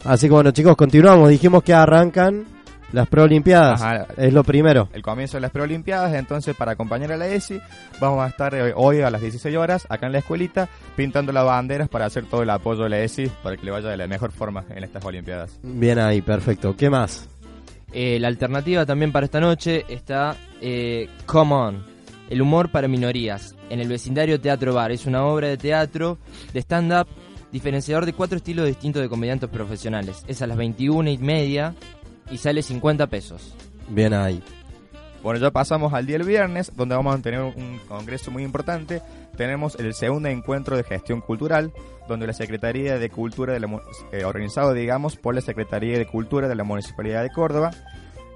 Así 0.06 0.28
que 0.28 0.34
bueno, 0.34 0.52
chicos, 0.52 0.76
continuamos. 0.76 1.30
Dijimos 1.30 1.64
que 1.64 1.74
arrancan 1.74 2.46
las 2.92 3.08
preolimpiadas. 3.08 3.82
Ajá. 3.82 4.08
Es 4.18 4.34
lo 4.34 4.44
primero. 4.44 4.88
El 4.94 5.02
comienzo 5.02 5.38
de 5.38 5.42
las 5.42 5.52
preolimpiadas, 5.52 6.14
entonces 6.14 6.56
para 6.56 6.74
acompañar 6.74 7.12
a 7.12 7.18
la 7.18 7.28
ESI 7.28 7.60
vamos 8.00 8.24
a 8.24 8.28
estar 8.28 8.54
eh, 8.54 8.74
hoy 8.76 9.02
a 9.02 9.10
las 9.10 9.22
16 9.22 9.56
horas 9.58 9.86
acá 9.90 10.06
en 10.06 10.14
la 10.14 10.20
escuelita 10.20 10.70
pintando 10.96 11.32
las 11.32 11.44
banderas 11.44 11.90
para 11.90 12.06
hacer 12.06 12.26
todo 12.26 12.44
el 12.44 12.50
apoyo 12.50 12.84
a 12.86 12.90
la 12.90 13.00
ESI 13.00 13.32
para 13.42 13.58
que 13.58 13.66
le 13.66 13.72
vaya 13.72 13.90
de 13.90 13.98
la 13.98 14.08
mejor 14.08 14.32
forma 14.32 14.64
en 14.70 14.84
estas 14.84 15.04
olimpiadas. 15.04 15.60
Bien 15.64 16.00
ahí, 16.00 16.22
perfecto. 16.22 16.76
¿Qué 16.76 16.90
más? 16.90 17.28
Eh, 17.92 18.20
la 18.20 18.28
alternativa 18.28 18.86
también 18.86 19.12
para 19.12 19.26
esta 19.26 19.40
noche 19.40 19.86
está 19.88 20.36
eh, 20.62 21.10
Come 21.26 21.54
On, 21.54 21.86
el 22.30 22.42
humor 22.42 22.70
para 22.70 22.88
minorías, 22.88 23.56
en 23.70 23.80
el 23.80 23.88
vecindario 23.88 24.40
Teatro 24.42 24.74
Bar. 24.74 24.92
Es 24.92 25.06
una 25.06 25.26
obra 25.26 25.48
de 25.48 25.58
teatro 25.58 26.18
de 26.54 26.60
stand-up 26.62 27.08
diferenciador 27.54 28.08
de 28.08 28.14
cuatro 28.14 28.36
estilos 28.36 28.66
distintos 28.66 29.02
de 29.02 29.08
comediantes 29.08 29.48
profesionales. 29.48 30.26
Es 30.28 30.42
a 30.42 30.48
las 30.48 30.58
21 30.58 31.12
y 31.12 31.18
media 31.20 31.76
y 32.32 32.40
sale 32.40 32.64
50 32.64 33.08
pesos. 33.08 33.54
Bien 33.88 34.14
ahí. 34.14 34.42
Bueno, 35.22 35.40
ya 35.40 35.52
pasamos 35.52 35.94
al 35.94 36.08
día 36.08 36.18
del 36.18 36.28
viernes, 36.28 36.76
donde 36.76 36.96
vamos 36.96 37.16
a 37.16 37.22
tener 37.22 37.42
un 37.42 37.80
congreso 37.88 38.32
muy 38.32 38.44
importante. 38.44 39.02
Tenemos 39.38 39.76
el 39.76 39.94
segundo 39.94 40.30
encuentro 40.30 40.76
de 40.76 40.84
gestión 40.84 41.22
cultural, 41.22 41.72
donde 42.10 42.26
la 42.28 42.34
Secretaría 42.34 42.98
de 42.98 43.10
Cultura, 43.10 43.54
de 43.54 43.60
la, 43.60 43.82
eh, 44.12 44.26
organizado, 44.26 44.74
digamos, 44.74 45.16
por 45.16 45.36
la 45.36 45.42
Secretaría 45.42 45.98
de 45.98 46.08
Cultura 46.08 46.50
de 46.50 46.56
la 46.56 46.64
Municipalidad 46.64 47.22
de 47.22 47.30
Córdoba. 47.30 47.72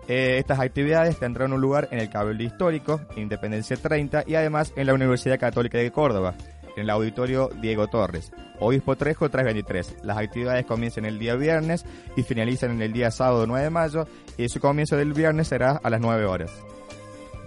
Eh, 0.08 0.38
estas 0.38 0.60
actividades 0.60 1.20
tendrán 1.20 1.52
un 1.52 1.60
lugar 1.60 1.90
en 1.92 2.00
el 2.00 2.10
Cabildo 2.10 2.44
Histórico, 2.44 3.02
Independencia 3.18 3.76
30, 3.76 4.24
y 4.26 4.36
además 4.36 4.72
en 4.78 4.88
la 4.88 4.94
Universidad 4.94 5.40
Católica 5.40 5.80
de 5.80 5.92
Córdoba, 5.92 6.36
en 6.78 6.84
el 6.84 6.90
Auditorio 6.92 7.50
Diego 7.60 7.88
Torres. 7.88 8.32
Obispo 8.60 8.96
Trejo 8.96 9.30
323. 9.30 10.04
Las 10.04 10.18
actividades 10.18 10.66
comienzan 10.66 11.06
el 11.06 11.20
día 11.20 11.36
viernes 11.36 11.86
y 12.16 12.24
finalizan 12.24 12.72
en 12.72 12.82
el 12.82 12.94
día 12.94 13.12
sábado 13.12 13.46
9 13.46 13.66
de 13.66 13.70
mayo, 13.70 14.08
y 14.38 14.48
su 14.48 14.60
comienzo 14.60 14.96
del 14.96 15.14
viernes 15.14 15.48
será 15.48 15.80
a 15.84 15.90
las 15.90 16.00
9 16.00 16.26
horas. 16.26 16.52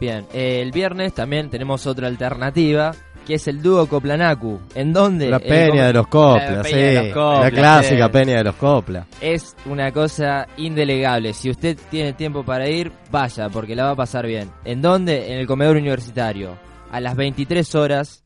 Bien, 0.00 0.26
eh, 0.32 0.60
el 0.60 0.72
viernes 0.72 1.14
también 1.14 1.50
tenemos 1.50 1.86
otra 1.86 2.08
alternativa, 2.08 2.92
que 3.26 3.34
es 3.34 3.46
el 3.46 3.62
dúo 3.62 3.86
Coplanacu. 3.86 4.60
¿En 4.74 4.92
dónde? 4.92 5.28
La 5.28 5.36
El 5.36 5.42
peña 5.42 5.86
de 5.86 5.92
los 5.92 6.06
La 6.06 6.10
coplas, 6.10 6.66
peña 6.66 6.86
de 6.86 6.94
los 7.04 7.14
coplas, 7.14 7.42
la 7.42 7.50
clásica 7.50 8.06
sí. 8.06 8.12
peña 8.12 8.36
de 8.38 8.44
los 8.44 8.56
coplas. 8.56 9.06
Es 9.20 9.54
una 9.66 9.92
cosa 9.92 10.46
indelegable. 10.56 11.34
Si 11.34 11.50
usted 11.50 11.78
tiene 11.90 12.14
tiempo 12.14 12.42
para 12.44 12.68
ir, 12.68 12.90
vaya, 13.10 13.48
porque 13.48 13.76
la 13.76 13.84
va 13.84 13.90
a 13.90 13.96
pasar 13.96 14.26
bien. 14.26 14.50
¿En 14.64 14.82
dónde? 14.82 15.32
En 15.32 15.38
el 15.38 15.46
comedor 15.46 15.76
universitario. 15.76 16.58
A 16.90 16.98
las 17.00 17.14
23 17.14 17.74
horas 17.76 18.24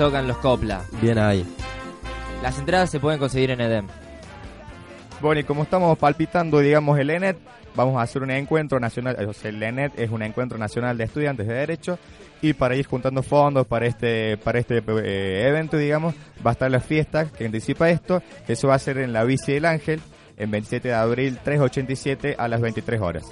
tocan 0.00 0.26
los 0.26 0.38
copla. 0.38 0.80
Bien 1.02 1.18
ahí. 1.18 1.44
Las 2.42 2.58
entradas 2.58 2.88
se 2.88 2.98
pueden 2.98 3.20
conseguir 3.20 3.50
en 3.50 3.60
Edem. 3.60 3.86
Bueno, 5.20 5.42
y 5.42 5.44
como 5.44 5.64
estamos 5.64 5.98
palpitando, 5.98 6.60
digamos, 6.60 6.98
el 6.98 7.10
ENET, 7.10 7.36
vamos 7.74 7.98
a 7.98 8.02
hacer 8.02 8.22
un 8.22 8.30
encuentro 8.30 8.80
nacional, 8.80 9.28
o 9.28 9.34
sea, 9.34 9.50
el 9.50 9.62
ENET 9.62 9.92
es 9.98 10.08
un 10.08 10.22
encuentro 10.22 10.56
nacional 10.56 10.96
de 10.96 11.04
estudiantes 11.04 11.46
de 11.46 11.52
Derecho, 11.52 11.98
y 12.40 12.54
para 12.54 12.76
ir 12.76 12.86
juntando 12.86 13.22
fondos 13.22 13.66
para 13.66 13.84
este 13.84 14.38
para 14.38 14.58
este 14.58 14.78
eh, 14.78 15.46
evento, 15.46 15.76
digamos, 15.76 16.14
va 16.44 16.52
a 16.52 16.54
estar 16.54 16.70
la 16.70 16.80
fiesta 16.80 17.26
que 17.26 17.44
anticipa 17.44 17.90
esto, 17.90 18.22
eso 18.48 18.68
va 18.68 18.76
a 18.76 18.78
ser 18.78 18.96
en 18.96 19.12
la 19.12 19.24
Bici 19.24 19.52
del 19.52 19.66
Ángel, 19.66 20.00
en 20.38 20.50
27 20.50 20.88
de 20.88 20.94
abril, 20.94 21.38
387 21.44 22.36
a 22.38 22.48
las 22.48 22.62
23 22.62 23.00
horas. 23.02 23.24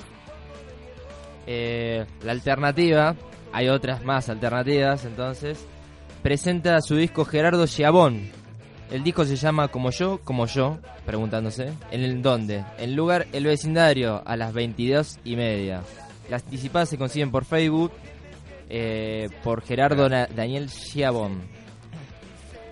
Eh, 1.47 2.05
la 2.23 2.32
alternativa, 2.32 3.16
hay 3.55 3.70
otras 3.70 4.05
más 4.05 4.28
alternativas, 4.28 5.07
entonces, 5.07 5.66
presenta 6.23 6.81
su 6.81 6.97
disco 6.97 7.24
Gerardo 7.24 7.66
Giabón. 7.66 8.31
El 8.90 9.03
disco 9.05 9.24
se 9.24 9.36
llama 9.36 9.69
Como 9.69 9.90
yo, 9.90 10.19
como 10.24 10.47
yo, 10.47 10.78
preguntándose. 11.05 11.73
¿En 11.90 12.03
el 12.03 12.23
dónde? 12.23 12.65
En 12.78 12.97
lugar 12.97 13.27
El 13.32 13.45
Vecindario, 13.45 14.23
a 14.24 14.36
las 14.36 14.53
22 14.55 15.19
y 15.24 15.36
media. 15.36 15.82
Las 16.31 16.43
anticipadas 16.45 16.89
se 16.89 16.97
consiguen 16.99 17.31
por 17.31 17.45
Facebook, 17.45 17.93
eh, 18.70 19.28
por 19.45 19.62
Gerardo 19.62 20.09
Na- 20.09 20.27
Daniel 20.35 20.69
Giabón. 20.70 21.43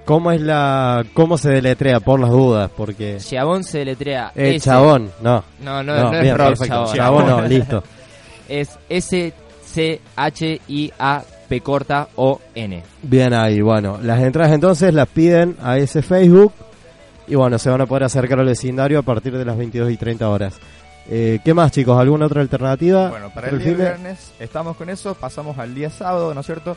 ¿Cómo 0.07 0.31
es 0.31 0.41
la 0.41 1.05
cómo 1.15 1.37
se 1.37 1.51
deletrea 1.51 1.99
por 2.01 2.21
las 2.21 2.31
dudas? 2.31 2.71
Porque 2.77 3.19
Giabón 3.21 3.65
se 3.65 3.85
letrea 3.85 4.31
el 4.37 4.55
S. 4.55 4.65
chabón, 4.67 5.11
no. 5.21 5.43
No, 5.61 5.83
no, 5.83 5.97
no, 5.97 6.13
es 6.15 6.23
bien, 6.23 6.37
Rob 6.39 6.49
perfecto. 6.51 6.75
Chabón. 6.95 6.97
Chabón 6.97 7.27
no, 7.27 7.43
listo. 7.49 7.83
Es 8.49 8.79
S-C-H-I-A-P 11.49 11.61
corta 11.63 12.09
O-N. 12.17 12.83
Bien 13.03 13.33
ahí, 13.35 13.61
bueno, 13.61 13.99
las 14.03 14.21
entradas 14.21 14.53
entonces 14.53 14.93
las 14.93 15.09
piden 15.09 15.57
a 15.63 15.79
ese 15.79 16.03
Facebook 16.03 16.53
y 17.29 17.35
bueno, 17.35 17.59
se 17.59 17.71
van 17.71 17.81
a 17.81 17.87
poder 17.87 18.05
acercar 18.05 18.39
al 18.41 18.47
vecindario 18.47 18.99
a 18.99 19.03
partir 19.03 19.37
de 19.37 19.45
las 19.45 19.57
22 19.57 19.91
y 19.91 19.97
30 19.97 20.29
horas. 20.29 20.55
Eh, 21.09 21.39
¿Qué 21.45 21.55
más 21.55 21.71
chicos? 21.73 21.99
¿Alguna 21.99 22.27
otra 22.27 22.41
alternativa? 22.41 23.11
Bueno, 23.11 23.31
para 23.33 23.49
¿Por 23.51 23.59
el 23.59 23.65
día 23.65 23.73
de- 23.77 23.83
viernes 23.85 24.33
estamos 24.41 24.77
con 24.77 24.91
eso, 24.91 25.15
pasamos 25.15 25.59
al 25.59 25.75
día 25.75 25.91
sábado, 25.91 26.35
¿no 26.35 26.41
es 26.41 26.47
cierto? 26.47 26.77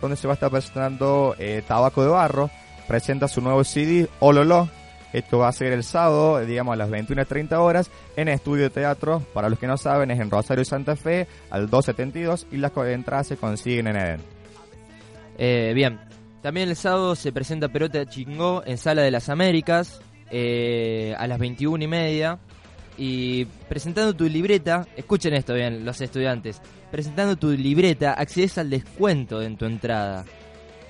Donde 0.00 0.16
se 0.16 0.26
va 0.26 0.34
a 0.34 0.34
estar 0.34 0.50
presentando 0.50 1.34
eh, 1.38 1.62
Tabaco 1.66 2.02
de 2.02 2.08
Barro, 2.08 2.50
presenta 2.86 3.28
su 3.28 3.40
nuevo 3.40 3.64
CD, 3.64 4.08
Ololo. 4.20 4.68
Esto 5.12 5.38
va 5.38 5.48
a 5.48 5.52
ser 5.52 5.72
el 5.72 5.82
sábado, 5.82 6.40
eh, 6.40 6.46
digamos 6.46 6.74
a 6.74 6.76
las 6.76 6.90
21.30 6.90 7.58
horas, 7.58 7.90
en 8.16 8.28
Estudio 8.28 8.64
de 8.64 8.70
Teatro. 8.70 9.20
Para 9.34 9.48
los 9.48 9.58
que 9.58 9.66
no 9.66 9.76
saben, 9.76 10.10
es 10.10 10.20
en 10.20 10.30
Rosario 10.30 10.62
y 10.62 10.66
Santa 10.66 10.96
Fe, 10.96 11.26
al 11.50 11.68
272, 11.68 12.46
y 12.52 12.58
las 12.58 12.72
entradas 12.76 13.26
se 13.26 13.36
consiguen 13.36 13.88
en 13.88 13.96
Eden. 13.96 14.20
Eh, 15.38 15.72
bien, 15.74 15.98
también 16.42 16.68
el 16.68 16.76
sábado 16.76 17.16
se 17.16 17.32
presenta 17.32 17.68
Perota 17.68 18.06
Chingó 18.06 18.62
en 18.64 18.78
Sala 18.78 19.02
de 19.02 19.10
las 19.10 19.28
Américas 19.28 20.00
eh, 20.30 21.14
a 21.18 21.26
las 21.26 21.38
21 21.38 21.84
y 21.84 21.86
media. 21.86 22.38
Y 22.96 23.46
presentando 23.68 24.14
tu 24.14 24.24
libreta, 24.24 24.86
escuchen 24.96 25.34
esto 25.34 25.54
bien, 25.54 25.84
los 25.84 26.00
estudiantes. 26.00 26.60
Presentando 26.90 27.36
tu 27.36 27.50
libreta, 27.50 28.12
accedes 28.12 28.58
al 28.58 28.68
descuento 28.68 29.42
en 29.42 29.56
tu 29.56 29.64
entrada. 29.64 30.24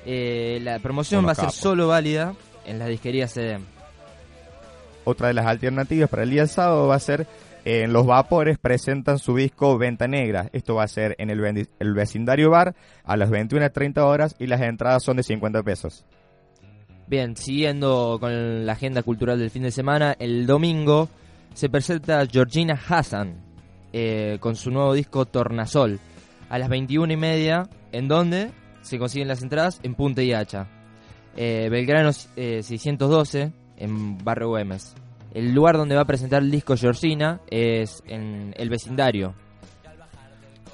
Eh, 0.04 0.58
la 0.62 0.78
promoción 0.78 1.26
va 1.26 1.32
a 1.32 1.34
ser 1.34 1.46
capo. 1.46 1.56
solo 1.56 1.88
válida 1.88 2.34
en 2.66 2.78
las 2.78 2.88
disquerías 2.88 3.32
CDM. 3.32 3.79
Otra 5.10 5.26
de 5.26 5.34
las 5.34 5.46
alternativas 5.46 6.08
para 6.08 6.22
el 6.22 6.30
día 6.30 6.46
sábado 6.46 6.86
va 6.86 6.94
a 6.94 7.00
ser 7.00 7.26
eh, 7.64 7.82
en 7.82 7.92
Los 7.92 8.06
Vapores 8.06 8.58
presentan 8.58 9.18
su 9.18 9.34
disco 9.34 9.76
Venta 9.76 10.06
Negra. 10.06 10.48
Esto 10.52 10.76
va 10.76 10.84
a 10.84 10.88
ser 10.88 11.16
en 11.18 11.30
el, 11.30 11.66
vecindario 11.94 12.48
bar 12.50 12.76
a 13.02 13.16
las 13.16 13.28
21.30 13.28 13.98
horas 14.02 14.36
y 14.38 14.46
las 14.46 14.60
entradas 14.60 15.02
son 15.02 15.16
de 15.16 15.24
50 15.24 15.64
pesos. 15.64 16.04
Bien, 17.08 17.36
siguiendo 17.36 18.18
con 18.20 18.64
la 18.64 18.72
agenda 18.72 19.02
cultural 19.02 19.36
del 19.40 19.50
fin 19.50 19.64
de 19.64 19.72
semana, 19.72 20.14
el 20.20 20.46
domingo 20.46 21.08
se 21.54 21.68
presenta 21.68 22.24
Georgina 22.24 22.80
Hassan 22.88 23.34
eh, 23.92 24.38
con 24.38 24.54
su 24.54 24.70
nuevo 24.70 24.94
disco 24.94 25.26
Tornasol 25.26 25.98
a 26.48 26.56
las 26.56 26.68
21 26.68 27.12
y 27.12 27.16
media. 27.16 27.68
¿En 27.90 28.06
donde 28.06 28.52
se 28.82 29.00
consiguen 29.00 29.26
las 29.26 29.42
entradas? 29.42 29.80
En 29.82 29.96
Punta 29.96 30.22
y 30.22 30.32
Hacha. 30.32 30.68
Eh, 31.36 31.66
Belgrano 31.68 32.10
eh, 32.36 32.62
612 32.62 33.52
en 33.80 34.18
Barrio 34.18 34.50
Güemes. 34.50 34.94
El 35.32 35.52
lugar 35.54 35.76
donde 35.76 35.94
va 35.94 36.02
a 36.02 36.06
presentar 36.06 36.42
el 36.42 36.50
disco 36.50 36.76
Georgina 36.76 37.40
es 37.48 38.02
en 38.06 38.54
el 38.56 38.68
vecindario. 38.68 39.34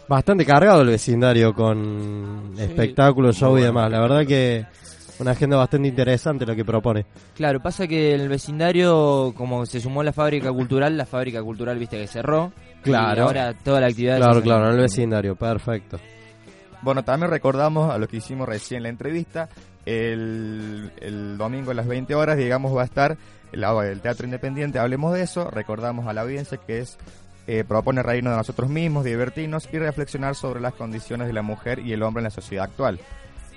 Bastante 0.08 0.44
cargado 0.44 0.82
el 0.82 0.88
vecindario 0.88 1.52
con 1.52 2.54
espectáculos, 2.58 3.36
show 3.36 3.58
y 3.58 3.62
demás. 3.62 3.90
La 3.90 4.00
verdad 4.00 4.24
que 4.24 4.64
una 5.18 5.32
agenda 5.32 5.56
bastante 5.56 5.88
interesante 5.88 6.46
lo 6.46 6.54
que 6.54 6.64
propone. 6.64 7.06
Claro, 7.34 7.60
pasa 7.60 7.86
que 7.86 8.14
en 8.14 8.20
el 8.20 8.28
vecindario, 8.28 9.32
como 9.36 9.66
se 9.66 9.80
sumó 9.80 10.02
la 10.02 10.12
fábrica 10.12 10.52
cultural, 10.52 10.96
la 10.96 11.06
fábrica 11.06 11.42
cultural, 11.42 11.78
viste, 11.78 11.98
que 11.98 12.06
cerró. 12.06 12.52
Claro. 12.82 13.22
Y 13.22 13.24
ahora 13.24 13.54
toda 13.54 13.80
la 13.80 13.86
actividad... 13.88 14.18
Claro, 14.18 14.42
claro, 14.42 14.66
en 14.66 14.74
el 14.74 14.80
vecindario, 14.82 15.34
perfecto. 15.34 15.98
Bueno, 16.82 17.02
también 17.02 17.30
recordamos 17.30 17.92
a 17.92 17.98
lo 17.98 18.06
que 18.06 18.18
hicimos 18.18 18.48
recién 18.48 18.78
en 18.78 18.82
la 18.84 18.88
entrevista. 18.90 19.48
El, 19.84 20.92
el 21.00 21.38
domingo 21.38 21.70
a 21.70 21.74
las 21.74 21.86
20 21.86 22.14
horas, 22.14 22.36
digamos, 22.36 22.76
va 22.76 22.82
a 22.82 22.86
estar 22.86 23.16
el, 23.56 24.00
Teatro 24.00 24.26
Independiente. 24.26 24.78
Hablemos 24.78 25.14
de 25.14 25.22
eso. 25.22 25.50
Recordamos 25.50 26.06
a 26.06 26.12
la 26.12 26.22
audiencia 26.22 26.58
que 26.58 26.80
es 26.80 26.98
eh, 27.46 27.64
propone 27.64 28.02
reírnos 28.02 28.32
de 28.32 28.38
nosotros 28.38 28.68
mismos, 28.68 29.04
divertirnos 29.04 29.68
y 29.72 29.78
reflexionar 29.78 30.34
sobre 30.34 30.60
las 30.60 30.74
condiciones 30.74 31.28
de 31.28 31.32
la 31.32 31.42
mujer 31.42 31.78
y 31.78 31.92
el 31.92 32.02
hombre 32.02 32.20
en 32.20 32.24
la 32.24 32.30
sociedad 32.30 32.64
actual. 32.64 32.98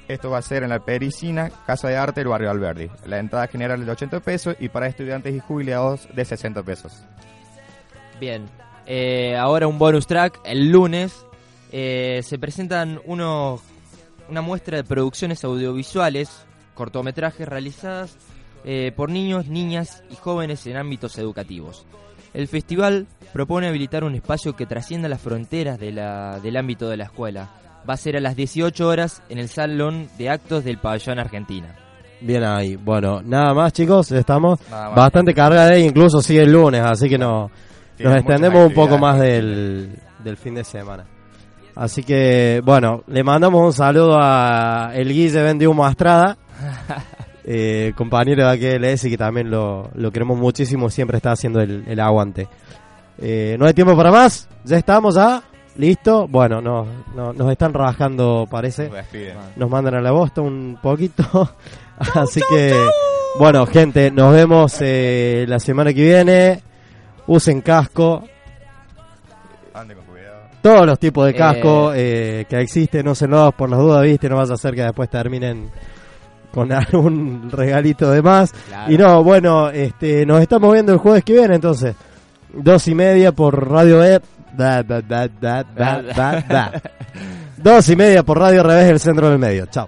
Esto 0.08 0.30
va 0.30 0.40
a 0.40 0.44
ser 0.44 0.64
en 0.64 0.70
la 0.70 0.80
Pericina, 0.80 1.52
Casa 1.66 1.88
de 1.88 1.98
Arte 1.98 2.22
del 2.22 2.30
Barrio 2.30 2.50
Alberdi. 2.50 2.90
La 3.06 3.20
entrada 3.20 3.48
general 3.48 3.80
es 3.80 3.86
de 3.86 3.92
80 3.92 4.20
pesos 4.22 4.56
y 4.60 4.70
para 4.70 4.88
estudiantes 4.88 5.36
y 5.36 5.40
jubilados 5.40 6.08
de 6.14 6.26
60 6.26 6.64
pesos. 6.64 7.04
Bien, 8.20 8.46
eh, 8.86 9.36
ahora 9.38 9.68
un 9.68 9.78
bonus 9.78 10.08
track. 10.08 10.40
El 10.44 10.72
lunes 10.72 11.26
eh, 11.72 12.22
se 12.24 12.40
presentan 12.40 13.00
unos, 13.06 13.62
una 14.30 14.42
muestra 14.42 14.78
de 14.78 14.84
producciones 14.84 15.44
audiovisuales, 15.44 16.46
cortometrajes 16.74 17.48
realizadas 17.48 18.18
eh, 18.66 18.92
por 18.96 19.10
niños, 19.10 19.48
niñas 19.48 20.04
y 20.12 20.16
jóvenes 20.16 20.66
en 20.68 20.78
ámbitos 20.78 21.18
educativos. 21.18 21.86
El 22.34 22.48
festival 22.48 23.08
propone 23.34 23.68
habilitar 23.68 24.04
un 24.04 24.16
espacio 24.16 24.56
que 24.56 24.66
trascienda 24.66 25.10
las 25.10 25.22
fronteras 25.22 25.80
de 25.80 25.92
la- 25.92 26.40
del 26.40 26.58
ámbito 26.58 26.88
de 26.90 26.98
la 26.98 27.06
escuela. 27.06 27.50
Va 27.90 27.94
a 27.94 27.98
ser 27.98 28.18
a 28.18 28.20
las 28.20 28.36
18 28.36 28.88
horas 28.88 29.24
en 29.30 29.40
el 29.40 29.50
Salón 29.50 30.08
de 30.18 30.30
Actos 30.30 30.64
del 30.64 30.78
Pabellón 30.78 31.18
Argentina. 31.20 31.76
Bien 32.22 32.44
ahí. 32.44 32.76
Bueno, 32.76 33.22
nada 33.24 33.54
más 33.54 33.72
chicos, 33.74 34.12
estamos 34.12 34.60
más. 34.70 34.94
bastante 34.94 35.34
cargados 35.34 35.72
de 35.72 35.80
incluso 35.80 36.22
sigue 36.22 36.42
el 36.44 36.52
lunes, 36.52 36.82
así 36.82 37.08
que 37.10 37.18
no, 37.18 37.50
nos 37.98 38.16
extendemos 38.18 38.68
un 38.68 38.74
poco 38.74 38.98
más 38.98 39.20
del, 39.20 39.98
del 40.24 40.38
fin 40.38 40.54
de 40.56 40.64
semana. 40.66 41.06
Así 41.76 42.04
que, 42.04 42.62
bueno, 42.66 43.04
le 43.08 43.24
mandamos 43.24 43.64
un 43.66 43.72
saludo 43.74 44.18
a 44.22 44.92
el 44.94 45.08
Guille 45.14 45.42
Vende 45.42 45.66
Humo 45.66 45.86
Astrada, 45.86 46.38
eh, 47.52 47.94
compañero 47.96 48.48
de 48.48 48.52
AQLS 48.78 49.02
que 49.02 49.18
también 49.18 49.50
lo, 49.50 49.90
lo 49.96 50.12
queremos 50.12 50.38
muchísimo, 50.38 50.88
siempre 50.92 51.18
está 51.18 51.32
haciendo 51.32 51.60
el, 51.62 51.84
el 51.88 52.00
aguante. 52.00 52.48
Eh, 53.18 53.56
no 53.60 53.66
hay 53.66 53.74
tiempo 53.74 53.98
para 53.98 54.12
más, 54.12 54.48
ya 54.64 54.78
estamos, 54.78 55.18
¿ah? 55.18 55.42
¿Listo? 55.76 56.28
Bueno, 56.28 56.62
no, 56.62 56.86
no- 57.16 57.34
nos 57.34 57.50
están 57.52 57.74
rajando, 57.74 58.46
parece. 58.52 58.84
Nos 58.86 58.94
despiden. 58.98 59.38
Nos 59.56 59.68
mandan 59.70 59.96
a 59.96 60.02
la 60.02 60.12
bosta 60.12 60.42
un 60.42 60.78
poquito. 60.82 61.24
Así 62.16 62.40
que, 62.50 62.76
bueno, 63.40 63.66
gente, 63.66 64.12
nos 64.12 64.32
vemos 64.34 64.78
eh, 64.82 65.46
la 65.48 65.60
semana 65.60 65.92
que 65.94 66.04
viene. 66.04 66.62
Usen 67.28 67.62
casco. 67.62 68.24
Ande 69.74 69.96
con 69.96 70.06
cuidado. 70.06 70.42
Todos 70.62 70.86
los 70.86 71.00
tipos 71.00 71.26
de 71.26 71.34
casco 71.34 71.94
eh, 71.96 72.46
que 72.50 72.60
existen, 72.60 73.08
úsenlos 73.08 73.54
por 73.54 73.70
las 73.70 73.80
dudas, 73.80 74.04
viste, 74.04 74.28
no 74.30 74.36
vaya 74.38 74.54
a 74.54 74.58
ser 74.58 74.76
que 74.76 74.82
después 74.84 75.10
terminen 75.10 75.70
con 76.52 76.72
algún 76.74 77.50
regalito 77.52 78.12
de 78.12 78.22
más. 78.22 78.52
Claro. 78.52 78.92
Y 78.92 78.98
no, 78.98 79.24
bueno, 79.24 79.70
este, 79.70 80.26
nos 80.26 80.42
estamos 80.42 80.74
viendo 80.74 80.94
el 80.94 81.00
jueves 81.00 81.24
que 81.24 81.34
viene, 81.34 81.56
entonces. 81.56 81.96
Dos 82.52 82.88
y 82.88 82.96
media 82.96 83.32
por 83.32 83.70
Radio 83.70 84.04
E. 84.04 84.20
Da, 84.54 84.82
da, 84.84 85.02
da, 85.02 85.28
da, 85.28 85.64
da, 85.64 86.02
da, 86.02 86.42
da. 86.42 86.72
Dos 87.58 87.90
y 87.90 87.96
media 87.96 88.24
por 88.24 88.40
Radio 88.40 88.64
Revés 88.64 88.88
del 88.88 89.00
Centro 89.00 89.30
del 89.30 89.38
Medio. 89.38 89.66
Chao. 89.68 89.88